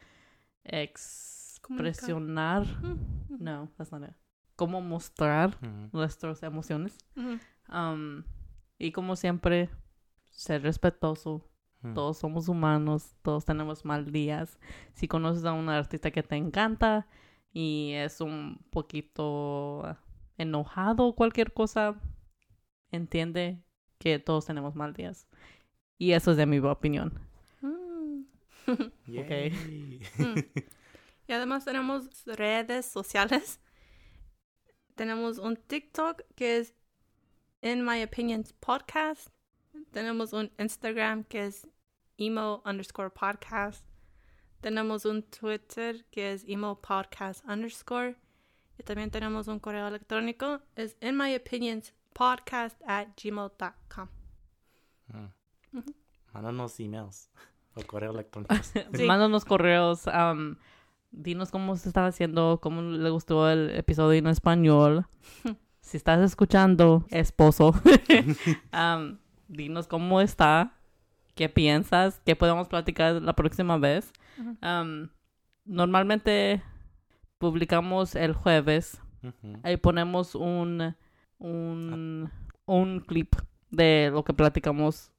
expresionar, 0.63 2.65
Mm. 2.81 2.97
No, 3.39 3.69
that's 3.77 3.91
not 3.91 4.03
it. 4.03 4.15
cómo 4.55 4.81
mostrar 4.81 5.57
nuestras 5.91 6.43
emociones 6.43 6.97
am, 7.67 8.23
y 8.77 8.91
como 8.91 9.15
siempre 9.15 9.69
ser 10.31 10.63
respetuoso. 10.63 11.49
Todos 11.93 12.17
somos 12.17 12.47
humanos, 12.47 13.13
todos 13.23 13.43
tenemos 13.43 13.83
mal 13.83 14.09
días. 14.09 14.57
Si 14.93 15.09
conoces 15.09 15.43
a 15.43 15.51
un 15.51 15.67
artista 15.67 16.11
que 16.11 16.23
te 16.23 16.37
encanta 16.37 17.07
y 17.51 17.91
es 17.91 18.21
un 18.21 18.65
poquito 18.69 19.97
enojado 20.37 21.07
o 21.07 21.15
cualquier 21.15 21.51
cosa, 21.51 21.99
entiende 22.89 23.61
que 23.97 24.17
todos 24.17 24.45
tenemos 24.45 24.75
mal 24.75 24.93
días. 24.93 25.27
Y 25.97 26.13
eso 26.13 26.31
es 26.31 26.37
de 26.37 26.45
mi 26.45 26.59
opinión. 26.59 27.19
Mm. 27.61 28.21
Yay. 29.07 30.01
Y 31.27 31.33
además 31.33 31.65
tenemos 31.65 32.25
redes 32.25 32.85
sociales. 32.85 33.59
Tenemos 34.95 35.39
un 35.39 35.55
TikTok 35.55 36.21
que 36.35 36.57
es 36.57 36.75
In 37.61 37.83
My 37.83 38.03
Opinions 38.03 38.53
Podcast. 38.53 39.29
Tenemos 39.91 40.33
un 40.33 40.51
Instagram 40.59 41.23
que 41.23 41.45
es 41.47 41.67
emo 42.17 42.61
underscore 42.65 43.09
podcast. 43.09 43.85
Tenemos 44.61 45.05
un 45.05 45.23
Twitter 45.23 46.05
que 46.11 46.33
es 46.33 46.43
emo 46.47 46.79
podcast 46.79 47.43
underscore. 47.45 48.15
Y 48.77 48.83
también 48.83 49.09
tenemos 49.09 49.47
un 49.47 49.59
correo 49.59 49.87
electrónico. 49.87 50.61
Es 50.75 50.95
in 51.01 51.17
my 51.17 51.35
opinions 51.35 51.93
podcast 52.13 52.79
at 52.85 53.07
gmail.com. 53.15 54.07
Mm. 55.07 55.83
Mándanos 56.33 56.79
emails 56.79 57.29
o 57.75 57.81
correo 57.85 58.11
electrónico. 58.11 58.53
Sí. 58.93 59.05
Mándanos 59.05 59.45
correos. 59.45 60.07
am, 60.07 60.57
dinos 61.13 61.51
cómo 61.51 61.75
se 61.75 61.87
está 61.87 62.05
haciendo, 62.05 62.59
cómo 62.61 62.81
le 62.81 63.09
gustó 63.09 63.49
el 63.49 63.69
episodio 63.69 64.19
en 64.19 64.27
español. 64.27 65.05
si 65.81 65.97
estás 65.97 66.19
escuchando, 66.21 67.05
esposo, 67.09 67.73
am, 68.71 69.19
dinos 69.47 69.87
cómo 69.87 70.19
está, 70.19 70.73
qué 71.35 71.49
piensas, 71.49 72.21
qué 72.25 72.35
podemos 72.35 72.67
platicar 72.67 73.21
la 73.21 73.33
próxima 73.33 73.77
vez. 73.77 74.11
Am, 74.61 75.09
normalmente 75.65 76.61
publicamos 77.37 78.15
el 78.15 78.33
jueves. 78.33 78.99
Ujú. 79.21 79.59
Ahí 79.63 79.77
ponemos 79.77 80.35
un, 80.35 80.95
un, 81.37 82.31
un 82.65 82.99
clip 83.01 83.35
de 83.69 84.09
lo 84.11 84.23
que 84.23 84.33
platicamos 84.33 85.11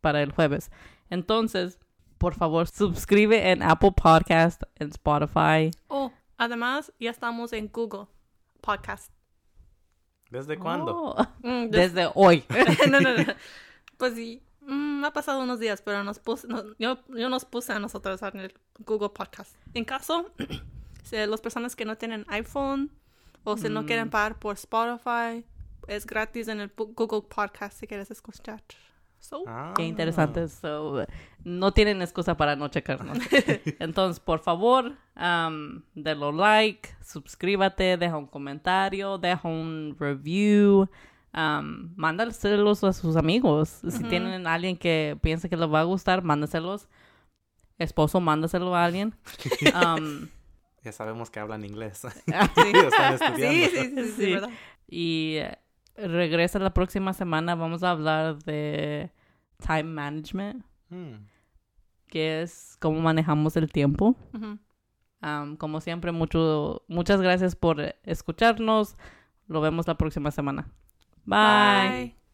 para 0.00 0.22
el 0.22 0.32
jueves. 0.32 0.70
Entonces, 1.08 1.78
por 2.18 2.34
favor, 2.34 2.66
suscribe 2.66 3.50
en 3.50 3.62
Apple 3.62 3.92
Podcast, 3.92 4.62
en 4.76 4.88
Spotify. 4.90 5.70
Oh, 5.88 6.12
además 6.38 6.92
ya 7.00 7.10
estamos 7.10 7.52
en 7.52 7.68
Google 7.72 8.06
Podcast. 8.60 9.12
¿Desde 10.30 10.58
cuándo? 10.58 10.94
Oh, 11.16 11.26
Mm, 11.42 11.70
des- 11.70 11.94
Desde 11.94 12.10
hoy. 12.14 12.44
no, 12.90 13.00
no, 13.00 13.16
no. 13.16 13.24
Pues 13.96 14.14
sí, 14.14 14.42
mm, 14.60 15.04
ha 15.04 15.12
pasado 15.12 15.40
unos 15.40 15.58
días, 15.58 15.80
pero 15.80 16.04
nos 16.04 16.18
puse, 16.18 16.46
no- 16.48 16.64
yo, 16.78 16.98
yo 17.08 17.28
nos 17.30 17.44
puse 17.46 17.72
a 17.72 17.78
nosotros 17.78 18.20
en 18.22 18.40
el 18.40 18.54
Google 18.80 19.08
Podcast. 19.10 19.54
En 19.72 19.84
caso, 19.84 20.30
si 21.04 21.16
las 21.16 21.40
personas 21.40 21.74
que 21.76 21.84
no 21.86 21.96
tienen 21.96 22.26
iPhone 22.28 22.90
o 23.44 23.56
si 23.56 23.68
no 23.70 23.82
Mm. 23.82 23.86
quieren 23.86 24.10
pagar 24.10 24.38
por 24.38 24.54
Spotify, 24.56 25.44
es 25.88 26.04
gratis 26.04 26.48
en 26.48 26.60
el 26.60 26.70
Google 26.76 27.22
Podcast 27.22 27.78
si 27.78 27.86
quieres 27.86 28.10
escuchar. 28.10 28.62
So, 29.28 29.42
Ah. 29.46 29.72
Qué 29.76 29.82
interesante. 29.84 30.46
So, 30.48 31.04
no 31.44 31.72
tienen 31.72 32.00
excusa 32.02 32.36
para 32.36 32.54
no 32.56 32.68
checarnos. 32.68 33.18
Entonces, 33.80 34.20
por 34.20 34.38
favor, 34.40 34.92
um, 35.16 35.82
denlo 35.94 36.32
like, 36.32 36.88
suscríbete, 37.02 37.96
deja 37.96 38.16
un 38.16 38.26
comentario, 38.26 39.18
deja 39.18 39.48
un 39.48 39.96
review. 39.98 40.88
Um, 41.34 41.92
mándaselos 41.96 42.82
a 42.84 42.92
sus 42.92 43.16
amigos. 43.16 43.80
Si 43.88 44.02
tienen 44.04 44.46
alguien 44.46 44.76
que 44.76 45.18
piensa 45.20 45.48
que 45.48 45.56
les 45.56 45.70
va 45.70 45.80
a 45.80 45.84
gustar, 45.84 46.22
mándaselos. 46.22 46.88
Esposo, 47.78 48.20
mándaselo 48.20 48.74
a 48.74 48.84
alguien. 48.84 49.14
Um, 49.74 50.28
Ya 50.82 50.92
sabemos 50.92 51.30
que 51.30 51.40
hablan 51.40 51.64
inglés. 51.64 51.98
sí. 52.24 52.32
Estudiando. 52.32 53.36
sí, 53.36 53.66
sí, 53.66 53.76
sí, 53.76 54.04
sí, 54.04 54.12
Sí. 54.24 54.32
¿verdad? 54.34 54.50
y 54.88 55.36
eh, 55.38 55.58
regresa 55.96 56.58
la 56.60 56.72
próxima 56.72 57.12
semana. 57.12 57.54
Vamos 57.54 57.82
a 57.82 57.90
hablar 57.90 58.38
de 58.44 59.10
time 59.58 59.84
management, 59.84 60.64
Mm. 60.90 61.26
que 62.08 62.42
es 62.42 62.76
cómo 62.80 63.00
manejamos 63.00 63.56
el 63.56 63.70
tiempo. 63.72 64.16
Um, 65.22 65.56
como 65.56 65.80
siempre, 65.80 66.12
mucho, 66.12 66.82
muchas 66.88 67.20
gracias 67.20 67.56
por 67.56 67.80
escucharnos. 68.04 68.96
Lo 69.48 69.60
vemos 69.60 69.86
la 69.86 69.96
próxima 69.96 70.30
semana. 70.30 70.68
Bye. 71.24 71.88
Bye. 71.90 72.25